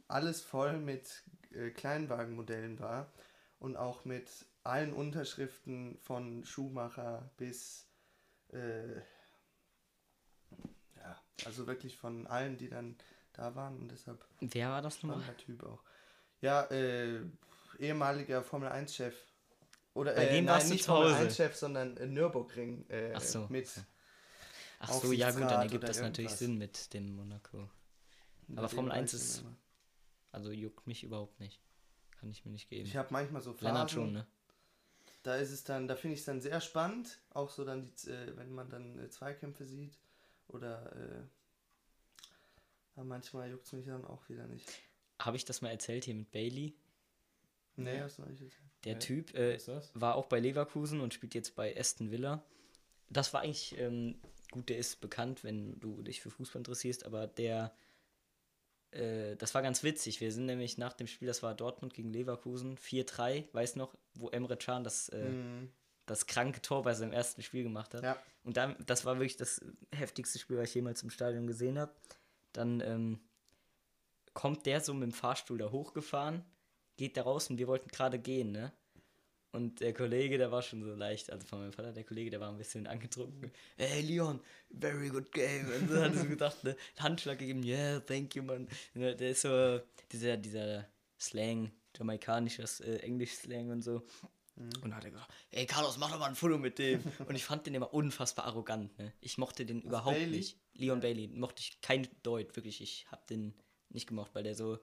alles 0.08 0.42
voll 0.42 0.80
mit 0.80 1.22
äh, 1.52 1.70
Kleinwagenmodellen 1.70 2.80
war 2.80 3.14
und 3.60 3.78
auch 3.78 4.06
mit 4.06 4.28
allen 4.64 4.92
Unterschriften 4.92 6.00
von 6.02 6.44
Schuhmacher 6.46 7.30
bis 7.38 7.88
äh, 8.52 8.96
ja, 10.96 11.22
also 11.46 11.68
wirklich 11.68 11.96
von 11.96 12.26
allen, 12.26 12.58
die 12.58 12.70
dann 12.70 12.98
da 13.34 13.54
waren 13.54 13.78
und 13.78 13.92
deshalb 13.92 14.26
Wer 14.40 14.70
war 14.70 14.82
das 14.82 15.04
nochmal? 15.04 15.36
Typ 15.36 15.64
auch. 15.64 15.84
Ja, 16.42 16.64
äh, 16.72 17.22
ehemaliger 17.78 18.44
Formel 18.44 18.70
1 18.70 18.96
Chef. 18.96 19.16
Oder 19.96 20.14
Bei 20.14 20.26
äh, 20.28 20.34
dem 20.36 20.46
nein, 20.46 20.54
warst 20.56 20.68
du 20.70 20.74
nicht 20.74 20.84
zu 20.84 20.92
Hause. 20.94 21.16
1 21.16 21.36
Chef, 21.36 21.56
sondern 21.56 21.96
äh, 21.98 22.06
Nürburgring 22.06 22.86
äh, 22.90 23.14
Ach 23.16 23.22
so, 23.22 23.48
mit. 23.50 23.68
Ach 24.80 24.92
so, 24.92 25.12
ja 25.14 25.32
gut, 25.32 25.42
dann 25.42 25.62
ergibt 25.62 25.88
das 25.88 26.02
natürlich. 26.02 26.32
Sinn 26.32 26.58
mit 26.58 26.94
dem 26.94 27.16
Monaco. 27.16 27.70
mit 28.48 28.60
Aber 28.60 28.68
Formel 28.70 28.92
weiß 28.92 28.98
1 29.00 29.14
ich 29.14 29.20
ist-. 29.22 29.46
Also 30.34 30.52
juckt 30.52 30.86
mich 30.86 31.04
überhaupt 31.06 31.40
nicht. 31.40 31.62
Kann 32.20 32.30
ich 32.30 32.44
mir 32.44 32.52
nicht 32.52 32.70
geben. 32.70 32.86
Ich 32.86 32.98
habe 32.98 33.08
manchmal 33.12 33.42
so 33.42 33.56
Lennart 33.60 33.90
schon, 33.90 34.14
Phasen, 34.14 34.14
ne? 34.16 34.28
da 35.24 35.36
ist 35.38 35.52
es 35.52 35.64
dann, 35.64 35.88
da 35.88 35.96
finde 35.96 36.16
ich 36.16 36.20
es 36.20 36.26
dann 36.26 36.42
sehr 36.42 36.60
spannend, 36.60 37.20
auch 37.34 37.50
so 37.50 37.64
dann, 37.64 37.82
die, 37.84 38.10
äh, 38.10 38.36
wenn 38.36 38.54
man 38.54 38.70
dann 38.70 39.00
äh, 39.00 39.10
Zweikämpfe 39.10 39.66
sieht 39.66 39.98
oder 40.50 40.92
äh, 42.98 43.02
manchmal 43.02 43.50
juckt 43.50 43.66
es 43.66 43.72
mich 43.72 43.86
dann 43.86 44.04
auch 44.06 44.28
wieder 44.28 44.46
nicht. 44.48 44.68
Habe 45.20 45.38
ich 45.38 45.46
das 45.46 45.62
mal 45.62 45.70
erzählt 45.70 46.04
hier 46.04 46.16
mit 46.16 46.32
Bailey? 46.32 46.76
Nee, 47.78 47.98
Ja. 47.98 48.04
hast 48.04 48.18
du 48.18 48.24
noch 48.24 48.30
nicht 48.30 48.42
erzählt. 48.42 48.62
Der 48.86 48.94
Ja. 48.94 49.00
Typ 49.00 49.34
äh, 49.36 49.58
war 49.94 50.16
auch 50.16 50.28
bei 50.28 50.40
Leverkusen 50.40 51.02
und 51.02 51.14
spielt 51.14 51.36
jetzt 51.36 51.56
bei 51.56 51.78
Aston 51.78 52.12
Villa. 52.12 52.44
Das 53.10 53.34
war 53.34 53.42
eigentlich, 53.42 53.78
ähm, 53.78 54.20
gut, 54.52 54.70
der 54.70 54.78
ist 54.78 55.02
bekannt, 55.02 55.44
wenn 55.44 55.80
du 55.80 56.02
dich 56.02 56.22
für 56.22 56.30
Fußball 56.32 56.60
interessierst, 56.60 57.06
aber 57.06 57.28
der, 57.28 57.74
äh, 58.92 59.36
das 59.38 59.54
war 59.54 59.62
ganz 59.62 59.84
witzig. 59.84 60.22
Wir 60.22 60.32
sind 60.32 60.46
nämlich 60.46 60.78
nach 60.78 60.94
dem 60.94 61.08
Spiel, 61.08 61.28
das 61.28 61.44
war 61.44 61.54
Dortmund 61.56 61.94
gegen 61.94 62.12
Leverkusen, 62.12 62.78
4-3, 62.78 63.48
weiß 63.54 63.76
noch, 63.76 63.96
wo 64.14 64.30
Emre 64.30 64.58
Can 64.58 64.84
das, 64.84 65.10
äh, 65.10 65.30
Mhm. 65.30 65.72
das 66.06 66.28
kranke 66.28 66.62
Tor 66.62 66.84
bei 66.84 66.94
seinem 66.94 67.14
ersten 67.14 67.42
Spiel 67.42 67.64
gemacht 67.64 67.94
hat. 67.94 68.04
Ja. 68.04 68.18
Und 68.44 68.58
dann, 68.58 68.76
das 68.86 69.06
war 69.06 69.16
wirklich 69.16 69.38
das 69.38 69.62
heftigste 69.92 70.38
Spiel, 70.40 70.58
was 70.58 70.70
ich 70.70 70.76
jemals 70.76 71.02
im 71.04 71.10
Stadion 71.10 71.48
gesehen 71.48 71.80
habe. 71.80 71.94
Dann 72.54 72.80
ähm, 72.82 73.20
kommt 74.34 74.66
der 74.66 74.82
so 74.82 74.94
mit 74.94 75.04
dem 75.04 75.12
Fahrstuhl 75.14 75.58
da 75.58 75.72
hochgefahren, 75.72 76.44
geht 76.98 77.18
da 77.18 77.24
raus 77.24 77.50
und 77.50 77.58
wir 77.58 77.68
wollten 77.68 77.90
gerade 77.90 78.20
gehen, 78.20 78.52
ne? 78.52 78.72
Und 79.52 79.80
der 79.80 79.94
Kollege, 79.94 80.38
der 80.38 80.52
war 80.52 80.62
schon 80.62 80.84
so 80.84 80.94
leicht, 80.96 81.32
also 81.32 81.48
von 81.48 81.60
meinem 81.60 81.72
Vater, 81.72 81.94
der 81.94 82.04
Kollege, 82.04 82.30
der 82.30 82.42
war 82.42 82.50
ein 82.50 82.58
bisschen 82.58 82.88
angetrunken. 82.88 83.52
Hey 83.78 84.02
Leon, 84.02 84.42
very 84.70 85.08
good 85.08 85.32
game. 85.32 85.66
Und 85.80 85.90
so 85.90 85.96
hat 86.02 86.14
er 86.14 86.20
so 86.20 86.26
gedacht, 86.26 86.64
ne? 86.66 86.76
Handschlag 86.98 87.40
gegeben, 87.40 87.64
yeah, 87.64 88.02
thank 88.02 88.36
you, 88.36 88.44
man. 88.44 88.68
Ne, 88.94 89.16
Der 89.16 89.30
ist 89.30 89.42
so, 89.44 89.80
dieser, 90.12 90.36
dieser 90.36 90.86
Slang, 91.18 91.72
jamaikanisches 91.98 92.82
äh, 92.82 92.98
Englisch-Slang 92.98 93.70
und 93.72 93.82
so. 93.82 94.04
Und 94.58 94.84
dann 94.84 94.96
hat 94.96 95.04
er 95.06 95.12
gesagt, 95.12 95.32
ey 95.52 95.66
Carlos, 95.66 95.98
mach 95.98 96.12
doch 96.12 96.20
mal 96.20 96.28
ein 96.28 96.36
Foto 96.36 96.58
mit 96.58 96.78
dem. 96.80 97.02
und 97.28 97.36
ich 97.36 97.46
fand 97.46 97.66
den 97.66 97.76
immer 97.76 97.94
unfassbar 97.94 98.46
arrogant, 98.46 98.98
ne? 98.98 99.14
Ich 99.22 99.38
mochte 99.38 99.66
den 99.66 99.82
überhaupt 99.82 100.18
Bailey? 100.18 100.38
nicht. 100.38 100.58
Leon 100.74 101.00
Bailey 101.00 101.28
mochte 101.30 101.62
ich 101.62 101.80
kein 101.82 102.08
Deut, 102.24 102.54
wirklich. 102.58 102.82
Ich 102.82 103.06
hab 103.10 103.26
den 103.28 103.54
nicht 103.90 104.08
gemocht, 104.08 104.32
weil 104.34 104.44
der 104.44 104.56
so. 104.56 104.80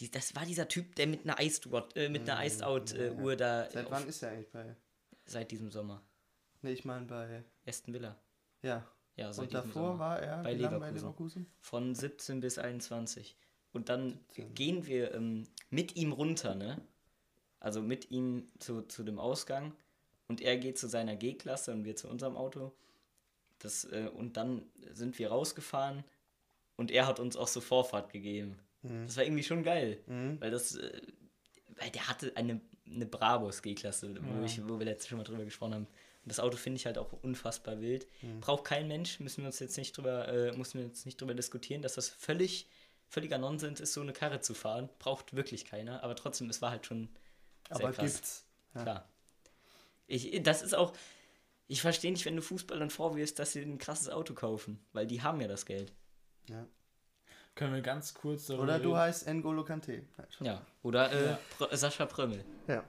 Die, 0.00 0.10
das 0.10 0.34
war 0.34 0.44
dieser 0.44 0.68
Typ, 0.68 0.94
der 0.96 1.06
mit 1.06 1.24
einer 1.24 1.40
Iced, 1.40 1.66
äh, 1.94 2.08
mit 2.08 2.28
einer 2.28 2.44
Iced 2.44 2.62
Out 2.62 2.92
äh, 2.94 3.12
Uhr 3.12 3.34
da 3.36 3.68
Seit 3.70 3.90
wann 3.90 4.06
ist 4.08 4.22
er 4.22 4.30
eigentlich 4.32 4.50
bei? 4.50 4.76
seit 5.24 5.50
diesem 5.50 5.70
Sommer. 5.70 6.02
Nee, 6.62 6.72
ich 6.72 6.84
meine 6.84 7.06
bei. 7.06 7.44
Aston 7.66 7.94
Villa. 7.94 8.16
Ja. 8.62 8.86
Ja, 9.16 9.32
seit 9.32 9.46
Und 9.46 9.54
davor 9.54 9.72
Sommer. 9.92 9.98
war 9.98 10.20
er 10.20 10.42
Bei 10.42 10.52
Leverkusen. 10.52 10.94
Leverkusen? 10.94 11.46
Von 11.60 11.94
17 11.94 12.40
bis 12.40 12.58
21. 12.58 13.36
Und 13.72 13.88
dann 13.88 14.20
17. 14.30 14.54
gehen 14.54 14.86
wir 14.86 15.14
ähm, 15.14 15.44
mit 15.70 15.96
ihm 15.96 16.12
runter, 16.12 16.54
ne? 16.54 16.80
Also 17.58 17.80
mit 17.82 18.10
ihm 18.10 18.46
zu, 18.58 18.82
zu 18.82 19.02
dem 19.02 19.18
Ausgang. 19.18 19.74
Und 20.28 20.40
er 20.42 20.58
geht 20.58 20.78
zu 20.78 20.88
seiner 20.88 21.16
G-Klasse 21.16 21.72
und 21.72 21.84
wir 21.84 21.96
zu 21.96 22.08
unserem 22.08 22.36
Auto. 22.36 22.72
Das, 23.58 23.84
äh, 23.84 24.10
und 24.14 24.36
dann 24.36 24.66
sind 24.92 25.18
wir 25.18 25.30
rausgefahren 25.30 26.04
und 26.76 26.90
er 26.90 27.06
hat 27.06 27.18
uns 27.20 27.36
auch 27.36 27.48
so 27.48 27.60
Vorfahrt 27.62 28.12
gegeben. 28.12 28.58
Das 29.06 29.16
war 29.16 29.24
irgendwie 29.24 29.42
schon 29.42 29.62
geil. 29.62 30.00
Mhm. 30.06 30.40
Weil 30.40 30.50
das, 30.50 30.76
äh, 30.76 31.00
weil 31.76 31.90
der 31.90 32.08
hatte 32.08 32.32
eine, 32.36 32.60
eine 32.86 33.06
Brabus 33.06 33.62
G-Klasse, 33.62 34.14
wo, 34.20 34.44
ich, 34.44 34.66
wo 34.68 34.78
wir 34.78 34.86
letztes 34.86 35.08
schon 35.08 35.18
mal 35.18 35.24
drüber 35.24 35.44
gesprochen 35.44 35.74
haben. 35.74 35.86
Und 35.86 36.30
das 36.30 36.40
Auto 36.40 36.56
finde 36.56 36.78
ich 36.78 36.86
halt 36.86 36.98
auch 36.98 37.12
unfassbar 37.22 37.80
wild. 37.80 38.06
Braucht 38.40 38.64
kein 38.64 38.88
Mensch, 38.88 39.20
müssen 39.20 39.42
wir 39.42 39.46
uns 39.46 39.60
jetzt 39.60 39.76
nicht 39.76 39.96
drüber, 39.96 40.26
äh, 40.28 40.56
müssen 40.56 40.80
wir 40.80 40.86
jetzt 40.86 41.06
nicht 41.06 41.20
drüber 41.20 41.34
diskutieren, 41.34 41.82
dass 41.82 41.94
das 41.94 42.08
völlig, 42.08 42.68
völliger 43.08 43.38
Nonsens 43.38 43.78
ist, 43.80 43.92
so 43.92 44.00
eine 44.00 44.12
Karre 44.12 44.40
zu 44.40 44.54
fahren. 44.54 44.88
Braucht 44.98 45.36
wirklich 45.36 45.64
keiner, 45.64 46.02
aber 46.02 46.16
trotzdem, 46.16 46.50
es 46.50 46.60
war 46.62 46.70
halt 46.70 46.84
schon 46.84 47.08
sehr 47.68 47.76
Aber 47.86 47.92
krass. 47.92 48.12
gibt's. 48.12 48.46
Ja. 48.74 48.82
Klar. 48.82 49.08
Ich, 50.08 50.42
das 50.42 50.62
ist 50.62 50.74
auch, 50.74 50.92
ich 51.68 51.80
verstehe 51.80 52.12
nicht, 52.12 52.24
wenn 52.24 52.36
du 52.36 52.42
Fußballern 52.42 52.90
vorwirfst, 52.90 53.38
dass 53.38 53.52
sie 53.52 53.62
ein 53.62 53.78
krasses 53.78 54.08
Auto 54.08 54.34
kaufen, 54.34 54.80
weil 54.92 55.06
die 55.06 55.22
haben 55.22 55.40
ja 55.40 55.48
das 55.48 55.66
Geld. 55.66 55.92
Ja. 56.48 56.66
Können 57.56 57.74
wir 57.74 57.80
ganz 57.82 58.14
kurz 58.14 58.46
darüber 58.46 58.62
Oder 58.64 58.78
du 58.78 58.96
heißt 58.96 59.26
N'Golo 59.28 59.64
Kante. 59.64 60.04
Ja. 60.40 60.62
Oder 60.84 61.10
äh, 61.10 61.26
Ja. 61.30 61.38
Pr 61.58 61.76
Sascha 61.76 62.06
Prömmel. 62.06 62.44
Ja. 62.68 62.84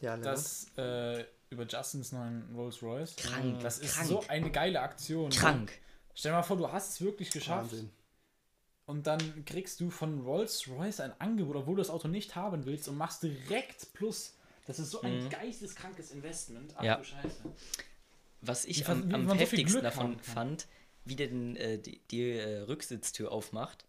Ja. 0.00 0.16
Das 0.18 0.66
äh, 0.76 1.24
über 1.50 1.64
Justins 1.66 2.12
neuen 2.12 2.54
Rolls 2.54 2.82
Royce. 2.82 3.16
Krank, 3.16 3.60
Das 3.60 3.78
ist 3.78 3.94
krank. 3.94 4.06
so 4.08 4.24
eine 4.28 4.50
geile 4.50 4.80
Aktion. 4.82 5.30
Krank. 5.30 5.72
Stell 6.14 6.30
dir 6.32 6.36
mal 6.36 6.42
vor, 6.42 6.56
du 6.58 6.70
hast 6.70 6.90
es 6.92 7.00
wirklich 7.00 7.30
geschafft 7.30 7.72
Wahnsinn. 7.72 7.90
und 8.86 9.06
dann 9.06 9.44
kriegst 9.46 9.80
du 9.80 9.90
von 9.90 10.20
Rolls 10.20 10.68
Royce 10.68 11.00
ein 11.00 11.18
Angebot, 11.20 11.56
obwohl 11.56 11.76
du 11.76 11.80
das 11.82 11.90
Auto 11.90 12.08
nicht 12.08 12.36
haben 12.36 12.64
willst 12.66 12.88
und 12.88 12.96
machst 12.98 13.22
direkt 13.22 13.92
Plus. 13.94 14.34
Das 14.66 14.78
ist 14.78 14.90
so 14.90 15.00
ein 15.00 15.24
Mhm. 15.24 15.28
geisteskrankes 15.30 16.10
Investment. 16.10 16.74
Ach 16.76 16.82
Ja. 16.82 16.96
du 16.96 17.04
Scheiße. 17.04 17.40
Was 18.42 18.64
ich 18.66 18.86
am, 18.88 19.12
am 19.14 19.26
so 19.28 19.34
heftigsten 19.34 19.80
Glück 19.80 19.82
davon 19.82 20.18
fand, 20.20 20.66
wie 21.06 21.16
der 21.16 21.28
den, 21.28 21.56
äh, 21.56 21.78
die, 21.78 22.00
die 22.10 22.32
äh, 22.32 22.58
Rücksitztür 22.60 23.32
aufmacht 23.32 23.84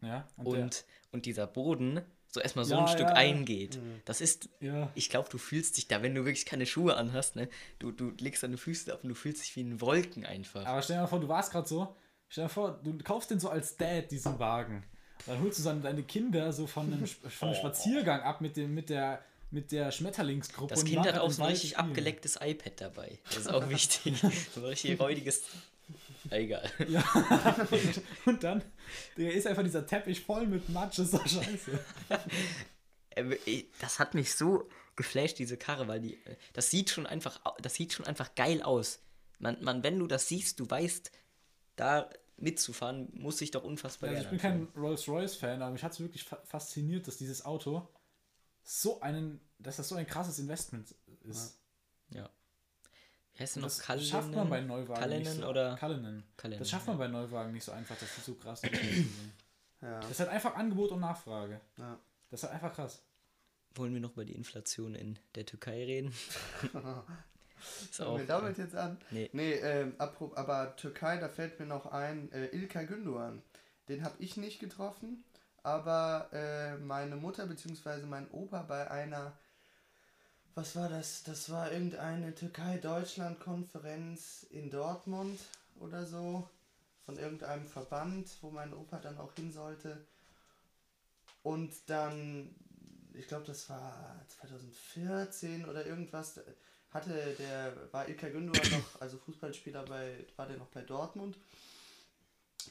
Ja, 0.00 0.26
und, 0.36 0.84
und, 1.12 1.26
dieser 1.26 1.46
Boden 1.46 2.00
so 2.28 2.40
erstmal 2.40 2.64
so 2.64 2.74
Ja, 2.74 2.82
ein 2.82 2.88
Stück 2.88 3.08
ja. 3.08 3.14
eingeht. 3.14 3.78
Das 4.04 4.20
ist, 4.20 4.48
ich 4.94 5.10
glaube, 5.10 5.28
du 5.30 5.38
fühlst 5.38 5.76
dich 5.76 5.86
da, 5.86 6.02
wenn 6.02 6.14
du 6.14 6.24
wirklich 6.24 6.46
keine 6.46 6.66
Schuhe 6.66 6.96
anhast, 6.96 7.36
ne? 7.36 7.48
Du, 7.78 7.92
du 7.92 8.10
legst 8.18 8.42
deine 8.42 8.56
Füße 8.56 8.92
ab 8.92 9.00
und 9.02 9.10
du 9.10 9.14
fühlst 9.14 9.42
dich 9.42 9.54
wie 9.56 9.60
in 9.60 9.80
Wolken 9.80 10.24
einfach. 10.26 10.64
Aber 10.66 10.82
stell 10.82 10.96
dir 10.96 11.02
mal 11.02 11.08
vor, 11.08 11.20
du 11.20 11.28
warst 11.28 11.52
gerade 11.52 11.68
so. 11.68 11.94
Stell 12.28 12.44
dir 12.46 12.50
vor, 12.50 12.80
du 12.82 12.98
kaufst 12.98 13.30
den 13.30 13.38
so 13.38 13.50
als 13.50 13.76
Dad, 13.76 14.10
diesen 14.10 14.38
Wagen. 14.38 14.84
Dann 15.26 15.40
holst 15.40 15.60
du 15.60 15.62
dann 15.62 15.82
deine 15.82 16.02
Kinder 16.02 16.52
so 16.52 16.66
von 16.66 16.92
einem, 16.92 17.06
von 17.06 17.48
einem 17.48 17.56
Spaziergang 17.56 18.20
ab 18.22 18.40
mit, 18.40 18.56
dem, 18.56 18.74
mit, 18.74 18.90
der, 18.90 19.22
mit 19.50 19.70
der 19.70 19.92
Schmetterlingsgruppe. 19.92 20.74
Das 20.74 20.80
und 20.80 20.88
Kind 20.88 21.06
hat 21.06 21.18
auch 21.18 21.30
so 21.30 21.42
ein 21.42 21.50
richtig 21.50 21.78
abgelecktes 21.78 22.38
iPad 22.40 22.80
dabei. 22.80 23.18
Das 23.26 23.38
ist 23.38 23.48
auch 23.48 23.68
wichtig. 23.70 24.20
so 24.52 24.60
ein 24.60 24.66
richtig 24.66 24.98
räudiges. 24.98 25.44
Ja, 26.30 26.36
egal. 26.36 26.70
Ja. 26.88 27.02
und, 27.70 28.02
und 28.26 28.44
dann 28.44 28.62
der 29.16 29.32
ist 29.34 29.46
einfach 29.46 29.62
dieser 29.62 29.86
Teppich 29.86 30.20
voll 30.20 30.46
mit 30.46 30.68
Matsch, 30.68 30.98
das 30.98 31.06
ist 31.06 31.14
doch 31.14 31.26
scheiße. 31.26 31.78
Äh, 33.10 33.36
ey, 33.46 33.70
Das 33.80 33.98
hat 33.98 34.14
mich 34.14 34.34
so 34.34 34.68
geflasht, 34.96 35.38
diese 35.38 35.56
Karre, 35.56 35.88
weil 35.88 36.00
die, 36.00 36.18
das 36.52 36.70
sieht 36.70 36.90
schon 36.90 37.06
einfach, 37.06 37.40
das 37.60 37.74
sieht 37.74 37.92
schon 37.92 38.06
einfach 38.06 38.34
geil 38.34 38.62
aus. 38.62 39.00
Man, 39.38 39.62
man, 39.62 39.82
wenn 39.82 39.98
du 39.98 40.06
das 40.06 40.28
siehst, 40.28 40.60
du 40.60 40.68
weißt, 40.68 41.10
da 41.76 42.08
mitzufahren, 42.36 43.08
muss 43.12 43.38
sich 43.38 43.50
doch 43.50 43.64
unfassbar 43.64 44.10
Also 44.10 44.22
ich 44.22 44.30
bin 44.30 44.38
kein 44.38 44.68
Rolls-Royce-Fan, 44.76 45.62
aber 45.62 45.72
mich 45.72 45.84
hat 45.84 45.92
es 45.92 46.00
wirklich 46.00 46.24
fa 46.24 46.36
fasziniert, 46.44 47.06
dass 47.06 47.16
dieses 47.16 47.44
Auto 47.44 47.88
so 48.62 49.00
einen, 49.00 49.40
dass 49.58 49.76
das 49.76 49.88
so 49.88 49.94
ein 49.94 50.06
krasses 50.06 50.38
Investment 50.38 50.94
ist. 51.22 51.58
Ja. 52.10 52.28
Wie 52.28 52.43
heißt 53.38 53.56
noch 53.56 53.64
das 53.64 54.06
schafft 54.08 54.32
man 54.32 54.48
bei 54.48 54.60
Neuwagen 54.60 55.00
Kalinen 55.00 55.22
nicht 55.22 55.42
so. 55.42 55.46
oder 55.48 55.74
Kalinen. 55.76 56.22
Kalinen, 56.36 56.58
Das 56.60 56.70
schafft 56.70 56.86
man 56.86 56.98
bei 56.98 57.08
Neuwagen 57.08 57.52
nicht 57.52 57.64
so 57.64 57.72
einfach, 57.72 57.96
dass 57.98 58.08
die 58.16 58.20
so 58.20 58.34
krass 58.34 58.60
sind. 58.60 58.72
Ja. 59.82 60.00
Das 60.00 60.12
ist 60.12 60.20
halt 60.20 60.30
einfach 60.30 60.54
Angebot 60.54 60.92
und 60.92 61.00
Nachfrage. 61.00 61.60
ja. 61.76 61.98
Das 62.30 62.42
ist 62.42 62.44
halt 62.50 62.54
einfach 62.54 62.74
krass. 62.74 63.02
Wollen 63.74 63.92
wir 63.92 64.00
noch 64.00 64.12
über 64.12 64.24
die 64.24 64.32
Inflation 64.34 64.94
in 64.94 65.18
der 65.34 65.44
Türkei 65.44 65.84
reden? 65.84 66.10
Fangen 67.92 68.18
wir 68.18 68.26
damit 68.26 68.58
jetzt 68.58 68.74
an? 68.76 68.98
Nee. 69.10 69.28
Nee, 69.32 69.52
ähm, 69.54 69.94
aber 69.98 70.74
Türkei, 70.76 71.16
da 71.18 71.28
fällt 71.28 71.58
mir 71.60 71.66
noch 71.66 71.86
ein, 71.86 72.30
äh, 72.32 72.46
Ilkay 72.46 72.86
Gündoğan. 72.86 73.40
Den 73.88 74.04
habe 74.04 74.14
ich 74.18 74.36
nicht 74.36 74.58
getroffen, 74.58 75.22
aber 75.62 76.28
äh, 76.32 76.76
meine 76.78 77.16
Mutter 77.16 77.46
bzw. 77.46 78.06
mein 78.06 78.30
Opa 78.30 78.62
bei 78.62 78.90
einer, 78.90 79.32
was 80.54 80.76
war 80.76 80.88
das? 80.88 81.24
Das 81.24 81.50
war 81.50 81.72
irgendeine 81.72 82.32
Türkei-Deutschland-Konferenz 82.34 84.46
in 84.50 84.70
Dortmund 84.70 85.38
oder 85.80 86.06
so, 86.06 86.48
von 87.04 87.18
irgendeinem 87.18 87.66
Verband, 87.66 88.30
wo 88.40 88.50
mein 88.50 88.72
Opa 88.72 88.98
dann 88.98 89.18
auch 89.18 89.34
hin 89.34 89.52
sollte. 89.52 90.06
Und 91.42 91.72
dann, 91.86 92.54
ich 93.12 93.28
glaube, 93.28 93.44
das 93.44 93.68
war 93.68 94.24
2014 94.28 95.68
oder 95.68 95.84
irgendwas, 95.86 96.40
hatte 96.90 97.34
der, 97.38 97.92
war 97.92 98.08
Ilkay 98.08 98.30
Gündoğan 98.30 98.70
noch, 98.70 99.00
also 99.00 99.18
Fußballspieler 99.18 99.84
bei, 99.84 100.24
war 100.36 100.46
der 100.46 100.56
noch 100.56 100.68
bei 100.68 100.82
Dortmund. 100.82 101.36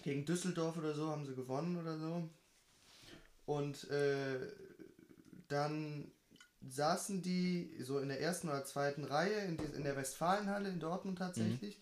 gegen 0.02 0.26
Düsseldorf 0.26 0.78
oder 0.78 0.94
so 0.94 1.10
haben 1.10 1.26
sie 1.26 1.36
gewonnen 1.36 1.78
oder 1.78 1.98
so. 1.98 2.28
Und 3.46 3.90
äh, 3.92 4.40
dann 5.50 6.12
saßen 6.68 7.22
die 7.22 7.76
so 7.82 8.00
in 8.00 8.10
der 8.10 8.22
ersten 8.22 8.50
oder 8.50 8.64
zweiten 8.64 9.04
Reihe 9.04 9.40
in, 9.46 9.58
die, 9.58 9.66
in 9.66 9.84
der 9.84 9.96
Westfalenhalle 9.96 10.70
in 10.70 10.80
Dortmund 10.80 11.20
tatsächlich. 11.20 11.82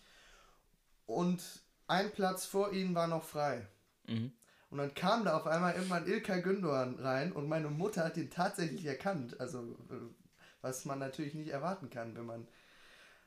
Und 1.06 1.42
ein 1.86 2.10
Platz 2.12 2.44
vor 2.44 2.72
ihnen 2.72 2.94
war 2.94 3.06
noch 3.06 3.24
frei. 3.24 3.66
Mhm. 4.06 4.32
Und 4.70 4.78
dann 4.78 4.94
kam 4.94 5.24
da 5.24 5.36
auf 5.36 5.46
einmal 5.46 5.74
irgendwann 5.74 6.06
Ilkay 6.06 6.40
Gündoğan 6.40 6.98
rein 7.02 7.32
und 7.32 7.48
meine 7.48 7.68
Mutter 7.68 8.04
hat 8.04 8.16
ihn 8.16 8.30
tatsächlich 8.30 8.86
erkannt. 8.86 9.38
Also, 9.38 9.60
äh, 9.90 9.96
was 10.62 10.84
man 10.84 10.98
natürlich 10.98 11.34
nicht 11.34 11.50
erwarten 11.50 11.90
kann, 11.90 12.16
wenn 12.16 12.24
man. 12.24 12.48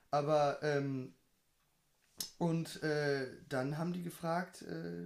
Aber, 0.10 0.60
ähm, 0.64 1.14
und 2.38 2.82
äh, 2.82 3.28
dann 3.50 3.78
haben 3.78 3.94
die 3.94 4.02
gefragt, 4.02 4.64
äh, 4.64 5.06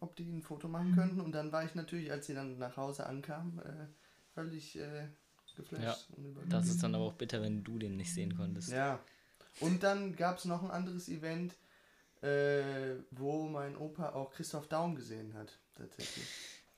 ob 0.00 0.16
die 0.16 0.30
ein 0.30 0.42
Foto 0.42 0.68
machen 0.68 0.94
könnten. 0.94 1.20
Und 1.20 1.32
dann 1.32 1.52
war 1.52 1.64
ich 1.64 1.74
natürlich, 1.74 2.10
als 2.10 2.26
sie 2.26 2.34
dann 2.34 2.58
nach 2.58 2.76
Hause 2.76 3.06
ankamen, 3.06 3.58
äh, 3.58 3.86
völlig 4.32 4.78
äh, 4.78 5.08
geflasht. 5.54 5.82
Ja, 5.82 5.96
Das 6.48 6.68
ist 6.68 6.82
dann 6.82 6.94
aber 6.94 7.04
auch 7.04 7.14
bitter, 7.14 7.42
wenn 7.42 7.62
du 7.64 7.78
den 7.78 7.96
nicht 7.96 8.12
sehen 8.12 8.36
konntest. 8.36 8.70
ja. 8.70 8.98
Und 9.60 9.84
dann 9.84 10.16
gab 10.16 10.38
es 10.38 10.46
noch 10.46 10.64
ein 10.64 10.70
anderes 10.72 11.08
Event, 11.08 11.54
äh, 12.22 12.96
wo 13.12 13.44
mein 13.46 13.76
Opa 13.76 14.10
auch 14.10 14.32
Christoph 14.32 14.66
Daum 14.66 14.96
gesehen 14.96 15.32
hat, 15.34 15.56
tatsächlich. 15.76 16.26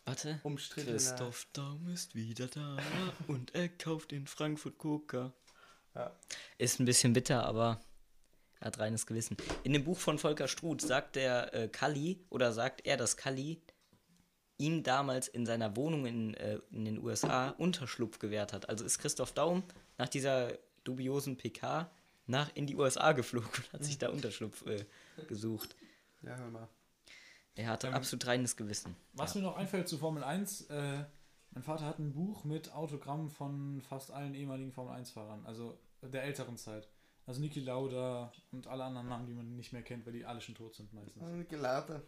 Warte. 0.04 0.40
Umstrittener. 0.42 0.92
Christoph 0.92 1.46
Daum 1.54 1.88
ist 1.88 2.14
wieder 2.14 2.46
da 2.48 2.76
und 3.28 3.54
er 3.54 3.68
kauft 3.70 4.12
in 4.12 4.26
Frankfurt 4.26 4.76
Coca. 4.78 5.32
Ja. 5.94 6.14
Ist 6.58 6.78
ein 6.78 6.84
bisschen 6.84 7.14
bitter, 7.14 7.44
aber 7.46 7.80
er 8.60 8.66
hat 8.66 8.78
reines 8.78 9.06
Gewissen. 9.06 9.36
In 9.64 9.72
dem 9.72 9.84
Buch 9.84 9.98
von 9.98 10.18
Volker 10.18 10.46
Struth 10.46 10.82
sagt 10.82 11.16
der 11.16 11.54
äh, 11.54 11.68
Kalli 11.68 12.24
oder 12.28 12.52
sagt 12.52 12.86
er, 12.86 12.96
dass 12.98 13.16
Kalli 13.16 13.62
ihm 14.58 14.82
damals 14.82 15.28
in 15.28 15.46
seiner 15.46 15.76
Wohnung 15.76 16.06
in, 16.06 16.34
äh, 16.34 16.58
in 16.70 16.84
den 16.84 16.98
USA 16.98 17.50
Unterschlupf 17.50 18.18
gewährt 18.18 18.52
hat. 18.52 18.68
Also 18.68 18.84
ist 18.84 18.98
Christoph 18.98 19.32
Daum 19.32 19.62
nach 19.98 20.08
dieser 20.08 20.52
dubiosen 20.84 21.36
PK 21.36 21.90
nach 22.26 22.50
in 22.54 22.66
die 22.66 22.76
USA 22.76 23.12
geflogen 23.12 23.50
und 23.56 23.72
hat 23.72 23.84
sich 23.84 23.98
da 23.98 24.08
Unterschlupf 24.08 24.66
äh, 24.66 24.84
gesucht. 25.28 25.76
Ja, 26.22 26.36
hör 26.36 26.50
mal. 26.50 26.68
Er 27.54 27.68
hatte 27.68 27.88
Ähm, 27.88 27.94
absolut 27.94 28.26
reines 28.26 28.56
Gewissen. 28.56 28.96
Was 29.14 29.34
ja. 29.34 29.40
mir 29.40 29.46
noch 29.46 29.56
einfällt 29.56 29.88
zu 29.88 29.98
Formel 29.98 30.24
1, 30.24 30.62
äh, 30.62 31.04
mein 31.52 31.62
Vater 31.62 31.86
hat 31.86 31.98
ein 31.98 32.12
Buch 32.12 32.44
mit 32.44 32.72
Autogrammen 32.72 33.30
von 33.30 33.80
fast 33.80 34.10
allen 34.10 34.34
ehemaligen 34.34 34.72
Formel 34.72 34.94
1-Fahrern, 34.94 35.46
also 35.46 35.78
der 36.02 36.24
älteren 36.24 36.56
Zeit. 36.56 36.88
Also 37.26 37.40
Niki 37.40 37.60
Lauda 37.60 38.30
und 38.52 38.66
alle 38.66 38.84
anderen 38.84 39.08
Namen, 39.08 39.26
die 39.26 39.34
man 39.34 39.56
nicht 39.56 39.72
mehr 39.72 39.82
kennt, 39.82 40.06
weil 40.06 40.12
die 40.12 40.24
alle 40.24 40.40
schon 40.40 40.54
tot 40.54 40.74
sind 40.74 40.92
meistens. 40.92 41.48
Gelaber. 41.48 42.02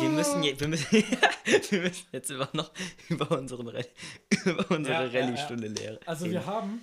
Wir 0.00 0.08
müssen, 0.08 0.42
je, 0.42 0.58
wir, 0.58 0.68
müssen, 0.68 0.86
wir 1.70 1.80
müssen 1.80 2.06
jetzt 2.12 2.30
immer 2.30 2.48
noch 2.52 2.70
über, 3.08 3.30
unseren 3.32 3.66
über 4.44 4.70
unsere 4.70 4.94
Ja, 4.94 5.04
ja, 5.04 5.06
ja. 5.20 5.20
Rallye-Stunde 5.26 5.68
lehren. 5.68 5.98
Also 6.06 6.30
wir 6.30 6.44
haben, 6.46 6.82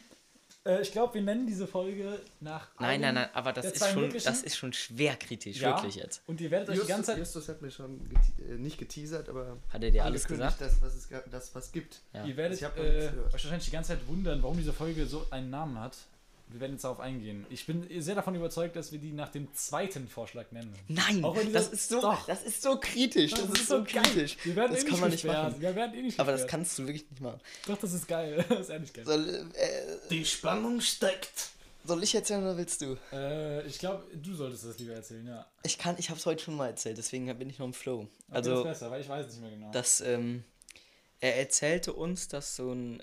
äh, 0.66 0.82
ich 0.82 0.92
glaube, 0.92 1.16
wir 1.16 1.22
nennen 1.22 1.48
diese 1.48 1.66
Folge 1.68 2.20
nach 2.40 2.68
Nein, 2.80 3.02
nein, 3.02 3.16
nein, 3.16 3.30
aber 3.34 3.54
das 3.54 3.66
ist, 3.66 3.88
schon, 3.90 4.02
möglichen. 4.02 4.26
das 4.26 4.44
ist 4.44 4.56
schon 4.56 4.72
schwer 4.74 5.16
kritisch, 5.16 5.58
Ja. 5.60 5.76
wirklich 5.76 5.96
jetzt. 5.96 6.22
Und 6.28 6.40
ihr 6.42 6.52
werdet 6.52 6.70
euch 6.70 6.82
die 6.82 6.88
ganze 6.88 7.14
Justus, 7.18 7.46
Zeit, 7.46 7.46
Justus 7.46 7.50
hat 7.50 7.62
mir 7.62 7.72
schon 7.72 8.08
gete 8.08 8.54
äh, 8.54 8.58
nicht 8.58 8.78
geteasert, 8.78 9.30
aber 9.30 9.58
Hat 9.70 9.84
er 9.84 9.92
dir 9.92 10.06
alles 10.06 10.28
gesagt? 10.28 10.62
Das, 10.62 10.82
was 10.82 10.94
es, 10.96 11.10
das, 11.32 11.56
was 11.56 11.72
gibt. 11.72 12.02
Ja. 12.14 12.24
ihr 12.26 12.38
werdet 12.38 12.60
Ich 12.60 12.64
hab 12.64 12.78
noch 12.78 12.84
äh, 12.84 13.08
euch 13.08 13.32
wahrscheinlich 13.32 13.66
die 13.66 13.72
ganze 13.72 13.90
Zeit 13.98 14.08
wundern, 14.08 14.44
warum 14.44 14.58
diese 14.58 14.74
Folge 14.74 15.06
so 15.08 15.26
einen 15.32 15.50
Namen 15.50 15.80
hat. 15.80 15.98
Wir 16.52 16.60
werden 16.60 16.74
jetzt 16.74 16.84
darauf 16.84 17.00
eingehen. 17.00 17.46
Ich 17.50 17.66
bin 17.66 17.88
sehr 18.02 18.16
davon 18.16 18.36
überzeugt, 18.36 18.76
dass 18.76 18.92
wir 18.92 19.00
die 19.00 19.12
nach 19.14 19.30
dem 19.30 19.54
zweiten 19.54 20.08
Vorschlag 20.08 20.52
nennen. 20.52 20.74
Nein, 20.88 21.22
das 21.54 21.68
so- 21.68 21.72
ist 21.72 21.90
so, 21.90 22.02
Doch. 22.02 22.26
das 22.28 22.44
ist 22.44 22.62
so 22.62 22.78
kritisch, 22.80 23.32
das, 23.32 23.42
ist 23.50 23.68
so 23.68 23.84
geil. 23.84 24.04
kritisch. 24.04 24.38
Wir 24.44 24.56
werden 24.56 24.74
Das 24.74 24.84
eh 24.84 24.88
kann 24.88 24.92
nicht 24.94 25.02
man 25.02 25.10
nicht 25.12 25.26
machen. 25.26 25.62
Wir 25.62 25.76
werden 25.76 25.96
eh 25.98 26.02
nicht 26.02 26.20
Aber 26.20 26.32
das 26.34 26.46
kannst 26.48 26.78
du 26.78 26.84
wirklich 26.88 27.10
nicht 27.10 27.22
machen. 27.22 27.40
Doch, 27.68 27.78
das 27.78 27.94
ist 27.94 28.08
geil. 28.08 28.44
Das 28.50 28.60
ist 28.62 28.70
ehrlich 28.70 28.94
geil. 28.94 29.06
Soll, 29.06 29.48
äh, 29.54 29.98
Die 30.10 30.26
Spannung 30.26 30.82
steckt. 30.82 31.50
soll 31.86 32.04
ich 32.04 32.14
erzählen 32.14 32.44
oder 32.44 32.58
willst 32.58 32.82
du? 32.82 32.98
Äh, 33.14 33.66
ich 33.66 33.80
glaube, 33.80 34.04
du 34.14 34.36
solltest 34.36 34.66
das 34.66 34.78
lieber 34.80 34.94
erzählen, 34.94 35.26
ja. 35.28 35.46
Ich 35.64 35.78
kann, 35.78 35.96
ich 35.98 36.10
hab's 36.10 36.26
heute 36.26 36.44
schon 36.44 36.56
mal 36.56 36.68
erzählt, 36.68 36.98
deswegen 36.98 37.26
bin 37.38 37.50
ich 37.50 37.60
noch 37.60 37.66
im 37.68 37.74
Flow. 37.74 38.02
Okay, 38.02 38.10
das 38.30 38.36
Also, 38.38 38.58
ist 38.58 38.64
besser, 38.64 38.92
weil 38.92 39.02
ich 39.02 39.10
weiß 39.10 39.26
es 39.28 39.34
nicht 39.34 39.42
mehr 39.42 39.52
genau. 39.52 39.72
dass 39.72 40.02
ähm, 40.02 40.44
er 41.22 41.38
erzählte 41.38 41.94
uns, 41.94 42.28
dass 42.28 42.56
so 42.56 42.72
ein, 42.74 43.02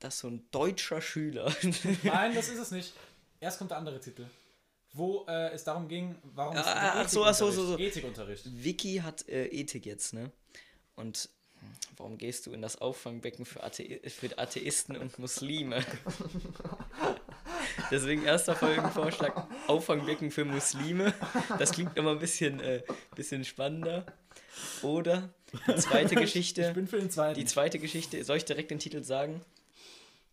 dass 0.00 0.18
so 0.18 0.28
ein 0.28 0.44
deutscher 0.50 1.00
Schüler 1.00 1.54
Nein, 2.02 2.34
das 2.34 2.48
ist 2.48 2.58
es 2.58 2.70
nicht. 2.70 2.92
Erst 3.40 3.58
kommt 3.58 3.70
der 3.70 3.78
andere 3.78 4.00
Titel. 4.00 4.26
Wo 4.92 5.24
äh, 5.28 5.52
es 5.52 5.62
darum 5.62 5.86
ging, 5.86 6.16
warum 6.34 6.56
es 6.56 6.66
Ah, 6.66 7.02
ach 7.02 7.08
so, 7.08 7.24
ach 7.24 7.34
so, 7.34 7.50
so, 7.50 7.64
so. 7.64 7.78
Ethikunterricht. 7.78 8.44
Vicky 8.44 8.96
hat 8.96 9.28
äh, 9.28 9.46
Ethik 9.46 9.86
jetzt, 9.86 10.12
ne? 10.14 10.32
Und 10.96 11.28
warum 11.96 12.18
gehst 12.18 12.46
du 12.46 12.52
in 12.52 12.60
das 12.60 12.80
Auffangbecken 12.80 13.44
für, 13.44 13.62
Athe 13.62 14.00
für 14.08 14.36
Atheisten 14.36 14.96
und 14.96 15.18
Muslime? 15.18 15.84
Deswegen 17.92 18.24
erster 18.24 18.56
Folgenvorschlag: 18.56 19.46
Auffangbecken 19.68 20.32
für 20.32 20.44
Muslime. 20.44 21.14
Das 21.58 21.70
klingt 21.70 21.96
immer 21.96 22.12
ein 22.12 22.18
bisschen, 22.18 22.58
äh, 22.58 22.82
bisschen 23.14 23.44
spannender. 23.44 24.04
Oder 24.82 25.30
die 25.68 25.76
zweite 25.76 26.16
Geschichte. 26.16 26.66
Ich 26.68 26.74
bin 26.74 26.88
für 26.88 26.98
den 26.98 27.10
zweiten. 27.10 27.38
Die 27.38 27.46
zweite 27.46 27.78
Geschichte, 27.78 28.22
soll 28.24 28.38
ich 28.38 28.44
direkt 28.44 28.70
den 28.72 28.80
Titel 28.80 29.04
sagen? 29.04 29.40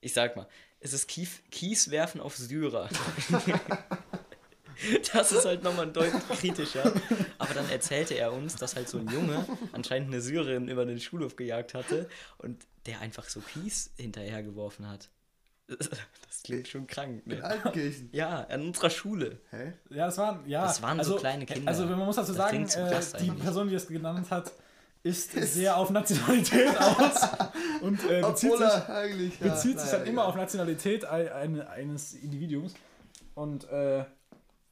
Ich 0.02 0.14
sag 0.14 0.36
mal, 0.36 0.48
es 0.80 0.94
ist 0.94 1.08
Kies, 1.08 1.42
Kieswerfen 1.52 2.22
auf 2.22 2.36
Syrer. 2.38 2.90
das 5.14 5.32
ist 5.32 5.46
halt 5.46 5.64
nochmal 5.64 5.88
ein 5.88 5.94
deutlich 5.94 6.28
kritischer. 6.30 6.94
Aber 7.40 7.54
dann 7.54 7.70
erzählte 7.70 8.14
er 8.14 8.32
uns, 8.32 8.56
dass 8.56 8.76
halt 8.76 8.88
so 8.88 9.00
ein 9.00 9.08
Junge 9.10 9.46
anscheinend 9.72 10.10
eine 10.10 10.22
Syrerin 10.22 10.68
über 10.68 10.86
den 10.86 11.00
Schulhof 11.00 11.36
gejagt 11.36 11.74
hatte 11.74 12.10
und 12.38 12.66
der 12.86 13.02
einfach 13.02 13.28
so 13.28 13.42
Kies 13.42 13.92
hinterhergeworfen 13.98 14.88
hat. 14.88 15.10
Das 15.68 16.44
klingt 16.44 16.68
schon 16.68 16.88
krank, 16.88 17.24
In 17.26 17.40
ne? 17.40 17.44
Altenkirchen. 17.44 18.10
Ja, 18.14 18.46
an 18.46 18.62
unserer 18.62 18.90
Schule. 18.90 19.40
Hä? 19.52 19.74
ja, 19.90 20.06
das 20.06 20.18
waren, 20.18 20.48
ja, 20.48 20.64
Das 20.64 20.82
waren 20.82 21.04
so 21.04 21.18
kleine 21.18 21.46
Kinder. 21.46 21.68
Also, 21.68 21.86
man 21.86 22.00
muss 22.00 22.16
dazu 22.16 22.34
Das 22.34 22.38
sagen, 22.38 22.66
äh, 22.66 23.20
die. 23.20 23.32
Person, 23.32 23.68
die 23.68 23.76
es 23.76 23.88
genannt 23.88 24.32
hat, 24.32 24.54
ist 25.08 25.32
sehr 25.32 25.78
auf 25.78 25.90
Nationalität 25.90 26.78
aus 26.80 27.28
und 27.82 28.00
äh, 28.10 28.22
bezieht 28.22 28.58
sich, 28.58 28.90
eigentlich. 28.90 29.40
ja, 29.40 29.48
bezieht 29.54 29.80
sich 29.80 29.92
naja, 29.92 30.00
dann 30.00 30.08
immer 30.08 30.22
egal. 30.22 30.30
auf 30.30 30.36
Nationalität 30.36 31.06
ein, 31.06 31.30
ein, 31.30 31.62
eines 31.62 32.14
Individuums. 32.14 32.74
Und 33.36 33.70
äh, 33.70 34.04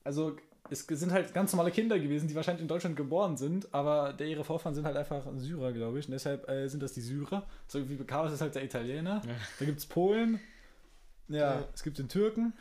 also 0.03 0.35
es 0.69 0.87
sind 0.87 1.11
halt 1.11 1.33
ganz 1.33 1.53
normale 1.53 1.71
Kinder 1.71 1.99
gewesen, 1.99 2.27
die 2.27 2.35
wahrscheinlich 2.35 2.61
in 2.63 2.67
Deutschland 2.67 2.95
geboren 2.95 3.37
sind, 3.37 3.71
aber 3.73 4.13
der 4.13 4.27
ihre 4.27 4.43
Vorfahren 4.43 4.73
sind 4.73 4.85
halt 4.85 4.97
einfach 4.97 5.23
Syrer, 5.37 5.71
glaube 5.73 5.99
ich. 5.99 6.07
Und 6.07 6.11
deshalb 6.13 6.49
äh, 6.49 6.67
sind 6.67 6.81
das 6.81 6.93
die 6.93 7.01
Syrer. 7.01 7.45
So 7.67 7.87
wie 7.87 7.97
Carlos 7.97 8.33
ist 8.33 8.41
halt 8.41 8.55
der 8.55 8.63
Italiener. 8.63 9.21
Da 9.59 9.65
gibt 9.65 9.79
es 9.79 9.85
Polen. 9.85 10.39
Ja, 11.27 11.37
Ja. 11.59 11.63
es 11.73 11.83
gibt 11.83 11.97
den 11.99 12.09
Türken. 12.09 12.53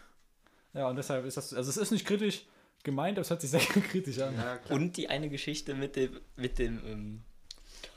Ja, 0.74 0.88
und 0.88 0.96
deshalb 0.96 1.24
ist 1.24 1.36
das. 1.36 1.54
Also 1.54 1.70
es 1.70 1.76
ist 1.76 1.92
nicht 1.92 2.06
kritisch 2.06 2.44
gemeint, 2.82 3.16
aber 3.16 3.22
es 3.22 3.30
hört 3.30 3.40
sich 3.40 3.50
sehr 3.50 3.60
kritisch 3.90 4.18
an. 4.20 4.34
Ja. 4.34 4.58
Und 4.74 4.96
die 4.98 5.08
eine 5.08 5.30
Geschichte 5.30 5.74
mit 5.74 5.96
dem, 5.96 6.20
mit 6.36 6.58
dem, 6.58 6.80
ähm, 6.86 7.22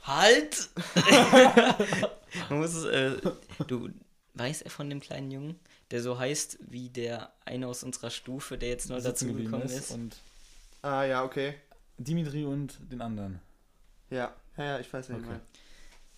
Halt! 0.04 0.68
Man 2.50 2.60
muss 2.60 2.74
es, 2.74 2.84
äh, 2.84 3.20
du 3.66 3.88
weißt 4.34 4.62
er 4.62 4.70
von 4.70 4.88
dem 4.90 5.00
kleinen 5.00 5.30
Jungen, 5.30 5.58
der 5.90 6.02
so 6.02 6.18
heißt 6.18 6.58
wie 6.60 6.88
der 6.90 7.32
eine 7.44 7.66
aus 7.66 7.82
unserer 7.82 8.10
Stufe, 8.10 8.58
der 8.58 8.68
jetzt 8.70 8.88
neu 8.88 9.00
dazugekommen 9.00 9.62
ist. 9.68 9.90
Und 9.92 10.16
Ah, 10.82 11.04
ja, 11.04 11.24
okay. 11.24 11.54
Dimitri 11.98 12.44
und 12.44 12.78
den 12.92 13.00
anderen. 13.00 13.40
Ja, 14.10 14.32
ja, 14.56 14.64
ja 14.64 14.78
ich 14.78 14.92
weiß 14.92 15.08
nicht 15.08 15.18
Okay. 15.18 15.28
mehr. 15.28 15.40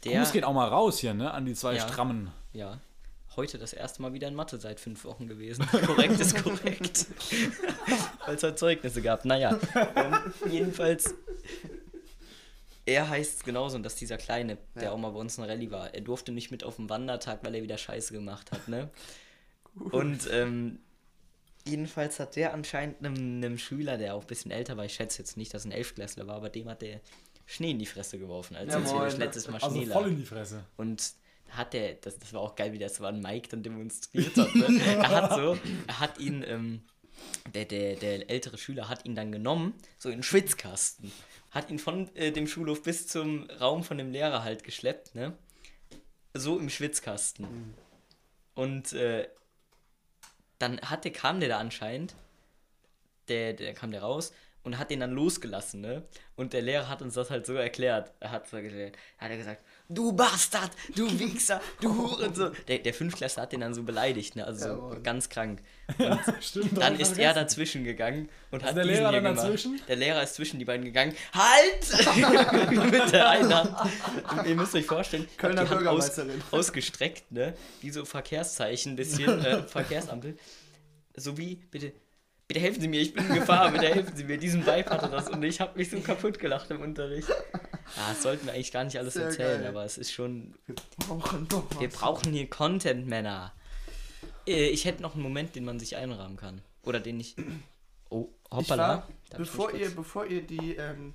Der, 0.04 0.20
Gruß 0.20 0.32
geht 0.32 0.44
auch 0.44 0.52
mal 0.52 0.68
raus 0.68 0.98
hier, 0.98 1.14
ne? 1.14 1.30
An 1.32 1.44
die 1.46 1.54
zwei 1.54 1.74
Ja. 1.76 1.86
Strammen. 1.88 2.30
ja, 2.52 2.78
heute 3.36 3.58
das 3.58 3.72
erste 3.72 4.02
Mal 4.02 4.12
wieder 4.12 4.28
in 4.28 4.34
Mathe 4.34 4.58
seit 4.58 4.80
fünf 4.80 5.04
Wochen 5.04 5.28
gewesen. 5.28 5.66
korrekt 5.86 6.18
ist 6.20 6.42
korrekt. 6.42 7.06
Weil 8.26 8.34
es 8.34 8.42
halt 8.42 8.58
Zeugnisse 8.58 9.00
gab. 9.02 9.24
Naja, 9.24 9.58
ähm, 9.94 10.16
jedenfalls, 10.50 11.14
er 12.90 13.08
heißt 13.08 13.44
genauso 13.44 13.76
und 13.76 13.82
das 13.82 13.94
ist 13.94 14.00
dieser 14.00 14.16
Kleine, 14.18 14.58
der 14.74 14.84
Ja. 14.84 14.90
auch 14.92 14.98
mal 14.98 15.10
bei 15.10 15.18
uns 15.20 15.38
in 15.38 15.44
Rallye 15.44 15.70
war. 15.70 15.94
Er 15.94 16.00
durfte 16.00 16.32
nicht 16.32 16.50
mit 16.50 16.64
auf 16.64 16.76
den 16.76 16.88
Wandertag, 16.88 17.40
weil 17.44 17.54
er 17.54 17.62
wieder 17.62 17.78
Scheiße 17.78 18.12
gemacht 18.12 18.50
hat, 18.52 18.68
ne? 18.68 18.90
Und 19.74 20.28
ähm, 20.32 20.80
jedenfalls 21.66 22.18
hat 22.20 22.36
der 22.36 22.52
anscheinend 22.54 22.98
einem, 23.04 23.14
einem 23.16 23.58
Schüler, 23.58 23.96
der 23.98 24.14
auch 24.14 24.22
ein 24.22 24.26
bisschen 24.26 24.50
älter 24.50 24.76
war, 24.76 24.84
ich 24.84 24.94
schätze 24.94 25.18
jetzt 25.18 25.36
nicht, 25.36 25.54
dass 25.54 25.62
es 25.62 25.66
ein 25.66 25.72
Elfklässler 25.72 26.26
war, 26.26 26.36
aber 26.36 26.48
dem 26.50 26.68
hat 26.68 26.82
der 26.82 27.00
Schnee 27.46 27.70
in 27.72 27.78
die 27.78 27.86
Fresse 27.86 28.18
geworfen, 28.18 28.56
als 28.56 28.72
Ja, 28.72 28.80
das 28.80 29.16
letztes 29.18 29.48
Mal 29.48 29.60
Also 29.62 29.76
Schnee 29.76 29.86
voll 29.86 30.02
lag. 30.04 30.10
in 30.10 30.16
die 30.18 30.26
Fresse. 30.26 30.64
Und 30.76 31.12
da 31.48 31.52
hat 31.58 31.72
der, 31.72 31.94
das, 31.94 32.18
das 32.18 32.32
war 32.32 32.40
auch 32.40 32.54
geil, 32.56 32.72
wie 32.72 32.78
das 32.78 33.00
war, 33.00 33.08
ein 33.10 33.20
Mike 33.20 33.48
dann 33.48 33.62
demonstriert 33.62 34.36
hat. 34.36 34.54
Ne? 34.54 34.80
er 34.84 35.08
hat 35.08 35.34
so, 35.34 35.58
er 35.86 36.00
hat 36.00 36.18
ihn, 36.18 36.44
ähm, 36.46 36.82
der, 37.54 37.64
der, 37.64 37.96
der 37.96 38.30
ältere 38.30 38.56
Schüler 38.56 38.88
hat 38.88 39.04
ihn 39.04 39.14
dann 39.14 39.30
genommen, 39.32 39.74
so 39.98 40.08
in 40.08 40.16
den 40.18 40.22
Schwitzkasten. 40.22 41.10
Hat 41.50 41.70
ihn 41.70 41.78
von 41.78 42.14
äh, 42.14 42.32
dem 42.32 42.46
Schulhof 42.46 42.82
bis 42.82 43.08
zum 43.08 43.48
Raum 43.50 43.82
von 43.82 43.98
dem 43.98 44.12
Lehrer 44.12 44.44
halt 44.44 44.64
geschleppt, 44.64 45.14
ne? 45.14 45.36
So 46.32 46.58
im 46.58 46.70
Schwitzkasten. 46.70 47.74
Und 48.54 48.92
äh, 48.92 49.28
dann 50.58 50.80
hatte, 50.82 51.10
kam 51.10 51.40
der 51.40 51.48
da 51.48 51.58
anscheinend, 51.58 52.14
der, 53.28 53.54
der 53.54 53.74
kam 53.74 53.90
der 53.90 54.02
raus 54.02 54.32
und 54.62 54.78
hat 54.78 54.90
den 54.90 55.00
dann 55.00 55.12
losgelassen, 55.12 55.80
ne? 55.80 56.02
Und 56.36 56.52
der 56.52 56.62
Lehrer 56.62 56.88
hat 56.88 57.02
uns 57.02 57.14
das 57.14 57.30
halt 57.30 57.46
so 57.46 57.54
erklärt. 57.54 58.12
Er 58.20 58.30
hat 58.30 58.48
so 58.48 58.56
erklärt, 58.56 58.96
hat 59.18 59.30
er 59.30 59.36
gesagt, 59.36 59.62
du 59.88 60.12
Bastard, 60.12 60.70
du 60.94 61.18
Wichser, 61.18 61.60
du 61.80 61.94
Hurensohn. 61.96 62.52
Der, 62.68 62.78
der 62.78 62.94
Fünftklässler 62.94 63.42
hat 63.44 63.52
den 63.52 63.60
dann 63.60 63.74
so 63.74 63.82
beleidigt, 63.82 64.36
ne? 64.36 64.44
Also 64.46 64.60
so 64.60 64.68
Jawohl. 64.68 65.00
ganz 65.02 65.28
krank. 65.28 65.62
Stimmt, 66.40 66.78
Dann 66.80 66.98
ist 66.98 67.18
er 67.18 67.34
dazwischen 67.34 67.84
gegangen 67.84 68.28
und 68.50 68.62
hat 68.62 68.76
der 68.76 68.84
diesen 68.84 68.96
Lehrer 68.98 69.10
hier 69.10 69.20
dann 69.22 69.32
gemacht. 69.34 69.46
dazwischen? 69.46 69.80
Der 69.88 69.96
Lehrer 69.96 70.22
ist 70.22 70.34
zwischen 70.34 70.58
die 70.58 70.64
beiden 70.64 70.84
gegangen. 70.84 71.14
Halt! 71.34 72.90
Mit 72.92 73.12
der 73.12 73.28
einen 73.28 73.54
Hand. 73.54 73.76
Und 74.38 74.46
ihr 74.46 74.54
müsst 74.54 74.74
euch 74.74 74.86
vorstellen, 74.86 75.26
Kölner 75.36 75.64
die 75.64 75.70
Hand 75.70 75.86
aus, 75.86 76.14
Bürgermeisterin. 76.14 76.42
ausgestreckt, 76.52 77.32
ne? 77.32 77.54
Wie 77.80 77.90
so 77.90 78.04
Verkehrszeichen, 78.04 78.96
bisschen 78.96 79.44
äh, 79.44 79.62
Verkehrsampel. 79.66 80.36
So 81.16 81.36
wie, 81.36 81.56
bitte, 81.56 81.92
bitte 82.50 82.60
helfen 82.60 82.80
Sie 82.80 82.88
mir, 82.88 83.00
ich 83.00 83.14
bin 83.14 83.24
in 83.28 83.34
Gefahr, 83.36 83.70
bitte 83.70 83.86
helfen 83.94 84.16
Sie 84.16 84.24
mir. 84.24 84.36
Diesen 84.36 84.66
Vibe 84.66 84.90
hatte 84.90 85.08
das 85.08 85.28
und 85.30 85.40
ich 85.44 85.60
habe 85.60 85.78
mich 85.78 85.88
so 85.88 86.00
kaputt 86.00 86.40
gelacht 86.40 86.68
im 86.72 86.80
Unterricht. 86.80 87.28
Ja, 87.28 88.08
das 88.08 88.22
sollten 88.24 88.46
wir 88.46 88.54
eigentlich 88.54 88.72
gar 88.72 88.82
nicht 88.82 88.98
alles 88.98 89.14
Sehr 89.14 89.26
erzählen, 89.26 89.60
geil. 89.60 89.68
aber 89.68 89.84
es 89.84 89.98
ist 89.98 90.10
schon 90.12 90.54
Wir 90.66 90.74
brauchen 90.98 91.46
doch 91.48 91.64
was. 91.70 91.80
wir 91.80 91.88
brauchen 91.88 92.32
hier 92.32 92.50
Content, 92.50 93.06
Männer. 93.06 93.52
Äh, 94.48 94.68
Ich 94.70 94.84
hätte 94.84 95.00
noch 95.02 95.14
einen 95.14 95.22
Moment, 95.22 95.54
den 95.54 95.64
man 95.64 95.78
sich 95.78 95.94
einrahmen 95.96 96.36
kann. 96.36 96.60
Oder 96.82 96.98
den 96.98 97.20
ich. 97.20 97.36
Oh, 98.08 98.28
Ich 98.46 98.50
hoppala. 98.56 98.88
war, 98.88 99.08
ich 99.30 99.36
bevor 99.36 99.70
mich 99.72 99.80
ihr, 99.82 99.90
bevor 99.94 100.26
ihr 100.26 100.42
die, 100.42 100.74
ähm, 100.76 101.14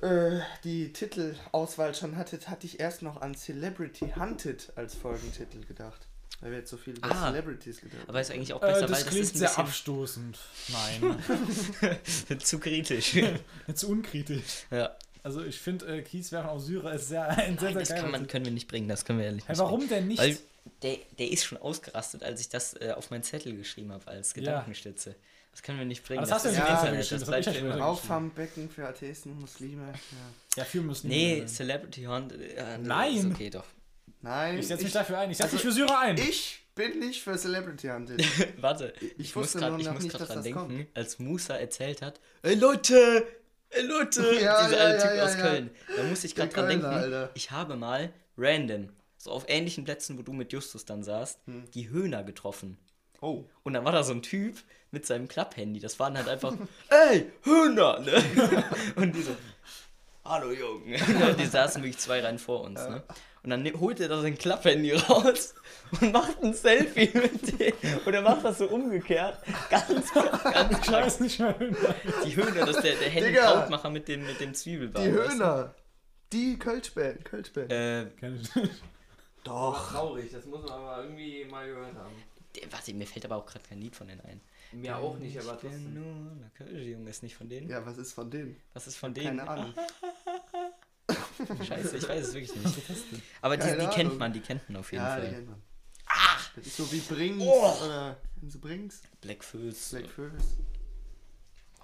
äh, 0.00 0.40
die 0.64 0.92
Titelauswahl 0.94 1.94
schon 1.94 2.16
hattet, 2.16 2.48
hatte 2.48 2.66
ich 2.66 2.80
erst 2.80 3.02
noch 3.02 3.20
an 3.20 3.34
Celebrity 3.34 4.12
Hunted 4.18 4.72
als 4.76 4.94
Folgentitel 4.94 5.64
gedacht. 5.66 6.06
Weil 6.40 6.50
wir 6.50 6.58
jetzt 6.58 6.70
so 6.70 6.76
viel 6.76 6.94
über 6.96 7.10
Ah. 7.10 7.26
Celebrities 7.30 7.80
gedacht 7.80 8.00
Aber 8.08 8.20
ist 8.20 8.30
eigentlich 8.30 8.52
auch 8.52 8.62
Äh, 8.62 8.66
besser, 8.66 8.80
das 8.82 8.90
weil 8.90 8.98
das 9.04 9.06
klingt 9.10 9.24
ist 9.26 9.36
sehr 9.38 9.50
ein 9.50 9.64
abstoßend. 9.64 10.38
Nein, 10.68 12.38
zu 12.40 12.58
kritisch. 12.58 13.14
jetzt 13.66 13.84
unkritisch. 13.84 14.64
ja. 14.70 14.96
Also 15.24 15.44
ich 15.44 15.60
finde, 15.60 15.86
äh, 15.98 16.02
Kieswerfen 16.02 16.50
aus 16.50 16.66
Syrer 16.66 16.94
ist 16.94 17.06
sehr, 17.08 17.28
ein 17.28 17.36
sehr, 17.36 17.46
Nein, 17.46 17.56
sehr 17.58 17.72
das 17.74 17.88
kann 17.90 18.10
man, 18.10 18.26
können 18.26 18.44
wir 18.44 18.50
nicht 18.52 18.66
bringen, 18.66 18.88
das 18.88 19.04
können 19.04 19.20
wir 19.20 19.26
ehrlich 19.26 19.44
Hey, 19.46 19.52
nicht 19.52 19.60
warum 19.60 19.88
denn 19.88 20.08
nicht? 20.08 20.18
Weil 20.20 20.36
der, 20.82 20.96
der 21.16 21.30
ist 21.30 21.44
schon 21.44 21.58
ausgerastet, 21.58 22.24
als 22.24 22.40
ich 22.40 22.48
das 22.48 22.74
äh, 22.74 22.92
auf 22.96 23.10
meinen 23.10 23.22
Zettel 23.22 23.56
geschrieben 23.56 23.92
habe, 23.92 24.04
als 24.08 24.34
Gedankenstütze. 24.34 25.14
Das 25.52 25.62
können 25.62 25.78
wir 25.78 25.84
nicht 25.84 26.02
bringen. 26.04 26.18
Aber 26.18 26.26
das 26.28 26.44
hast 26.44 26.46
du 26.46 26.48
ja 26.50 26.54
im 26.56 26.62
nicht 26.72 26.72
Internet, 26.82 27.00
das 27.12 27.20
das 27.20 27.28
bleibt 27.28 27.46
ja 27.46 27.52
immer. 27.52 27.72
schon 27.74 27.82
Auffangbecken 27.82 28.68
für 28.68 28.88
Atheisten, 28.88 29.38
Muslime. 29.38 29.92
Ja. 29.92 29.98
ja, 30.56 30.64
für 30.64 30.80
müssen 30.80 31.06
Nee, 31.08 31.44
Celebrity 31.46 32.02
Hunt. 32.04 32.32
Äh, 32.32 32.78
Nein. 32.78 33.16
Ist 33.16 33.26
okay, 33.26 33.50
doch. 33.50 33.64
Nein, 34.22 34.58
Ich 34.58 34.66
setze 34.68 34.82
mich 34.84 34.88
ich, 34.88 34.92
dafür 34.94 35.18
ein. 35.18 35.30
Ich 35.30 35.36
setze 35.36 35.56
also 35.56 35.56
mich 35.56 35.62
für 35.64 35.72
Syrer 35.86 35.98
ein. 36.00 36.16
ich 36.16 36.60
bin 36.74 36.98
nicht 37.00 37.22
für 37.22 37.36
Celebrity 37.36 37.88
Hunted. 37.88 38.24
Warte, 38.62 38.94
ich, 39.18 39.34
muss 39.36 39.52
gerade 39.52 39.80
ich 39.80 39.90
muss 39.90 40.02
nicht, 40.02 40.14
dass 40.14 40.26
dran 40.28 40.36
das 40.36 40.44
denken, 40.44 40.58
kommt. 40.60 40.86
als 40.96 41.18
Musa 41.18 41.56
erzählt 41.56 42.00
hat, 42.02 42.20
ey 42.42 42.54
Leute, 42.54 43.26
ey 43.70 43.82
Leute, 43.82 44.22
Ja, 44.40 44.62
dieser 44.66 44.78
ja, 44.78 44.84
alte 44.84 45.04
ja, 45.04 45.08
Typ 45.10 45.16
ja, 45.18 45.24
aus 45.24 45.34
ja. 45.36 45.40
Köln. 45.42 45.70
Da 45.96 46.02
muss 46.04 46.24
ich 46.24 46.34
gerade 46.34 46.48
dran 46.52 46.68
denken, 46.68 46.86
Alter. 46.86 47.30
ich 47.34 47.50
habe 47.50 47.76
mal 47.76 48.12
random, 48.38 48.88
so 49.18 49.30
auf 49.32 49.44
ähnlichen 49.48 49.84
Plätzen, 49.84 50.16
wo 50.18 50.22
du 50.22 50.32
mit 50.32 50.52
Justus 50.52 50.84
dann 50.84 51.02
saßt, 51.02 51.40
Hm. 51.46 51.70
die 51.72 51.90
Höhner 51.90 52.22
getroffen. 52.24 52.78
Oh. 53.20 53.44
Und 53.62 53.74
dann 53.74 53.84
war 53.84 53.92
da 53.92 54.02
so 54.02 54.12
ein 54.12 54.22
Typ 54.22 54.56
mit 54.90 55.06
seinem 55.06 55.28
Klapphandy, 55.28 55.78
das 55.80 55.98
waren 56.00 56.16
halt 56.16 56.28
einfach, 56.28 56.54
ey, 57.10 57.30
Höhner, 57.44 58.00
ne? 58.00 58.64
Und 58.96 59.14
die 59.14 59.22
so, 59.22 59.36
hallo 60.24 60.50
Jungen. 60.52 60.94
Die 61.38 61.46
saßen 61.46 61.82
wirklich 61.82 61.98
zwei 61.98 62.20
Reihen 62.20 62.38
vor 62.38 62.62
uns, 62.62 62.80
ne? 62.88 63.02
Und 63.42 63.50
dann 63.50 63.62
ne- 63.62 63.72
holt 63.78 63.98
er 63.98 64.08
da 64.08 64.20
sein 64.20 64.38
Klapphandy 64.38 64.92
raus 64.92 65.54
und 66.00 66.12
macht 66.12 66.42
ein 66.42 66.54
Selfie 66.54 67.10
mit 67.18 67.60
dem. 67.60 67.72
Und 68.06 68.14
er 68.14 68.22
macht 68.22 68.44
das 68.44 68.58
so 68.58 68.66
umgekehrt. 68.68 69.38
Ganz, 69.68 70.12
ganz 70.14 70.92
weiß 70.92 71.20
nicht 71.20 71.40
mehr. 71.40 71.54
Die 72.24 72.36
Höhner, 72.36 72.66
das 72.66 72.76
ist 72.76 72.82
der, 72.84 72.94
der 72.94 73.10
Henning 73.10 73.32
Digga. 73.32 73.52
Krautmacher 73.52 73.90
mit 73.90 74.06
dem, 74.06 74.24
mit 74.24 74.38
dem 74.40 74.54
Zwiebelbaum. 74.54 75.02
Die? 75.02 75.10
Höhner. 75.10 75.74
Die 76.32 76.56
Kölschband. 76.58 77.24
Kölschband. 77.24 77.72
Äh, 77.72 78.06
Kenn 78.18 78.40
ich 78.40 78.54
nicht. 78.54 78.82
Doch. 79.44 79.90
Traurig, 79.92 80.30
das 80.32 80.46
muss 80.46 80.62
man 80.62 80.70
aber 80.70 81.02
irgendwie 81.02 81.44
mal 81.44 81.66
gehört 81.66 81.96
haben. 81.96 82.14
Warte, 82.70 82.94
mir 82.94 83.06
fällt 83.06 83.24
aber 83.24 83.36
auch 83.36 83.46
gerade 83.46 83.64
kein 83.68 83.78
Lied 83.80 83.96
von 83.96 84.06
denen 84.08 84.20
ein. 84.22 84.40
Mir 84.72 84.96
auch 84.96 85.16
nicht, 85.18 85.38
aber 85.38 85.52
trotzdem. 85.58 85.94
nur 85.94 86.32
eine 86.32 86.50
Kölsche, 86.54 86.90
Junge, 86.90 87.10
ist 87.10 87.22
nicht 87.22 87.36
von 87.36 87.48
denen? 87.48 87.68
Ja, 87.68 87.84
was 87.84 87.98
ist 87.98 88.12
von 88.12 88.30
denen? 88.30 88.56
Was 88.72 88.86
ist 88.86 88.96
von 88.96 89.12
denen? 89.14 89.38
Keine 89.38 89.48
Ahnung. 89.48 89.74
Scheiße, 91.66 91.96
ich 91.96 92.08
weiß 92.08 92.28
es 92.28 92.34
wirklich 92.34 92.54
nicht. 92.54 93.22
Aber 93.42 93.56
die, 93.56 93.76
die 93.78 93.86
kennt 93.88 94.18
man, 94.18 94.32
die 94.32 94.40
kennt 94.40 94.68
man 94.68 94.78
auf 94.80 94.92
jeden 94.92 95.04
Ja, 95.04 95.16
die 95.16 95.22
Fall. 95.22 95.34
kennt 95.34 95.50
man. 95.50 95.62
Ach! 96.06 96.50
Das 96.56 96.66
ist 96.66 96.76
so 96.76 96.90
wie 96.92 97.00
Brings 97.00 97.42
Oh. 97.44 97.84
oder 97.84 98.16
du 98.40 98.58
Brings? 98.60 99.02
Black 99.20 99.42
Föß. 99.42 99.90
Black 99.90 100.08
First. 100.10 100.46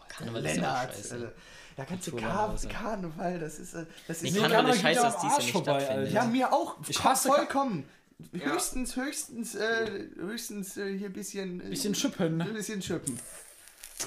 Karneval 0.09 0.45
ist 0.45 0.57
ja 0.57 0.63
Lennart. 0.63 0.95
scheiße. 0.95 1.15
Alter. 1.15 1.33
Ja, 1.77 1.85
Obwohl, 1.91 2.21
Kar 2.21 2.51
also- 2.51 2.69
Karneval, 2.69 3.39
das 3.39 3.59
ist, 3.59 3.75
äh, 3.75 3.87
das 4.09 4.23
ist 4.23 4.35
Nee, 4.35 4.41
Karneval 4.41 4.51
Karneval 4.51 4.71
ist 4.71 4.77
geht 4.77 4.83
scheiße, 4.83 5.01
ja 5.01 5.03
dass 5.05 5.15
am 5.15 5.21
dies 5.23 5.31
ja 5.31 5.35
Arsch 5.37 5.45
nicht 5.45 5.53
vorbei, 5.53 5.81
stattfindet. 5.81 6.13
Ja, 6.13 6.25
mir 6.25 6.53
auch. 6.53 6.77
Ich 6.89 7.05
hasse- 7.05 7.29
vollkommen. 7.29 7.85
Ja. 8.33 8.53
Höchstens, 8.53 8.97
höchstens, 8.97 9.55
äh, 9.55 10.09
höchstens 10.17 10.77
äh, 10.77 10.97
hier 10.99 11.09
ein 11.09 11.13
bisschen. 11.13 11.61
Äh, 11.61 11.71
Bisschen 11.71 11.95
schippen. 11.95 12.41
Ein 12.43 12.53
bisschen 12.53 12.83
schippen. 12.83 13.19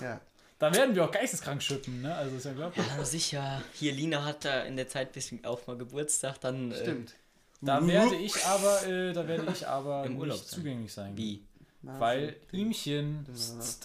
Ja. 0.02 0.20
Da 0.60 0.74
werden 0.76 0.94
wir 0.94 1.06
auch 1.06 1.12
geisteskrank 1.12 1.64
schippen, 1.64 2.02
ne? 2.02 2.14
Also 2.14 2.36
ist 2.36 2.46
ja 2.46 2.54
glaublich. 2.54 2.86
Ja, 2.86 3.04
sicher. 3.04 3.64
Hier, 3.74 3.94
Lina 3.94 4.24
hat 4.26 4.46
da 4.46 4.62
in 4.64 4.76
der 4.76 4.88
Zeit 4.88 5.12
bisschen 5.14 5.44
auch 5.46 5.66
mal 5.66 5.78
Geburtstag, 5.78 6.40
dann. 6.42 6.74
Stimmt. 6.80 7.16
Da 7.62 7.86
werde 7.88 8.16
ich 8.16 8.46
aber, 8.46 8.86
äh, 8.88 9.14
da 9.14 9.28
werde 9.28 9.52
ich 9.52 9.68
aber 9.68 10.04
Im 10.06 10.18
Urlaub 10.18 10.38
nicht 10.38 10.50
sein. 10.50 10.60
zugänglich 10.60 10.94
sein. 10.94 11.14
Äh, 11.14 11.18
wie? 11.18 11.44
Weil 11.84 12.36
Ihmchen 12.52 13.26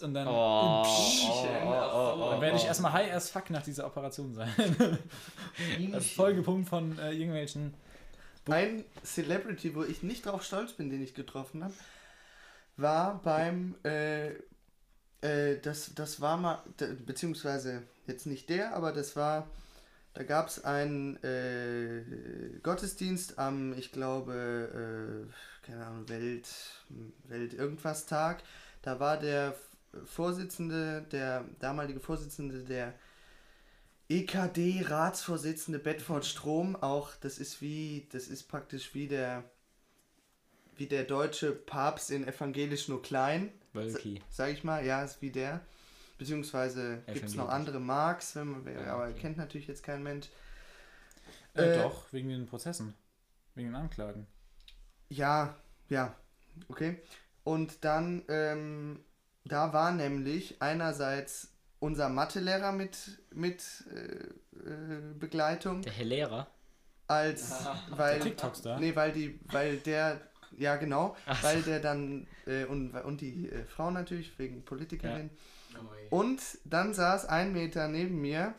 und 0.02 0.12
dann, 0.12 0.28
Oh, 0.28 0.82
oh, 0.84 0.84
oh, 0.84 2.14
oh, 2.18 2.30
dann 2.32 2.40
werde 2.42 2.56
ich 2.58 2.64
oh. 2.64 2.66
erstmal 2.66 2.92
high 2.92 3.12
as 3.12 3.30
fuck 3.30 3.48
nach 3.48 3.62
dieser 3.62 3.86
Operation 3.86 4.34
sein. 4.34 4.50
Vollgepumpt 6.14 6.68
von 6.68 6.98
äh, 6.98 7.12
irgendwelchen. 7.12 7.72
Ein 8.48 8.84
Celebrity, 9.04 9.74
wo 9.74 9.82
ich 9.82 10.02
nicht 10.02 10.24
drauf 10.26 10.44
stolz 10.44 10.72
bin, 10.72 10.90
den 10.90 11.02
ich 11.02 11.14
getroffen 11.14 11.64
habe, 11.64 11.74
war 12.76 13.20
beim, 13.22 13.74
äh, 13.84 14.34
äh, 15.20 15.58
das, 15.62 15.94
das 15.94 16.20
war 16.20 16.36
mal, 16.36 16.62
beziehungsweise 17.04 17.82
jetzt 18.06 18.26
nicht 18.26 18.48
der, 18.48 18.74
aber 18.74 18.92
das 18.92 19.16
war, 19.16 19.48
da 20.14 20.22
gab 20.22 20.48
es 20.48 20.64
einen 20.64 21.22
äh, 21.24 22.02
Gottesdienst 22.62 23.38
am, 23.38 23.76
ich 23.76 23.90
glaube, 23.92 25.26
äh, 25.26 25.66
keine 25.66 25.84
Ahnung, 25.84 26.08
Welt, 26.08 26.48
Welt 27.24 27.52
irgendwas 27.52 28.06
Tag. 28.06 28.42
Da 28.82 29.00
war 29.00 29.18
der 29.18 29.56
Vorsitzende, 30.04 31.04
der 31.10 31.44
damalige 31.58 32.00
Vorsitzende 32.00 32.62
der 32.62 32.94
EKD-Ratsvorsitzende 34.08 35.78
Bedford 35.78 36.24
Strom, 36.24 36.76
auch 36.76 37.14
das 37.16 37.38
ist 37.38 37.60
wie, 37.60 38.06
das 38.12 38.28
ist 38.28 38.44
praktisch 38.44 38.94
wie 38.94 39.08
der, 39.08 39.44
wie 40.76 40.86
der 40.86 41.04
deutsche 41.04 41.52
Papst 41.52 42.10
in 42.10 42.26
evangelisch 42.26 42.88
nur 42.88 43.02
klein, 43.02 43.52
Wölki. 43.72 44.22
sag 44.30 44.50
ich 44.52 44.62
mal, 44.64 44.84
ja, 44.84 45.02
ist 45.02 45.22
wie 45.22 45.30
der. 45.30 45.60
Beziehungsweise 46.18 47.02
gibt 47.12 47.26
es 47.26 47.34
noch 47.34 47.48
andere 47.48 47.78
Marks, 47.80 48.36
wenn 48.36 48.48
man, 48.48 48.66
Ja, 48.72 48.94
aber 48.94 49.08
okay. 49.08 49.20
kennt 49.20 49.36
natürlich 49.36 49.66
jetzt 49.66 49.82
kein 49.82 50.02
Mensch. 50.02 50.28
Äh, 51.54 51.64
Äh, 51.72 51.82
doch, 51.82 52.12
wegen 52.12 52.28
den 52.28 52.46
Prozessen. 52.46 52.94
Wegen 53.54 53.68
den 53.68 53.76
Anklagen. 53.76 54.26
Ja, 55.08 55.56
ja, 55.88 56.14
okay. 56.68 57.00
Und 57.44 57.84
dann, 57.84 58.24
ähm, 58.28 59.00
da 59.44 59.72
war 59.72 59.92
nämlich 59.92 60.60
einerseits 60.62 61.52
unser 61.86 62.08
Mathelehrer 62.08 62.72
mit, 62.72 62.96
mit 63.32 63.62
äh, 63.94 63.98
äh, 64.68 65.14
Begleitung, 65.18 65.82
Der 65.82 65.92
Herr 65.92 66.04
Lehrer. 66.04 66.46
als, 67.06 67.66
weil, 67.90 68.14
Der 68.18 68.20
TikTok-Star. 68.28 68.78
nee, 68.80 68.94
weil 68.94 69.12
die, 69.12 69.38
weil 69.52 69.78
der, 69.78 70.20
ja 70.58 70.76
genau, 70.76 71.16
Ach 71.26 71.42
weil 71.42 71.62
der 71.62 71.80
dann, 71.80 72.26
äh, 72.46 72.64
und, 72.64 72.92
und 72.94 73.20
die 73.20 73.48
äh, 73.48 73.64
Frau 73.64 73.90
natürlich, 73.90 74.38
wegen 74.38 74.64
Politikerin, 74.64 75.30
Und 76.10 76.40
dann 76.64 76.94
saß 76.94 77.26
ein 77.26 77.52
Meter 77.52 77.88
neben 77.88 78.20
mir 78.20 78.54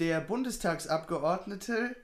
der 0.00 0.20
Bundestagsabgeordnete 0.20 1.94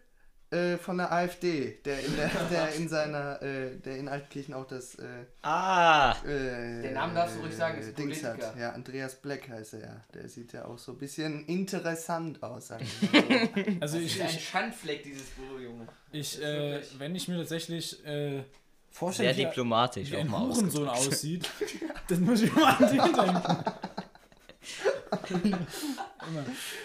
äh, 0.50 0.76
von 0.78 0.96
der 0.98 1.10
AfD, 1.12 1.78
der 1.84 1.98
in, 2.04 2.16
der, 2.16 2.30
der 2.50 2.72
in 2.74 2.88
seiner, 2.88 3.42
äh, 3.42 3.76
der 3.78 3.96
in 3.96 4.08
Altkirchen 4.08 4.54
auch 4.54 4.66
das 4.66 4.94
äh, 4.96 5.04
Ah! 5.42 6.14
äh, 6.24 6.82
Den 6.82 6.94
Namen 6.94 7.14
darfst 7.14 7.36
du 7.36 7.40
ruhig 7.40 7.54
sagen, 7.56 7.78
ist 7.78 7.88
ein 7.88 7.94
Dings 7.96 8.20
Politiker. 8.22 8.48
hat. 8.48 8.58
Ja, 8.58 8.70
Andreas 8.70 9.16
Black 9.16 9.48
heißt 9.48 9.74
er 9.74 9.80
ja. 9.80 10.00
Der 10.14 10.28
sieht 10.28 10.52
ja 10.52 10.64
auch 10.66 10.78
so 10.78 10.92
ein 10.92 10.98
bisschen 10.98 11.44
interessant 11.46 12.42
aus. 12.42 12.68
Sagen 12.68 12.86
wir 13.10 13.20
mal 13.22 13.28
so. 13.28 13.70
Also 13.80 13.96
Das 13.96 14.04
ich, 14.06 14.16
ist 14.16 14.22
ein 14.22 14.38
Schandfleck, 14.40 15.02
dieses 15.02 15.26
Büro, 15.30 15.58
Junge. 15.58 15.88
ich 16.12 16.34
Das 16.34 16.40
äh, 16.42 16.70
wirklich- 16.72 16.98
wenn 17.00 17.14
ich 17.16 17.28
mir 17.28 17.38
tatsächlich 17.38 18.04
äh, 18.06 18.30
Sehr 18.30 18.44
vorstelle, 18.90 19.36
wie, 19.36 19.44
diplomatisch 19.44 20.10
wie 20.10 20.16
auch 20.16 20.20
ein 20.20 20.28
mal 20.30 20.40
Hurensohn 20.42 20.88
aussieht, 20.88 21.50
dann 22.08 22.20
muss 22.22 22.40
ich 22.42 22.54
mal 22.54 22.72
an 22.74 22.88
den 22.88 22.98
denken. 23.14 23.64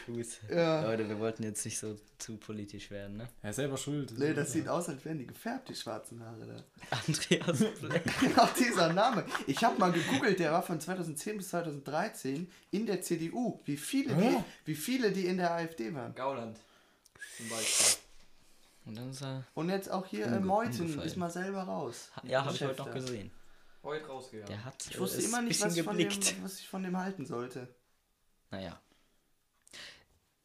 Gut. 0.07 0.27
Ja. 0.49 0.83
Leute, 0.83 1.07
wir 1.07 1.19
wollten 1.19 1.43
jetzt 1.43 1.63
nicht 1.65 1.79
so 1.79 1.97
zu 2.17 2.37
politisch 2.37 2.91
werden, 2.91 3.17
ne? 3.17 3.29
Er 3.41 3.49
ist 3.51 3.55
selber 3.55 3.77
schuld. 3.77 4.13
Nee, 4.17 4.33
das 4.33 4.51
sieht 4.51 4.67
aus, 4.67 4.89
als 4.89 5.03
wären 5.05 5.17
die 5.17 5.25
gefärbt, 5.25 5.69
die 5.69 5.75
schwarzen 5.75 6.23
Haare 6.23 6.45
da. 6.45 6.63
Andreas 7.07 7.63
Black. 7.79 8.03
Auch 8.37 8.53
dieser 8.59 8.93
Name. 8.93 9.25
Ich 9.47 9.63
habe 9.63 9.79
mal 9.79 9.91
gegoogelt, 9.91 10.39
der 10.39 10.51
war 10.51 10.61
von 10.61 10.79
2010 10.79 11.37
bis 11.37 11.49
2013 11.49 12.51
in 12.71 12.85
der 12.85 13.01
CDU. 13.01 13.59
Wie 13.65 13.77
viele, 13.77 14.15
die, 14.15 14.37
wie 14.65 14.75
viele 14.75 15.11
die 15.11 15.25
in 15.25 15.37
der 15.37 15.51
AfD 15.51 15.93
waren. 15.93 16.13
Gauland. 16.13 16.57
Zum 17.37 17.49
Beispiel. 17.49 17.97
Und 18.85 18.97
dann 18.97 19.11
ist 19.11 19.21
er. 19.21 19.45
Und 19.53 19.69
jetzt 19.69 19.89
auch 19.91 20.05
hier 20.05 20.25
äh, 20.27 20.37
umgefallen. 20.37 21.01
ist 21.01 21.15
mal 21.15 21.29
selber 21.29 21.63
raus. 21.63 22.11
Ja, 22.23 22.43
habe 22.45 22.55
ich 22.55 22.63
heute 22.63 22.77
noch 22.81 22.91
gesehen. 22.91 23.31
Heute 23.83 24.05
rausgegangen. 24.05 24.47
Der 24.47 24.65
hat 24.65 24.75
Ich 24.89 24.99
wusste 24.99 25.17
äh, 25.17 25.21
ist 25.21 25.27
immer 25.27 25.37
ein 25.39 25.45
nicht, 25.45 25.63
bisschen 25.63 25.69
was 25.69 25.77
ich, 25.77 25.83
von 25.83 25.97
dem, 25.97 26.09
geblickt. 26.09 26.43
was 26.43 26.59
ich 26.59 26.67
von 26.67 26.83
dem 26.83 26.97
halten 26.97 27.25
sollte. 27.25 27.67
Naja. 28.51 28.79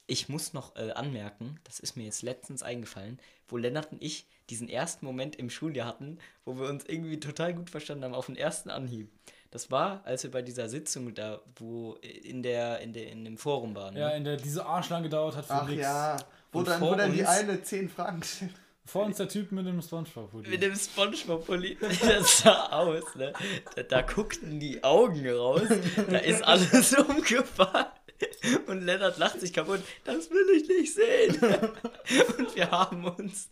Ich 0.09 0.29
muss 0.29 0.53
noch 0.53 0.77
äh, 0.77 0.93
anmerken, 0.93 1.59
das 1.65 1.81
ist 1.81 1.97
mir 1.97 2.05
jetzt 2.05 2.23
letztens 2.23 2.63
eingefallen, 2.63 3.19
wo 3.49 3.57
Lennart 3.57 3.91
und 3.91 4.01
ich 4.01 4.27
diesen 4.51 4.69
ersten 4.69 5.05
Moment 5.05 5.35
im 5.35 5.51
Schuljahr 5.51 5.89
hatten, 5.89 6.19
wo 6.45 6.59
wir 6.59 6.69
uns 6.69 6.85
irgendwie 6.85 7.19
total 7.19 7.55
gut 7.55 7.71
verstanden 7.71 8.05
haben 8.05 8.15
auf 8.15 8.27
den 8.27 8.37
ersten 8.37 8.71
Anhieb. 8.71 9.11
Das 9.51 9.71
war, 9.71 10.03
als 10.05 10.23
wir 10.23 10.31
bei 10.31 10.43
dieser 10.43 10.69
Sitzung 10.69 11.15
da, 11.15 11.41
wo 11.57 11.95
in 11.95 12.43
der, 12.43 12.81
in 12.81 12.93
der, 12.93 13.11
in 13.11 13.25
dem 13.25 13.37
Forum 13.37 13.75
waren. 13.75 13.97
Ja, 13.97 14.11
ne? 14.11 14.17
in 14.17 14.25
der 14.25 14.37
diese 14.37 14.65
arschlang 14.65 15.03
gedauert 15.03 15.35
hat 15.35 15.47
für 15.47 15.55
Ach 15.55 15.69
nix. 15.69 15.83
ja, 15.83 16.17
wo 16.53 16.61
Und 16.61 16.69
dann, 16.69 16.81
wo 16.81 16.95
dann 16.95 17.13
die 17.13 17.25
eine 17.25 17.63
zehn 17.63 17.89
Fragen 17.89 18.23
stellt. 18.23 18.53
Vor 18.85 19.05
uns 19.05 19.17
der 19.17 19.29
Typ 19.29 19.51
mit 19.51 19.67
dem 19.67 19.83
Spongebob-Hoodie. 19.83 20.49
Mit 20.49 20.63
dem 20.63 20.77
Spongebob-Pulli, 20.77 21.77
das 21.81 22.39
sah 22.39 22.67
aus, 22.67 23.17
ne? 23.17 23.33
Da, 23.75 23.83
da 23.83 24.03
guckten 24.03 24.61
die 24.61 24.85
Augen 24.85 25.29
raus, 25.29 25.63
da 26.09 26.19
ist 26.19 26.43
alles 26.45 26.95
umgefallen. 26.97 27.87
Und 28.67 28.83
Lennart 28.83 29.19
lacht 29.19 29.41
sich 29.41 29.53
kaputt, 29.53 29.81
das 30.05 30.31
will 30.31 30.47
ich 30.57 30.69
nicht 30.69 30.95
sehen. 30.95 31.37
Und 32.39 32.55
wir 32.57 32.71
haben 32.71 33.05
uns, 33.05 33.51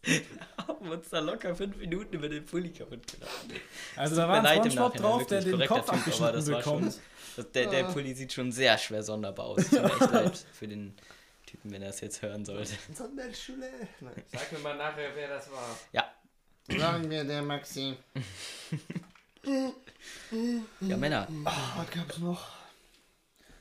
haben 0.67 0.89
uns 0.91 1.09
da 1.11 1.19
locker 1.21 1.55
fünf 1.55 1.77
Minuten 1.77 2.15
über 2.15 2.29
den 2.29 2.45
Pulli 2.47 2.71
kaputt 2.73 3.07
gemacht. 3.07 3.31
Also 3.97 4.17
da 4.17 4.29
war 4.29 4.43
ein 4.45 4.71
Spongebob 4.71 4.97
drauf, 4.97 5.27
der 5.27 5.41
den 5.43 5.59
Kopf 5.67 5.89
aber 5.89 5.99
abgeschnitten 5.99 6.33
das 6.35 6.51
war 6.51 6.63
schon- 6.63 6.77
bekommt. 6.81 7.01
Das, 7.37 7.51
der, 7.51 7.67
der 7.67 7.85
Pulli 7.85 8.15
sieht 8.15 8.33
schon 8.33 8.53
sehr 8.53 8.79
schwer 8.79 9.03
sonderbar 9.03 9.47
aus. 9.47 9.69
Tut 9.69 9.73
mir 9.83 9.85
echt 9.87 10.01
leid 10.13 10.47
für 10.53 10.69
den 10.69 10.95
Typen, 11.47 11.73
wenn 11.73 11.83
er 11.83 11.91
es 11.91 12.01
jetzt 12.01 12.23
hören 12.23 12.45
sollte. 12.45 12.73
Sonderschule. 12.95 13.69
Nein. 14.01 14.23
Sag 14.33 14.53
mir 14.53 14.59
mal 14.61 14.77
nachher, 14.77 15.11
wer 15.15 15.29
das 15.29 15.51
war. 15.51 15.77
Ja, 15.93 16.11
Sagen 16.79 17.11
wir 17.11 17.25
der 17.25 17.43
Maxi. 17.43 17.97
ja 20.81 20.97
Männer, 20.97 21.27
Was 21.77 21.91
gab's 21.91 22.19
noch? 22.19 22.47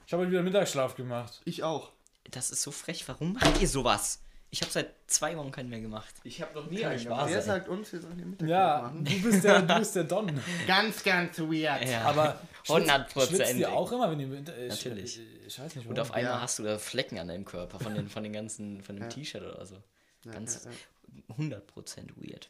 Ich 0.06 0.14
habe 0.14 0.24
heute 0.24 0.32
wieder 0.32 0.44
Mittagsschlaf 0.44 0.96
gemacht. 0.96 1.42
Ich 1.46 1.64
auch. 1.64 1.92
das 2.32 2.52
ist 2.52 2.62
so 2.62 2.72
frech. 2.72 3.08
Warum 3.08 3.34
macht 3.34 3.62
ihr 3.62 3.68
sowas? 3.68 4.20
Ich 4.50 4.62
habe 4.62 4.72
seit 4.72 4.94
zwei 5.08 5.36
Wochen 5.36 5.50
keinen 5.52 5.70
mehr 5.70 5.82
gemacht. 5.82 6.14
Ich 6.24 6.40
habe 6.42 6.54
noch 6.54 6.70
nie 6.70 6.86
einen 6.86 7.02
gemacht. 7.04 7.28
Wer 7.28 7.42
sagt 7.42 7.68
uns, 7.70 7.92
wir 7.92 8.02
sollen 8.02 8.18
den 8.20 8.30
Mittag 8.32 8.48
Ja, 8.48 8.82
machen? 8.84 9.04
du 9.04 9.22
bist 9.24 9.44
der, 9.44 9.62
du 9.64 9.80
bist 9.80 9.96
der 9.96 10.04
Don. 10.04 10.40
Ganz, 10.68 11.04
ganz 11.04 11.40
weird. 11.40 11.90
Ja, 11.90 12.04
Aber 12.04 12.40
hundertprozentig. 12.68 13.38
schwitzt 13.48 13.56
ihr 13.60 13.72
auch 13.74 13.92
immer, 13.92 14.12
wenn 14.12 14.20
ihr 14.20 14.28
mit, 14.28 14.50
ich, 14.50 14.70
Natürlich. 14.70 15.20
Ich, 15.20 15.46
ich 15.48 15.60
weiß 15.60 15.76
nicht, 15.76 15.88
Und 15.88 16.00
auf 16.00 16.12
einmal 16.12 16.34
Ja. 16.34 16.42
hast 16.42 16.60
du 16.60 16.64
da 16.64 16.78
Flecken 16.78 17.18
an 17.18 17.30
deinem 17.30 17.46
Körper 17.46 17.80
von 17.80 17.96
den, 17.96 18.10
von 18.10 18.22
den 18.22 18.32
ganzen, 18.34 18.84
von 18.84 18.96
dem 18.96 19.04
Ja. 19.04 19.10
T-Shirt 19.10 19.42
oder 19.42 19.66
so. 19.66 19.82
Ja, 20.26 20.34
Ganz 20.34 20.64
ja, 20.66 20.70
ja. 20.70 21.36
100% 21.36 22.10
weird. 22.18 22.50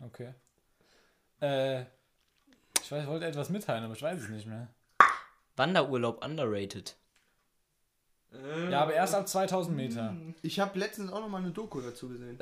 Okay. 0.00 0.32
Äh, 1.42 1.82
ich 2.82 2.90
weiß, 2.90 3.02
ich 3.02 3.06
wollte 3.08 3.26
etwas 3.26 3.50
mitteilen, 3.50 3.84
aber 3.84 3.92
ich 3.94 4.02
weiß 4.02 4.22
es 4.22 4.28
nicht 4.30 4.46
mehr. 4.46 4.68
Wanderurlaub 5.56 6.24
underrated. 6.24 6.96
Ja, 8.70 8.82
aber 8.82 8.92
erst 8.94 9.14
ab 9.14 9.26
2000 9.28 9.76
Meter. 9.76 10.14
Ich 10.42 10.60
habe 10.60 10.78
letztens 10.78 11.10
auch 11.10 11.20
noch 11.20 11.28
mal 11.28 11.38
eine 11.38 11.52
Doku 11.52 11.80
dazu 11.80 12.08
gesehen. 12.08 12.38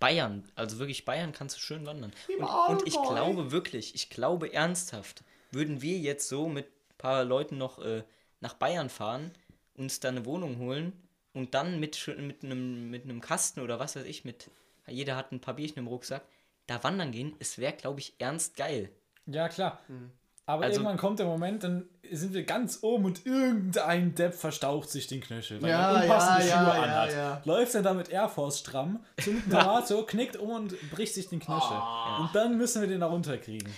Bayern, 0.00 0.44
also 0.54 0.78
wirklich 0.78 1.04
Bayern 1.04 1.32
kannst 1.32 1.56
du 1.56 1.60
schön 1.60 1.86
wandern. 1.86 2.12
Und, 2.38 2.44
und 2.44 2.86
ich 2.86 2.98
Allgäu. 2.98 3.14
glaube 3.14 3.52
wirklich, 3.52 3.94
ich 3.94 4.10
glaube 4.10 4.52
ernsthaft, 4.52 5.24
würden 5.50 5.80
wir 5.80 5.98
jetzt 5.98 6.28
so 6.28 6.48
mit 6.48 6.66
ein 6.66 6.98
paar 6.98 7.24
Leuten 7.24 7.56
noch 7.56 7.78
äh, 7.78 8.02
nach 8.40 8.54
Bayern 8.54 8.90
fahren, 8.90 9.32
uns 9.76 10.00
da 10.00 10.08
eine 10.08 10.26
Wohnung 10.26 10.58
holen 10.58 10.92
und 11.32 11.54
dann 11.54 11.80
mit, 11.80 11.96
schön- 11.96 12.26
mit, 12.26 12.44
einem, 12.44 12.90
mit 12.90 13.04
einem 13.04 13.20
Kasten 13.20 13.60
oder 13.60 13.78
was 13.78 13.96
weiß 13.96 14.04
ich, 14.04 14.24
mit 14.24 14.50
jeder 14.86 15.16
hat 15.16 15.32
ein 15.32 15.40
paar 15.40 15.54
Bierchen 15.54 15.78
im 15.78 15.86
Rucksack, 15.86 16.22
da 16.66 16.82
wandern 16.84 17.12
gehen, 17.12 17.34
es 17.38 17.56
wäre, 17.58 17.72
glaube 17.72 18.00
ich, 18.00 18.14
ernst 18.18 18.56
geil. 18.56 18.90
Ja, 19.26 19.48
klar. 19.48 19.80
Aber 20.46 20.64
Also- 20.64 20.80
irgendwann 20.80 20.98
kommt 20.98 21.18
der 21.18 21.26
Moment, 21.26 21.64
dann 21.64 21.88
sind 22.10 22.34
wir 22.34 22.44
ganz 22.44 22.80
oben 22.82 23.06
und 23.06 23.24
irgendein 23.24 24.14
Depp 24.14 24.34
verstaucht 24.34 24.90
sich 24.90 25.06
den 25.06 25.22
Knöchel, 25.22 25.62
weil 25.62 25.70
Ja, 25.70 25.92
er 25.96 26.02
unpassende 26.02 26.48
ja, 26.48 26.58
Schuhe 26.58 26.74
ja, 26.76 26.82
anhat. 26.82 27.10
ja, 27.12 27.16
ja. 27.16 27.42
Läuft 27.46 27.74
er 27.74 27.82
da 27.82 27.94
mit 27.94 28.10
Air 28.10 28.28
Force 28.28 28.58
stramm 28.58 29.02
zum 29.22 29.42
Tomato, 29.50 30.04
knickt 30.04 30.36
um 30.36 30.50
und 30.50 30.90
bricht 30.90 31.14
sich 31.14 31.28
den 31.30 31.40
Knöchel. 31.40 31.78
Und 32.20 32.30
dann 32.34 32.58
müssen 32.58 32.82
wir 32.82 32.88
den 32.88 33.00
da 33.00 33.06
runterkriegen. 33.06 33.72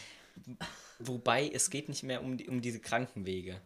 Wobei, 0.98 1.48
es 1.52 1.70
geht 1.70 1.88
nicht 1.88 2.02
mehr 2.02 2.22
um, 2.22 2.36
die, 2.36 2.48
um 2.48 2.60
diese 2.60 2.80
Krankenwege. 2.80 3.60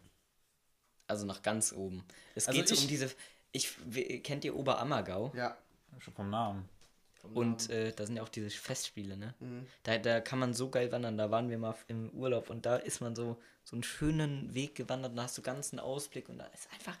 Also 1.07 1.25
nach 1.25 1.41
ganz 1.41 1.73
oben. 1.73 2.03
Es 2.35 2.47
Also 2.47 2.59
geht 2.59 2.67
so 2.67 2.75
ich- 2.75 2.81
um 2.83 2.87
diese. 2.87 3.09
Ich, 3.53 3.73
kennt 4.23 4.45
ihr 4.45 4.55
Oberammergau? 4.55 5.31
Ja. 5.35 5.57
Schon 5.99 6.13
vom 6.13 6.29
Namen. 6.29 6.69
Und 7.33 7.69
äh, 7.69 7.93
da 7.93 8.05
sind 8.05 8.15
ja 8.15 8.23
auch 8.23 8.29
diese 8.29 8.49
Festspiele, 8.49 9.17
ne? 9.17 9.33
Mhm. 9.39 9.65
Da, 9.83 9.97
da 9.97 10.21
kann 10.21 10.39
man 10.39 10.53
so 10.53 10.69
geil 10.69 10.91
wandern. 10.91 11.17
Da 11.17 11.31
waren 11.31 11.49
wir 11.49 11.57
mal 11.57 11.75
im 11.87 12.09
Urlaub 12.11 12.49
und 12.49 12.65
da 12.65 12.75
ist 12.75 13.01
man 13.01 13.15
so, 13.15 13.37
so 13.63 13.75
einen 13.75 13.83
schönen 13.83 14.53
Weg 14.53 14.75
gewandert. 14.75 15.17
Da 15.17 15.23
hast 15.23 15.37
du 15.37 15.41
ganzen 15.41 15.79
Ausblick 15.79 16.29
und 16.29 16.37
da 16.39 16.45
ist 16.47 16.71
einfach 16.73 16.97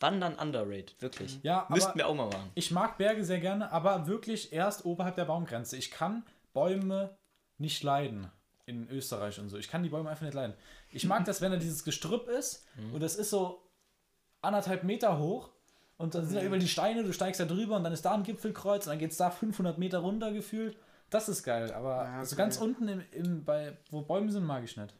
Wandern 0.00 0.34
underrated, 0.34 1.00
wirklich. 1.00 1.40
Ja, 1.42 1.66
Müssten 1.70 1.98
wir 1.98 2.06
auch 2.06 2.14
mal 2.14 2.28
machen. 2.28 2.50
Ich 2.54 2.70
mag 2.70 2.98
Berge 2.98 3.24
sehr 3.24 3.40
gerne, 3.40 3.72
aber 3.72 4.06
wirklich 4.06 4.52
erst 4.52 4.84
oberhalb 4.84 5.16
der 5.16 5.24
Baumgrenze. 5.24 5.76
Ich 5.76 5.90
kann 5.90 6.24
Bäume 6.52 7.16
nicht 7.58 7.82
leiden. 7.82 8.30
In 8.66 8.86
Österreich 8.90 9.40
und 9.40 9.48
so. 9.48 9.56
Ich 9.56 9.70
kann 9.70 9.82
die 9.82 9.88
Bäume 9.88 10.10
einfach 10.10 10.26
nicht 10.26 10.34
leiden. 10.34 10.54
Ich 10.92 11.06
mag 11.06 11.24
das, 11.24 11.40
wenn 11.40 11.50
da 11.50 11.56
dieses 11.56 11.84
Gestrüpp 11.84 12.28
ist 12.28 12.66
und 12.92 13.02
das 13.02 13.16
ist 13.16 13.30
so 13.30 13.66
anderthalb 14.42 14.84
Meter 14.84 15.18
hoch 15.18 15.50
und 15.98 16.14
dann 16.14 16.24
sind 16.26 16.36
da 16.36 16.42
über 16.42 16.58
die 16.58 16.68
Steine, 16.68 17.04
du 17.04 17.12
steigst 17.12 17.40
da 17.40 17.44
drüber 17.44 17.76
und 17.76 17.84
dann 17.84 17.92
ist 17.92 18.04
da 18.04 18.14
ein 18.14 18.22
Gipfelkreuz 18.22 18.86
und 18.86 18.92
dann 18.92 18.98
geht 18.98 19.10
es 19.10 19.16
da 19.18 19.30
500 19.30 19.76
Meter 19.78 19.98
runter 19.98 20.32
gefühlt. 20.32 20.76
Das 21.10 21.28
ist 21.28 21.42
geil, 21.42 21.72
aber 21.72 22.04
Ja, 22.04 22.24
so 22.24 22.34
okay. 22.34 22.42
ganz 22.42 22.56
unten, 22.58 22.88
im, 22.88 23.02
im, 23.12 23.44
bei, 23.44 23.76
wo 23.90 24.02
Bäume 24.02 24.30
sind, 24.32 24.44
mag 24.44 24.62
ich 24.64 24.76
nicht. 24.76 24.94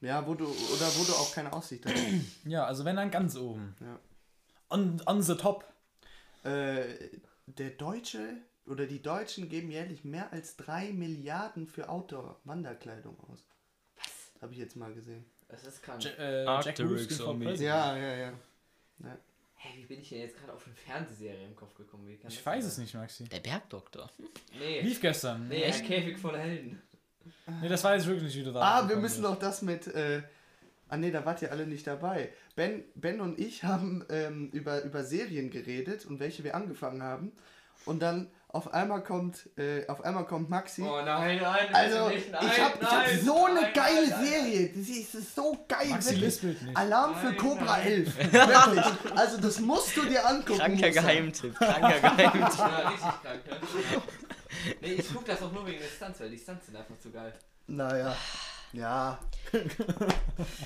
Ja, 0.00 0.26
wo 0.26 0.34
du, 0.34 0.44
oder 0.46 0.86
wo 0.96 1.04
du 1.04 1.12
auch 1.12 1.32
keine 1.34 1.52
Aussicht 1.52 1.84
hast. 1.86 1.94
Ja, 2.44 2.64
also 2.64 2.84
wenn 2.84 2.96
dann 2.96 3.10
ganz 3.10 3.36
oben. 3.36 3.74
Ja. 3.80 3.98
On, 4.70 5.00
on 5.06 5.22
the 5.22 5.34
top. 5.34 5.64
äh, 6.44 6.84
der 7.46 7.70
Deutsche 7.70 8.36
oder 8.66 8.86
die 8.86 9.02
Deutschen 9.02 9.48
geben 9.48 9.70
jährlich 9.70 10.04
mehr 10.04 10.32
als 10.32 10.56
3 10.56 10.92
Milliarden 10.92 11.66
für 11.66 11.88
Outdoor-Wanderkleidung 11.88 13.16
aus. 13.30 13.44
Was? 13.96 14.42
Habe 14.42 14.52
ich 14.52 14.58
jetzt 14.58 14.76
mal 14.76 14.92
gesehen. 14.94 15.24
Das 15.48 15.64
ist 15.64 15.82
krank. 15.82 16.02
J 16.04 16.18
äh, 16.18 16.44
Jack 16.44 16.78
Wolfskin. 16.78 17.16
President. 17.18 17.60
Ja, 17.60 17.96
ja, 17.96 18.16
ja. 18.16 18.32
Hey, 19.62 19.72
wie 19.76 19.84
bin 19.84 20.00
ich 20.00 20.08
denn 20.08 20.20
jetzt 20.20 20.38
gerade 20.38 20.54
auf 20.54 20.64
eine 20.64 20.74
Fernsehserie 20.74 21.44
im 21.44 21.54
Kopf 21.54 21.74
gekommen? 21.74 22.08
Wie 22.08 22.16
kann 22.16 22.30
Ich 22.30 22.44
weiß 22.44 22.62
sein? 22.64 22.70
es 22.72 22.78
nicht, 22.78 22.94
Maxi. 22.94 23.24
Der 23.24 23.40
Bergdoktor. 23.40 24.10
Nee. 24.58 24.80
Lief 24.80 25.00
gestern. 25.00 25.48
Nee, 25.48 25.64
ein 25.64 25.84
Käfig 25.84 26.18
voller 26.18 26.38
Helden. 26.38 26.82
Nee, 27.60 27.68
das 27.68 27.84
weiß 27.84 28.02
ich 28.02 28.08
wirklich 28.08 28.24
nicht, 28.24 28.36
wie 28.36 28.44
du 28.44 28.52
da 28.52 28.60
Ah, 28.60 28.88
wir 28.88 28.96
müssen 28.96 29.22
noch 29.22 29.38
das 29.38 29.60
mit. 29.62 29.86
Äh, 29.86 30.22
ah, 30.88 30.96
nee, 30.96 31.10
da 31.10 31.24
wart 31.24 31.40
ihr 31.42 31.50
alle 31.52 31.66
nicht 31.66 31.86
dabei. 31.86 32.32
Ben, 32.56 32.84
ben 32.94 33.20
und 33.20 33.38
ich 33.38 33.62
haben 33.64 34.04
ähm, 34.10 34.50
über, 34.52 34.82
über 34.82 35.04
Serien 35.04 35.50
geredet 35.50 36.04
und 36.06 36.20
welche 36.20 36.42
wir 36.44 36.54
angefangen 36.54 37.02
haben. 37.02 37.32
Und 37.84 38.00
dann 38.00 38.28
auf 38.52 38.74
einmal 38.74 39.02
kommt, 39.02 39.48
äh, 39.56 39.86
auf 39.86 40.02
einmal 40.02 40.26
kommt 40.26 40.50
Maxi. 40.50 40.82
Oh 40.82 41.00
nein, 41.04 41.38
nein, 41.40 41.72
Also, 41.72 42.08
nicht, 42.08 42.32
nein, 42.32 42.40
ich 42.44 42.60
habe 42.60 42.78
ich 42.80 42.86
hab 42.90 43.06
nein, 43.06 43.20
so 43.24 43.44
eine 43.46 43.60
nein, 43.62 43.72
geile 43.72 44.08
nein. 44.08 44.24
Serie. 44.24 44.68
Das 44.74 44.88
ist, 44.88 45.34
so 45.36 45.56
geil. 45.68 45.88
Maxi 45.90 46.20
wirklich. 46.20 46.42
nicht. 46.42 46.76
Alarm 46.76 47.14
für 47.16 47.26
Nein, 47.26 47.36
Cobra 47.36 47.64
nein. 47.64 47.86
11. 47.86 48.16
Wirklich. 48.32 48.84
Also, 49.16 49.40
das 49.40 49.60
musst 49.60 49.96
du 49.96 50.02
dir 50.04 50.26
angucken. 50.28 50.58
Kranker 50.58 50.88
Musa. 50.88 51.00
Geheimtipp. 51.00 51.54
Kranker 51.56 52.00
Geheimtipp. 52.00 52.58
Ja, 52.58 52.88
richtig 52.88 53.22
krank, 53.22 53.46
ne? 53.46 54.02
Nee, 54.80 54.92
ich 54.94 55.14
guck 55.14 55.24
das 55.24 55.42
auch 55.42 55.52
nur 55.52 55.66
wegen 55.66 55.78
der 55.78 55.88
Stunts, 55.88 56.20
weil 56.20 56.30
die 56.30 56.38
Stunts 56.38 56.66
sind 56.66 56.76
einfach 56.76 56.98
zu 56.98 57.10
geil. 57.10 57.32
Naja. 57.68 58.16
Ja. 58.72 59.18
Boah, 59.52 59.60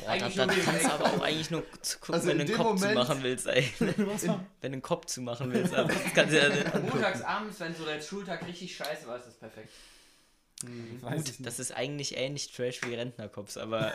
da, 0.09 0.18
kannst 0.18 0.36
du 0.36 0.90
aber 0.92 1.05
auch 1.07 1.22
eigentlich 1.22 1.50
nur 1.50 1.62
zu 1.80 1.98
gucken, 1.98 2.14
Also 2.14 2.28
wenn 2.28 2.38
du 2.38 2.44
einen 2.44 2.55
Kopf 2.55 2.66
zu 2.76 2.86
Moment- 2.86 2.94
machen 2.94 3.22
willst, 3.22 3.46
ey. 3.46 3.64
Wenn 3.80 3.94
du 3.96 4.40
einen 4.62 4.82
Kopf 4.82 5.07
zu 5.07 5.22
machen 5.22 5.52
willst, 5.52 5.74
aber 5.74 5.88
das 5.92 6.14
kannst 6.14 6.34
du 6.34 6.38
ja. 6.38 6.80
Montags 6.80 7.22
abends, 7.22 7.61
wenn 7.61 7.74
so 7.74 7.84
der 7.84 8.00
Schultag 8.02 8.46
richtig 8.46 8.76
scheiße 8.76 9.07
war, 9.07 9.16
ist 9.16 9.26
das 9.26 9.34
perfekt. 9.34 9.70
Ich 10.62 11.00
Gut, 11.02 11.34
das 11.46 11.59
ist 11.59 11.72
eigentlich 11.72 12.16
ähnlich 12.16 12.52
Trash 12.52 12.80
wie 12.86 12.94
Rentnercops, 12.94 13.57
aber 13.59 13.94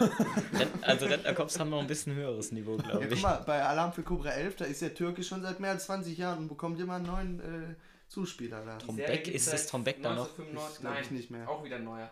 Rent, 0.53 0.71
also 0.81 1.05
Rentnercops 1.07 1.57
haben 1.59 1.69
noch 1.71 1.79
ein 1.79 1.87
bisschen 1.87 2.13
höheres 2.13 2.51
Niveau, 2.51 2.77
Ja, 2.77 2.83
glaube 2.83 3.05
guck 3.07 3.15
ich. 3.17 3.21
mal, 3.23 3.43
bei 3.45 3.63
Alarm 3.63 3.91
für 3.93 4.03
Cobra 4.03 4.29
11, 4.31 4.55
da 4.57 4.65
ist 4.65 4.81
der 4.81 4.93
Türke 4.93 5.23
schon 5.23 5.41
seit 5.41 5.59
mehr 5.59 5.71
als 5.71 5.85
20 5.85 6.15
Jahren 6.17 6.37
und 6.39 6.47
bekommt 6.47 6.79
immer 6.79 6.95
einen 6.95 7.05
neuen 7.07 7.39
äh, 7.39 7.75
Zuspieler 8.07 8.63
da. 8.65 8.77
Tom 8.77 8.97
Beck, 8.97 9.27
ist 9.27 9.47
es 9.51 9.61
seit 9.63 9.69
Tom 9.69 9.83
Beck 9.83 10.01
da 10.03 10.13
noch? 10.13 10.29
1995, 10.29 10.81
Glaub 10.81 10.93
ich 10.99 11.09
Nein, 11.09 11.17
nicht 11.17 11.31
mehr. 11.31 11.49
Auch 11.49 11.63
wieder 11.63 11.77
ein 11.77 11.83
neuer. 11.85 12.11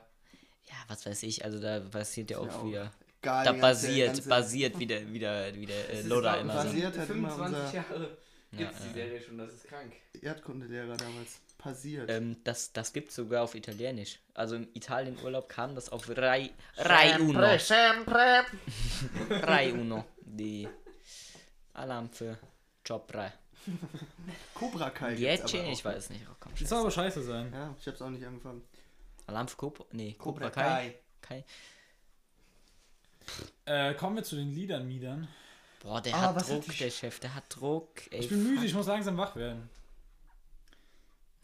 Ja, 0.68 0.76
was 0.88 1.06
weiß 1.06 1.24
ich, 1.24 1.44
also 1.46 1.60
da 1.60 1.80
passiert 1.80 2.30
ja 2.32 2.38
auch 2.40 2.44
wieder. 2.66 2.92
Portugal. 2.92 2.92
Da 3.22 3.42
die 3.42 3.46
ganze- 3.48 3.62
basiert, 3.62 4.08
ganze- 4.14 4.30
basiert 4.30 4.80
wieder, 4.80 5.12
wieder, 5.12 5.56
wieder 5.56 5.90
äh, 5.90 6.02
Loda 6.04 6.36
immer 6.36 6.54
basiert. 6.54 6.94
so. 6.94 7.00
Basiert 7.00 7.10
hat 7.10 7.10
immer 7.16 7.30
25 7.32 7.58
unser- 7.58 7.74
Jahre 7.76 8.18
Ja, 8.52 8.58
gibt's 8.60 8.80
die 8.82 8.88
ja. 8.88 8.94
Serie 8.94 9.22
schon, 9.22 9.38
das 9.38 9.54
ist 9.54 9.68
krank. 9.68 9.94
Erdkundelehrer 10.22 10.98
damals. 10.98 11.40
Passiert. 11.58 12.10
Ähm, 12.12 12.38
das 12.44 12.72
das 12.72 12.94
gibt 12.94 13.12
sogar 13.12 13.44
auf 13.44 13.56
Italienisch. 13.56 14.20
Also 14.36 14.56
im 14.56 14.68
Italienurlaub 14.74 15.50
kam 15.50 15.74
das 15.74 15.90
auf 15.90 16.08
Rai, 16.16 16.52
Rai 16.78 17.20
Uno. 17.20 17.58
sempre. 17.58 18.46
Rai 19.30 19.72
Uno. 19.74 20.06
Die 20.22 20.68
Alarm 21.74 22.10
für 22.12 22.38
Job 22.86 23.12
3. 23.12 23.34
Cobra 24.54 24.90
Kai. 24.92 25.14
Jetzt, 25.16 25.54
aber 25.54 25.64
auch. 25.66 25.72
ich 25.72 25.84
weiß 25.84 26.10
nicht. 26.12 26.22
Oh, 26.32 26.36
komm, 26.40 26.52
Das 26.60 26.70
soll 26.70 26.80
aber 26.80 26.92
scheiße 26.92 27.24
sein. 27.24 27.52
Ja, 27.52 27.76
ich 27.80 27.88
hab's 27.88 28.02
auch 28.02 28.10
nicht 28.10 28.26
angefangen. 28.26 28.62
Alarm 29.28 29.48
für 29.48 29.58
Cobra? 29.58 29.86
Nee, 29.92 30.14
Cobra, 30.14 30.50
Cobra 30.50 30.62
Kai. 30.64 30.96
Kai. 31.22 31.46
Äh, 33.66 33.94
kommen 33.96 34.16
wir 34.16 34.24
zu 34.24 34.36
den 34.38 34.52
Liedern, 34.54 34.88
Miedern. 34.88 35.28
Boah, 35.82 36.02
der 36.02 36.16
Ah, 36.16 36.22
hat 36.22 36.36
hat 36.38 36.50
Druck, 36.50 36.64
die 36.66 36.78
der 36.78 36.90
Chef, 36.90 37.20
der 37.20 37.36
hat 37.36 37.44
Druck. 37.50 37.90
Ey, 38.12 38.22
Ich 38.22 38.30
bin 38.30 38.42
müde, 38.44 38.66
ich 38.66 38.74
muss 38.74 38.88
langsam 38.88 39.18
wach 39.18 39.36
werden. 39.36 39.70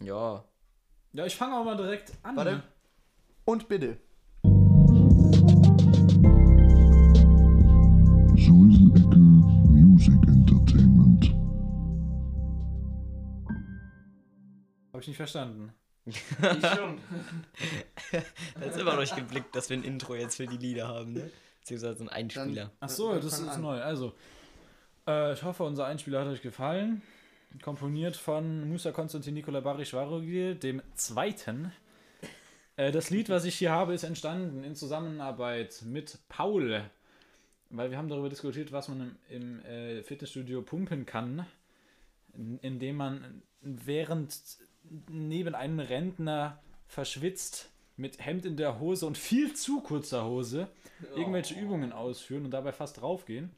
Ja. 0.02 0.44
Ja, 1.12 1.26
ich 1.26 1.36
fange 1.36 1.58
auch 1.58 1.66
mal 1.66 1.78
direkt 1.78 2.14
an. 2.24 2.36
Warte. 2.38 2.64
Und 3.46 3.68
bitte. 3.68 3.98
Säuselecke 8.36 9.18
Music 9.18 10.14
Entertainment. 10.28 11.26
Habe 14.92 15.02
ich 15.02 15.08
nicht 15.08 15.18
verstanden. 15.18 15.74
Ich 16.06 16.22
schon. 16.76 17.00
Da 18.60 18.66
ist 18.66 18.78
immer 18.78 18.94
noch 18.94 19.00
nicht 19.02 19.16
geblickt, 19.16 19.56
dass 19.56 19.70
wir 19.70 19.78
ein 19.78 19.84
Intro 19.84 20.16
jetzt 20.16 20.36
für 20.36 20.48
die 20.48 20.58
Lieder 20.58 20.88
haben, 20.88 21.14
ne? 21.14 21.30
Beziehungsweise 21.62 22.00
einen 22.02 22.10
Einspieler. 22.10 22.72
Ach 22.82 22.90
so, 22.90 23.12
Dann 23.14 23.22
das 23.22 23.40
ist 23.40 23.48
an. 23.48 23.62
neu. 23.62 23.82
Also, 23.82 24.14
äh, 25.08 25.34
ich 25.34 25.44
hoffe, 25.44 25.64
unser 25.64 25.86
Einspieler 25.86 26.22
hat 26.22 26.28
euch 26.28 26.42
gefallen. 26.42 27.02
Komponiert 27.62 28.18
von 28.18 28.68
Musa 28.68 28.92
Konstantin 28.92 29.34
Nikola 29.36 29.62
Barisch 29.62 29.94
Varogil, 29.94 30.56
dem 30.56 30.82
Zweiten. 30.96 31.72
Äh, 32.76 32.92
das 32.92 33.10
Lied, 33.10 33.30
was 33.30 33.46
ich 33.46 33.56
hier 33.56 33.72
habe, 33.72 33.94
ist 33.94 34.04
entstanden 34.04 34.64
in 34.64 34.76
Zusammenarbeit 34.76 35.84
mit 35.86 36.18
Paul. 36.28 36.84
Weil 37.70 37.92
wir 37.92 37.98
haben 37.98 38.10
darüber 38.10 38.30
diskutiert, 38.30 38.72
was 38.72 38.88
man 38.90 39.16
im, 39.30 39.60
im 39.62 39.66
äh, 39.66 40.04
Fitnessstudio 40.04 40.62
pumpen 40.64 41.06
kann, 41.06 41.46
in- 42.34 42.60
indem 42.60 42.98
man 42.98 43.42
während 43.62 44.36
neben 45.10 45.56
einem 45.56 45.80
Rentner 45.80 46.62
verschwitzt 46.88 47.70
mit 47.96 48.24
Hemd 48.24 48.46
in 48.46 48.58
der 48.58 48.80
Hose 48.80 49.06
und 49.06 49.18
viel 49.18 49.54
zu 49.56 49.82
kurzer 49.82 50.26
Hose 50.26 50.68
irgendwelche 51.16 51.60
Übungen 51.60 51.92
ausführen 51.92 52.46
und 52.46 52.52
dabei 52.52 52.72
fast 52.72 53.02
draufgehen. 53.02 53.56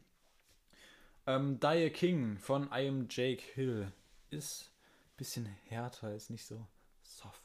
Ähm, 1.27 1.59
Die 1.59 1.89
King 1.89 2.37
von 2.37 2.69
I 2.71 2.87
Am 2.87 3.07
Jake 3.09 3.43
Hill 3.53 3.91
ist 4.29 4.71
ein 5.13 5.17
bisschen 5.17 5.45
härter, 5.45 6.13
ist 6.13 6.29
nicht 6.29 6.45
so 6.45 6.67
soft. 7.03 7.41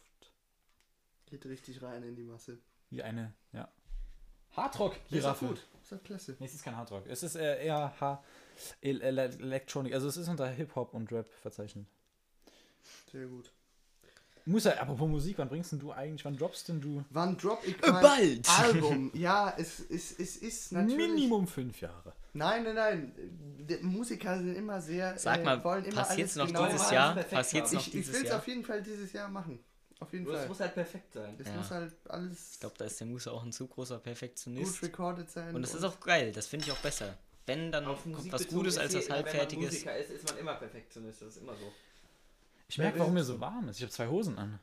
Geht 1.26 1.46
richtig 1.46 1.80
rein 1.82 2.02
in 2.02 2.16
die 2.16 2.24
Masse. 2.24 2.58
Wie 2.90 3.02
eine, 3.02 3.32
ja. 3.52 3.68
Hardrock, 4.52 4.96
Ist 5.10 5.38
gut. 5.38 5.64
Ist 5.80 5.92
doch 5.92 6.02
klasse. 6.02 6.36
Nee, 6.40 6.46
es 6.46 6.54
ist 6.54 6.64
kein 6.64 6.76
Hardrock. 6.76 7.06
Es 7.06 7.22
ist 7.22 7.36
eher, 7.36 7.60
eher 7.60 8.22
El 8.80 9.00
Electronic. 9.00 9.94
Also 9.94 10.08
es 10.08 10.16
ist 10.16 10.28
unter 10.28 10.48
Hip-Hop 10.48 10.92
und 10.92 11.10
Rap 11.12 11.28
verzeichnet. 11.28 11.86
Sehr 13.12 13.26
gut. 13.26 13.52
Muss 14.50 14.64
ja, 14.64 14.72
apropos 14.72 15.08
Musik, 15.08 15.38
wann 15.38 15.48
bringst 15.48 15.72
denn 15.72 15.78
du 15.78 15.92
eigentlich, 15.92 16.24
wann 16.24 16.36
droppst 16.36 16.68
denn 16.68 16.80
du? 16.80 17.04
Wann 17.10 17.36
drop 17.36 17.60
ich 17.64 17.74
Äh, 17.82 17.90
mein 17.92 18.02
bald. 18.02 18.48
Album? 18.58 19.10
Ja, 19.14 19.54
es, 19.56 19.80
es, 19.88 20.18
es 20.18 20.36
ist 20.38 20.72
natürlich... 20.72 20.96
Minimum 20.96 21.46
fünf 21.46 21.80
Jahre. 21.80 22.12
Nein, 22.32 22.64
nein, 22.64 22.74
nein. 22.74 23.12
Die 23.68 23.76
Musiker 23.82 24.36
sind 24.38 24.54
immer 24.56 24.80
sehr... 24.80 25.16
Sag 25.18 25.40
äh, 25.40 25.44
mal, 25.44 25.62
wollen 25.62 25.84
immer 25.84 26.02
passiert's 26.02 26.36
alles 26.38 26.52
noch 26.52 26.60
genau 26.60 26.70
dieses. 26.72 26.90
Jahr? 26.90 27.14
perfekt 27.14 27.34
Passiert's 27.34 27.68
haben. 27.70 27.74
noch 27.76 27.80
Ich, 27.82 27.86
ich 27.88 27.92
dieses 27.92 28.14
will 28.14 28.22
es 28.22 28.28
Jahr? 28.28 28.38
auf 28.38 28.48
jeden 28.48 28.64
Fall 28.64 28.82
dieses 28.82 29.12
Jahr 29.12 29.28
machen. 29.28 29.58
Auf 30.00 30.12
jeden 30.12 30.24
Nur, 30.24 30.32
Es 30.34 30.40
Fall. 30.40 30.48
muss 30.48 30.60
halt 30.60 30.74
perfekt 30.74 31.12
sein. 31.12 31.36
Es 31.38 31.46
Ja. 31.46 31.54
muss 31.56 31.70
halt 31.70 31.92
alles 32.08 32.52
Ich 32.54 32.60
glaube, 32.60 32.74
da 32.78 32.84
ist 32.86 32.98
der 32.98 33.06
Musa 33.06 33.30
auch 33.32 33.42
ein 33.44 33.52
zu 33.52 33.66
großer 33.66 33.96
gut 33.96 34.04
Perfektionist. 34.04 34.82
recorded 34.82 35.30
sein. 35.30 35.54
Und 35.54 35.62
es 35.62 35.74
ist 35.74 35.84
auch 35.84 36.00
geil, 36.00 36.32
das 36.32 36.46
finde 36.46 36.66
ich 36.66 36.72
auch 36.72 36.78
besser. 36.78 37.16
Wenn, 37.46 37.70
dann 37.70 37.84
Auf 37.86 38.02
kommt 38.02 38.16
Musik 38.16 38.32
was 38.32 38.48
Gutes 38.48 38.78
als 38.78 38.94
eh- 38.94 38.98
was 38.98 39.04
Wenn 39.08 39.16
man 39.16 39.24
Halbfertiges. 39.24 39.72
Musiker 39.72 39.96
ist, 39.96 40.10
ist 40.10 40.28
man 40.28 40.38
immer 40.38 40.54
Perfektionist. 40.54 41.22
Das 41.22 41.28
ist 41.28 41.42
immer 41.42 41.52
so. 41.54 41.72
Ich 42.70 42.78
merke, 42.78 43.00
warum 43.00 43.14
mir 43.14 43.24
so 43.24 43.40
warm 43.40 43.68
ist. 43.68 43.78
Ich 43.78 43.82
habe 43.82 43.90
zwei 43.90 44.06
Hosen 44.06 44.38
an. 44.38 44.60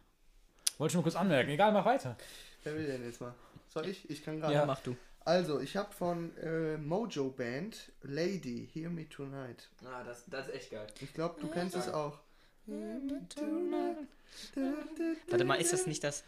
Wollte 0.77 0.91
ich 0.91 0.95
nur 0.95 1.03
kurz 1.03 1.17
anmerken. 1.17 1.49
Egal, 1.49 1.73
mach 1.73 1.85
weiter. 1.85 2.15
Wer 2.63 2.75
will 2.75 2.85
denn 2.87 3.03
jetzt 3.03 3.19
mal? 3.19 3.33
Soll 3.67 3.89
ich? 3.89 4.09
Ich 4.09 4.23
kann 4.23 4.39
gerade. 4.39 4.53
Ja, 4.53 4.65
mach 4.65 4.79
du. 4.79 4.95
Also, 5.25 5.59
ich 5.59 5.75
habe 5.75 5.93
von 5.93 6.35
äh, 6.37 6.77
Mojo 6.77 7.29
Band 7.31 7.91
Lady, 8.03 8.69
Hear 8.73 8.89
Me 8.89 9.09
Tonight. 9.09 9.67
Ah, 9.85 10.05
das, 10.05 10.23
das 10.27 10.47
ist 10.47 10.53
echt 10.55 10.71
geil. 10.71 10.87
Ich 11.01 11.13
glaube, 11.13 11.41
du 11.41 11.49
kennst 11.49 11.75
es 11.75 11.89
auch. 11.89 12.19
Warte 15.29 15.45
mal, 15.45 15.55
ist 15.55 15.73
das 15.73 15.85
nicht 15.85 16.01
das. 16.03 16.23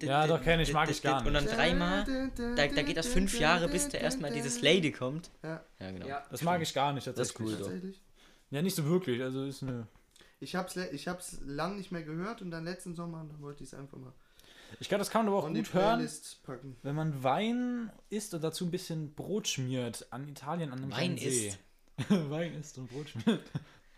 Ja, 0.00 0.26
doch, 0.26 0.42
kenn 0.42 0.60
ich, 0.60 0.72
mag 0.72 0.90
ich 0.90 1.02
gar 1.02 1.26
Und 1.26 1.34
dann 1.34 1.44
nicht. 1.44 1.56
dreimal. 1.56 2.06
Da, 2.36 2.66
da 2.68 2.82
geht 2.82 2.96
das 2.96 3.06
fünf 3.08 3.38
Jahre, 3.38 3.68
bis 3.68 3.88
der 3.90 4.00
erstmal 4.00 4.32
dieses 4.32 4.62
Lady 4.62 4.92
kommt. 4.92 5.30
Ja, 5.42 5.62
Ja, 5.78 5.90
genau. 5.90 6.06
Ja. 6.06 6.24
Das 6.30 6.40
mag 6.40 6.62
ich 6.62 6.72
gar 6.72 6.94
nicht. 6.94 7.06
Das 7.06 7.18
ist 7.18 7.38
cool, 7.38 7.54
doch. 7.56 7.70
Ja, 8.50 8.62
nicht 8.62 8.76
so 8.76 8.86
wirklich. 8.86 9.22
Also 9.22 9.44
ist 9.44 9.62
eine. 9.62 9.86
Ich 10.38 10.54
hab's, 10.54 10.76
ich 10.76 11.08
hab's 11.08 11.38
lang 11.44 11.76
nicht 11.76 11.92
mehr 11.92 12.02
gehört 12.02 12.42
und 12.42 12.50
dann 12.50 12.64
letzten 12.64 12.94
Sommer, 12.94 13.20
und 13.20 13.30
dann 13.30 13.40
wollte 13.40 13.64
ich 13.64 13.70
es 13.70 13.74
einfach 13.78 13.96
mal 13.96 14.12
Ich 14.80 14.88
glaube, 14.88 14.98
das 15.00 15.10
kann 15.10 15.24
man 15.24 15.34
aber 15.34 15.44
auch 15.44 15.48
gut 15.48 15.72
hören, 15.72 16.08
packen. 16.42 16.76
wenn 16.82 16.94
man 16.94 17.22
Wein 17.22 17.90
isst 18.10 18.34
und 18.34 18.44
dazu 18.44 18.66
ein 18.66 18.70
bisschen 18.70 19.14
Brot 19.14 19.48
schmiert. 19.48 20.06
An 20.10 20.28
Italien, 20.28 20.72
an 20.72 20.82
einem 20.82 20.92
Wein 20.92 21.16
isst? 21.16 21.58
Wein 22.08 22.54
isst 22.54 22.76
und 22.76 22.90
Brot 22.90 23.08
schmiert. 23.08 23.42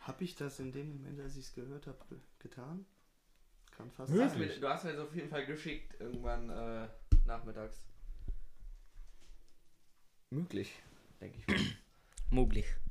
Habe 0.01 0.25
ich 0.25 0.37
das 0.37 0.61
in 0.61 0.73
dem 0.73 0.89
Moment, 0.89 1.21
als 1.21 1.37
ich 1.37 1.47
es 1.47 1.55
gehört 1.55 1.87
habe, 1.87 1.99
getan? 2.39 2.87
Kann 3.77 3.91
fast 3.91 4.11
Möglich. 4.13 4.29
Du 4.29 4.31
hast, 4.31 4.39
mir, 4.39 4.61
du 4.61 4.69
hast 4.69 4.85
mir 4.85 4.93
das 4.93 5.01
auf 5.01 5.15
jeden 5.15 5.29
Fall 5.29 5.45
geschickt, 5.45 6.01
irgendwann 6.01 6.51
äh, 6.51 6.89
nachmittags. 7.27 7.83
Möglich, 10.31 10.73
denke 11.21 11.39
ich. 11.39 11.47
mal. 11.47 11.57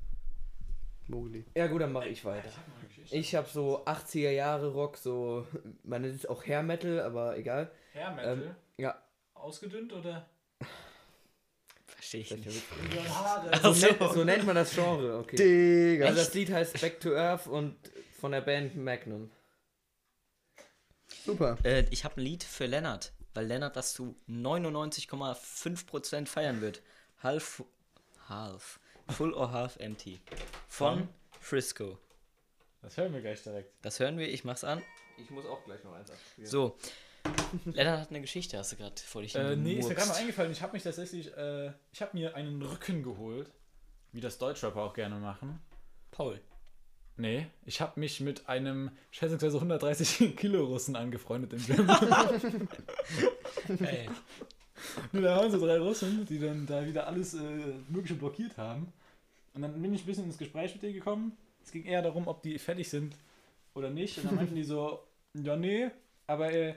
Mogli. 1.07 1.45
Ja 1.55 1.67
gut, 1.67 1.81
dann 1.81 1.91
mache 1.91 2.09
ich 2.09 2.23
weiter. 2.25 2.49
Ich 3.11 3.35
habe 3.35 3.47
so 3.47 3.85
80er 3.85 4.31
Jahre 4.31 4.73
Rock, 4.73 4.97
so, 4.97 5.47
man 5.83 6.01
nennt 6.01 6.15
es 6.15 6.25
auch 6.25 6.45
Hair 6.45 6.63
Metal, 6.63 6.99
aber 6.99 7.37
egal. 7.37 7.71
Hair 7.93 8.11
Metal? 8.11 8.55
Ja. 8.77 9.01
Ausgedünnt 9.33 9.93
oder? 9.93 10.27
Verstehe 11.85 12.21
ich 12.21 12.31
nicht. 12.31 12.61
So, 13.61 13.73
so. 13.73 13.85
nennt, 13.85 14.13
so 14.13 14.23
nennt 14.25 14.45
man 14.45 14.55
das 14.55 14.73
Genre, 14.73 15.17
okay. 15.17 15.35
Digga. 15.35 16.05
Also 16.07 16.19
das 16.19 16.33
Lied 16.33 16.51
heißt 16.51 16.81
Back 16.81 16.99
to 16.99 17.15
Earth 17.15 17.47
und 17.47 17.75
von 18.19 18.31
der 18.31 18.41
Band 18.41 18.75
Magnum. 18.75 19.31
Super. 21.25 21.57
Äh, 21.63 21.85
ich 21.91 22.03
habe 22.03 22.21
ein 22.21 22.23
Lied 22.23 22.43
für 22.43 22.65
Lennart, 22.65 23.13
weil 23.33 23.45
Lennart 23.45 23.75
das 23.75 23.93
zu 23.93 24.15
99,5% 24.29 26.27
feiern 26.27 26.61
wird. 26.61 26.81
Half. 27.21 27.63
Half. 28.29 28.79
Full 29.09 29.33
or 29.33 29.51
half 29.51 29.77
empty. 29.77 30.19
Von? 30.67 31.07
Frisco. 31.39 31.97
Das 32.81 32.97
hören 32.97 33.13
wir 33.13 33.21
gleich 33.21 33.41
direkt. 33.43 33.73
Das 33.81 33.99
hören 33.99 34.17
wir, 34.17 34.27
ich 34.27 34.43
mach's 34.43 34.63
an. 34.63 34.81
Ich 35.17 35.29
muss 35.29 35.45
auch 35.45 35.63
gleich 35.65 35.83
noch 35.83 35.93
eins 35.93 36.11
abspielen. 36.11 36.49
So. 36.49 36.77
Lennart 37.65 38.01
hat 38.01 38.09
eine 38.09 38.21
Geschichte, 38.21 38.57
hast 38.57 38.71
du 38.71 38.75
gerade 38.77 38.95
vor 39.01 39.21
dich 39.21 39.35
Äh, 39.35 39.55
nee, 39.55 39.73
ist 39.73 39.89
mir 39.89 39.95
gerade 39.95 40.09
mal 40.09 40.15
eingefallen. 40.15 40.51
Ich 40.51 40.61
habe 40.61 40.73
mich 40.73 40.83
tatsächlich, 40.83 41.35
äh, 41.35 41.71
ich 41.91 42.01
habe 42.01 42.15
mir 42.17 42.35
einen 42.35 42.61
Rücken 42.61 43.03
geholt, 43.03 43.51
wie 44.11 44.21
das 44.21 44.37
Deutschrapper 44.37 44.81
auch 44.81 44.93
gerne 44.93 45.15
machen. 45.15 45.59
Paul. 46.11 46.39
Nee, 47.17 47.47
ich 47.65 47.81
habe 47.81 47.99
mich 47.99 48.19
mit 48.21 48.47
einem 48.47 48.91
schätzungsweise 49.09 49.57
130 49.57 50.35
Kilo 50.37 50.65
Russen 50.65 50.95
angefreundet 50.95 51.53
im 51.53 51.65
Gym. 51.65 51.89
Ey. 53.85 54.09
Nee, 55.11 55.21
da 55.21 55.37
waren 55.37 55.51
so 55.51 55.59
drei 55.59 55.79
Russen, 55.79 56.25
die 56.25 56.39
dann 56.39 56.65
da 56.65 56.85
wieder 56.85 57.07
alles 57.07 57.33
äh, 57.33 57.39
Mögliche 57.89 58.15
blockiert 58.15 58.57
haben. 58.57 58.91
Und 59.53 59.61
dann 59.63 59.81
bin 59.81 59.93
ich 59.93 60.03
ein 60.03 60.05
bisschen 60.05 60.25
ins 60.25 60.37
Gespräch 60.37 60.73
mit 60.73 60.83
denen 60.83 60.93
gekommen. 60.93 61.37
Es 61.63 61.71
ging 61.71 61.83
eher 61.83 62.01
darum, 62.01 62.27
ob 62.27 62.41
die 62.43 62.57
fertig 62.59 62.89
sind 62.89 63.15
oder 63.73 63.89
nicht. 63.89 64.17
Und 64.17 64.25
dann 64.25 64.35
meinten 64.35 64.55
die 64.55 64.63
so, 64.63 64.99
ja 65.33 65.55
nee, 65.55 65.89
aber 66.27 66.51
äh, 66.51 66.75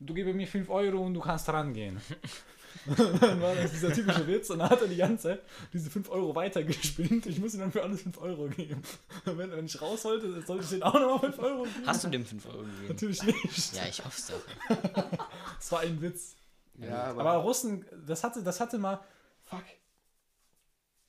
du 0.00 0.14
gibst 0.14 0.34
mir 0.34 0.46
5 0.46 0.70
Euro 0.70 1.04
und 1.04 1.14
du 1.14 1.20
kannst 1.20 1.48
rangehen. 1.48 2.00
Und 2.86 3.22
dann 3.22 3.40
war 3.40 3.54
das 3.54 3.70
dieser 3.70 3.92
typische 3.92 4.26
Witz 4.26 4.50
und 4.50 4.58
dann 4.58 4.70
hat 4.70 4.80
er 4.80 4.88
die 4.88 4.96
ganze 4.96 5.28
Zeit 5.28 5.42
diese 5.72 5.90
5 5.90 6.10
Euro 6.10 6.34
weitergespinnt. 6.34 7.26
Ich 7.26 7.38
muss 7.38 7.54
ihm 7.54 7.60
dann 7.60 7.70
für 7.70 7.82
alles 7.82 8.02
5 8.02 8.18
Euro 8.20 8.48
geben. 8.48 8.82
Und 9.26 9.38
wenn, 9.38 9.66
ich 9.66 9.80
raus 9.80 10.04
wollte, 10.04 10.42
sollte 10.42 10.64
ich 10.64 10.70
denen 10.70 10.82
auch 10.82 10.94
nochmal 10.94 11.32
5 11.32 11.38
Euro 11.38 11.62
geben. 11.64 11.86
Hast 11.86 12.04
du 12.04 12.08
dem 12.08 12.24
5 12.24 12.46
Euro 12.46 12.58
gegeben? 12.58 12.88
Natürlich 12.88 13.22
nicht. 13.22 13.74
Ja, 13.74 13.82
ich 13.88 14.04
hoff's 14.04 14.28
doch. 14.28 14.76
Das 15.58 15.70
war 15.70 15.80
ein 15.80 16.00
Witz. 16.00 16.34
Ja, 16.78 17.04
aber, 17.04 17.20
Aber 17.20 17.34
Russen, 17.42 17.84
das 18.06 18.24
hatte, 18.24 18.42
das 18.42 18.60
hatte 18.60 18.78
mal. 18.78 19.00
Fuck. 19.44 19.64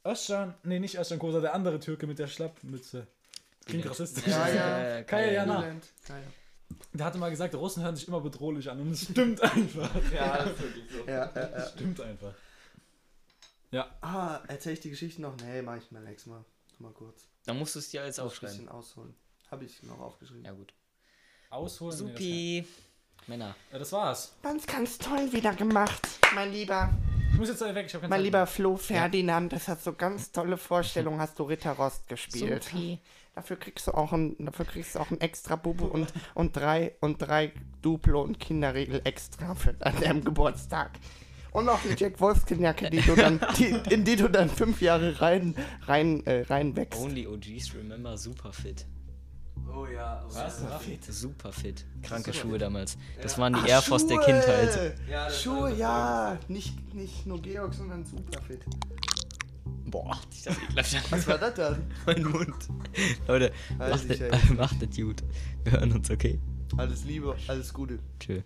Özcan, 0.06 0.54
nee, 0.64 0.80
nicht 0.80 0.98
Özcan 1.00 1.20
Kosa, 1.20 1.40
der 1.40 1.54
andere 1.54 1.80
Türke 1.80 2.08
mit 2.08 2.20
der 2.20 2.28
Schlappmütze. 2.28 3.08
Klingt 3.66 3.90
rassistisch. 3.90 4.28
Ja, 4.28 4.48
ja. 4.50 4.78
Äh, 4.98 5.04
Kaya 5.04 5.32
Jana. 5.32 5.66
Ja, 5.68 5.74
ja. 5.74 6.24
Der 6.92 7.06
hatte 7.06 7.18
mal 7.18 7.30
gesagt, 7.30 7.56
Russen 7.56 7.84
hören 7.84 7.96
sich 7.96 8.08
immer 8.08 8.20
bedrohlich 8.20 8.70
an 8.70 8.82
und 8.82 8.92
es 8.92 9.04
stimmt 9.04 9.42
einfach. 9.42 9.90
Ja, 10.14 10.38
das 10.40 10.52
ist 10.54 10.62
wirklich 10.62 10.92
so. 10.92 10.98
Ja, 11.08 11.14
ja, 11.14 11.32
ja. 11.36 11.48
Das 11.48 11.72
stimmt 11.72 12.02
einfach. 12.02 12.34
Ja. 13.72 13.90
Ah, 14.02 14.42
erzähl 14.48 14.74
ich 14.74 14.82
die 14.82 14.90
Geschichte 14.90 15.22
noch? 15.22 15.36
Nee, 15.38 15.62
mach 15.62 15.78
ich 15.78 15.90
mal 15.92 16.02
nächstes 16.04 16.28
Mal. 16.32 16.44
Mal 16.80 16.92
kurz. 16.92 17.28
Dann 17.46 17.58
musst 17.58 17.76
du 17.76 17.80
es 17.80 17.90
dir 17.90 18.04
jetzt 18.06 18.18
Muss 18.18 18.20
ein 18.20 18.26
aufschreiben. 18.28 18.56
bisschen 18.58 18.70
ausholen. 18.70 19.16
Habe 19.50 19.66
ich 19.66 19.82
noch 19.84 20.00
aufgeschrieben. 20.00 20.44
Ja, 20.44 20.52
gut. 20.52 20.74
Ausholen. 21.50 21.98
nee, 22.06 22.12
Supi. 22.12 22.68
Männer. 23.28 23.56
Ja, 23.72 23.80
das 23.80 23.92
war's. 23.92 24.36
Ganz, 24.42 24.66
ganz 24.66 24.98
toll 24.98 25.32
wieder 25.32 25.54
gemacht, 25.54 26.08
mein 26.36 26.52
Lieber. 26.52 26.90
Ich 27.34 27.40
muss 27.40 27.50
jetzt 27.50 27.64
alle 27.64 27.74
weg. 27.74 27.88
Ich 27.88 27.94
hab 27.96 28.02
keine 28.02 28.10
Mein 28.12 28.20
Zeit 28.20 28.26
lieber 28.26 28.46
Flo 28.46 28.78
Ferdinand, 28.78 29.52
das 29.54 29.68
hat 29.68 29.82
so 29.82 29.94
ganz 29.94 30.32
tolle 30.32 30.58
Vorstellungen, 30.58 31.20
hast 31.20 31.40
du 31.40 31.44
Ritterrost 31.44 32.08
gespielt. 32.08 32.66
Supi. 32.66 33.00
Dafür 33.34 33.58
kriegst 33.58 33.88
du 33.88 33.92
auch 33.94 34.14
ein, 34.14 34.36
dafür 34.38 34.66
kriegst 34.66 34.94
du 34.94 35.00
auch 35.00 35.10
ein 35.10 35.20
extra 35.20 35.56
Bubu 35.56 35.86
und, 35.86 36.14
und 36.36 36.56
drei 36.56 36.96
und 37.00 37.20
drei 37.20 37.52
Duplo 37.82 38.22
und 38.22 38.40
Kinderregel 38.40 39.02
extra 39.04 39.56
für 39.56 39.74
an 39.80 40.00
deinem 40.00 40.24
Geburtstag. 40.24 40.92
Und 41.52 41.66
noch 41.66 41.84
eine 41.84 41.96
Jack 41.96 42.20
Wolfskin-Jacke, 42.20 42.92
die 42.92 43.02
du 43.02 43.16
dann, 43.16 43.40
die, 43.58 43.76
in 43.90 44.04
die 44.04 44.16
du 44.16 44.28
dann 44.28 44.50
fünf 44.50 44.82
Jahre 44.82 45.20
rein, 45.22 45.56
rein, 45.86 46.26
äh, 46.26 46.42
reinwächst. 46.42 47.00
Only 47.00 47.26
OGs 47.26 47.74
remember 47.76 48.18
super 48.18 48.54
fit. 48.54 48.86
Oh 49.76 49.86
ja. 49.88 50.24
Oh 50.24 50.36
Was? 50.36 50.62
Ja, 50.62 50.80
Super 51.12 51.52
fit. 51.52 51.86
Kranke 52.04 52.32
Super 52.32 52.38
Schuhe 52.48 52.58
damals. 52.58 52.98
Das 53.22 53.34
Ja. 53.34 53.38
waren 53.40 53.54
die 53.54 53.60
Ach, 53.64 53.68
Air 53.68 53.82
Force 53.82 54.06
der 54.08 54.16
Schuhe! 54.16 54.26
Kindheit. 54.26 54.96
ja 55.10 55.26
das 55.26 55.42
Schuhe, 55.42 55.74
ja. 55.76 56.38
Nicht, 56.48 56.94
nicht 56.94 57.26
nur 57.26 57.42
Georg, 57.42 57.74
sondern 57.74 58.06
Superfit. 58.06 58.62
Boah, 59.86 60.16
hat 60.20 60.34
sich 60.34 60.44
das 60.44 60.58
ekelhaft 60.58 60.96
an. 60.96 61.02
Was 61.12 61.28
war 61.28 61.38
das 61.38 61.54
dann? 61.56 61.92
mein 62.06 62.24
Mund. 62.24 62.56
Leute, 63.28 63.52
macht 63.78 64.06
ich 64.06 64.12
es 64.12 64.20
ja 64.20 64.54
macht 64.56 64.82
es 64.82 64.96
gut. 64.98 65.24
Wir 65.64 65.72
hören 65.74 65.92
uns, 65.92 66.10
okay? 66.10 66.40
Alles 66.78 67.04
Liebe, 67.04 67.36
alles 67.48 67.74
Gute. 67.74 68.00
Tschö. 68.20 68.42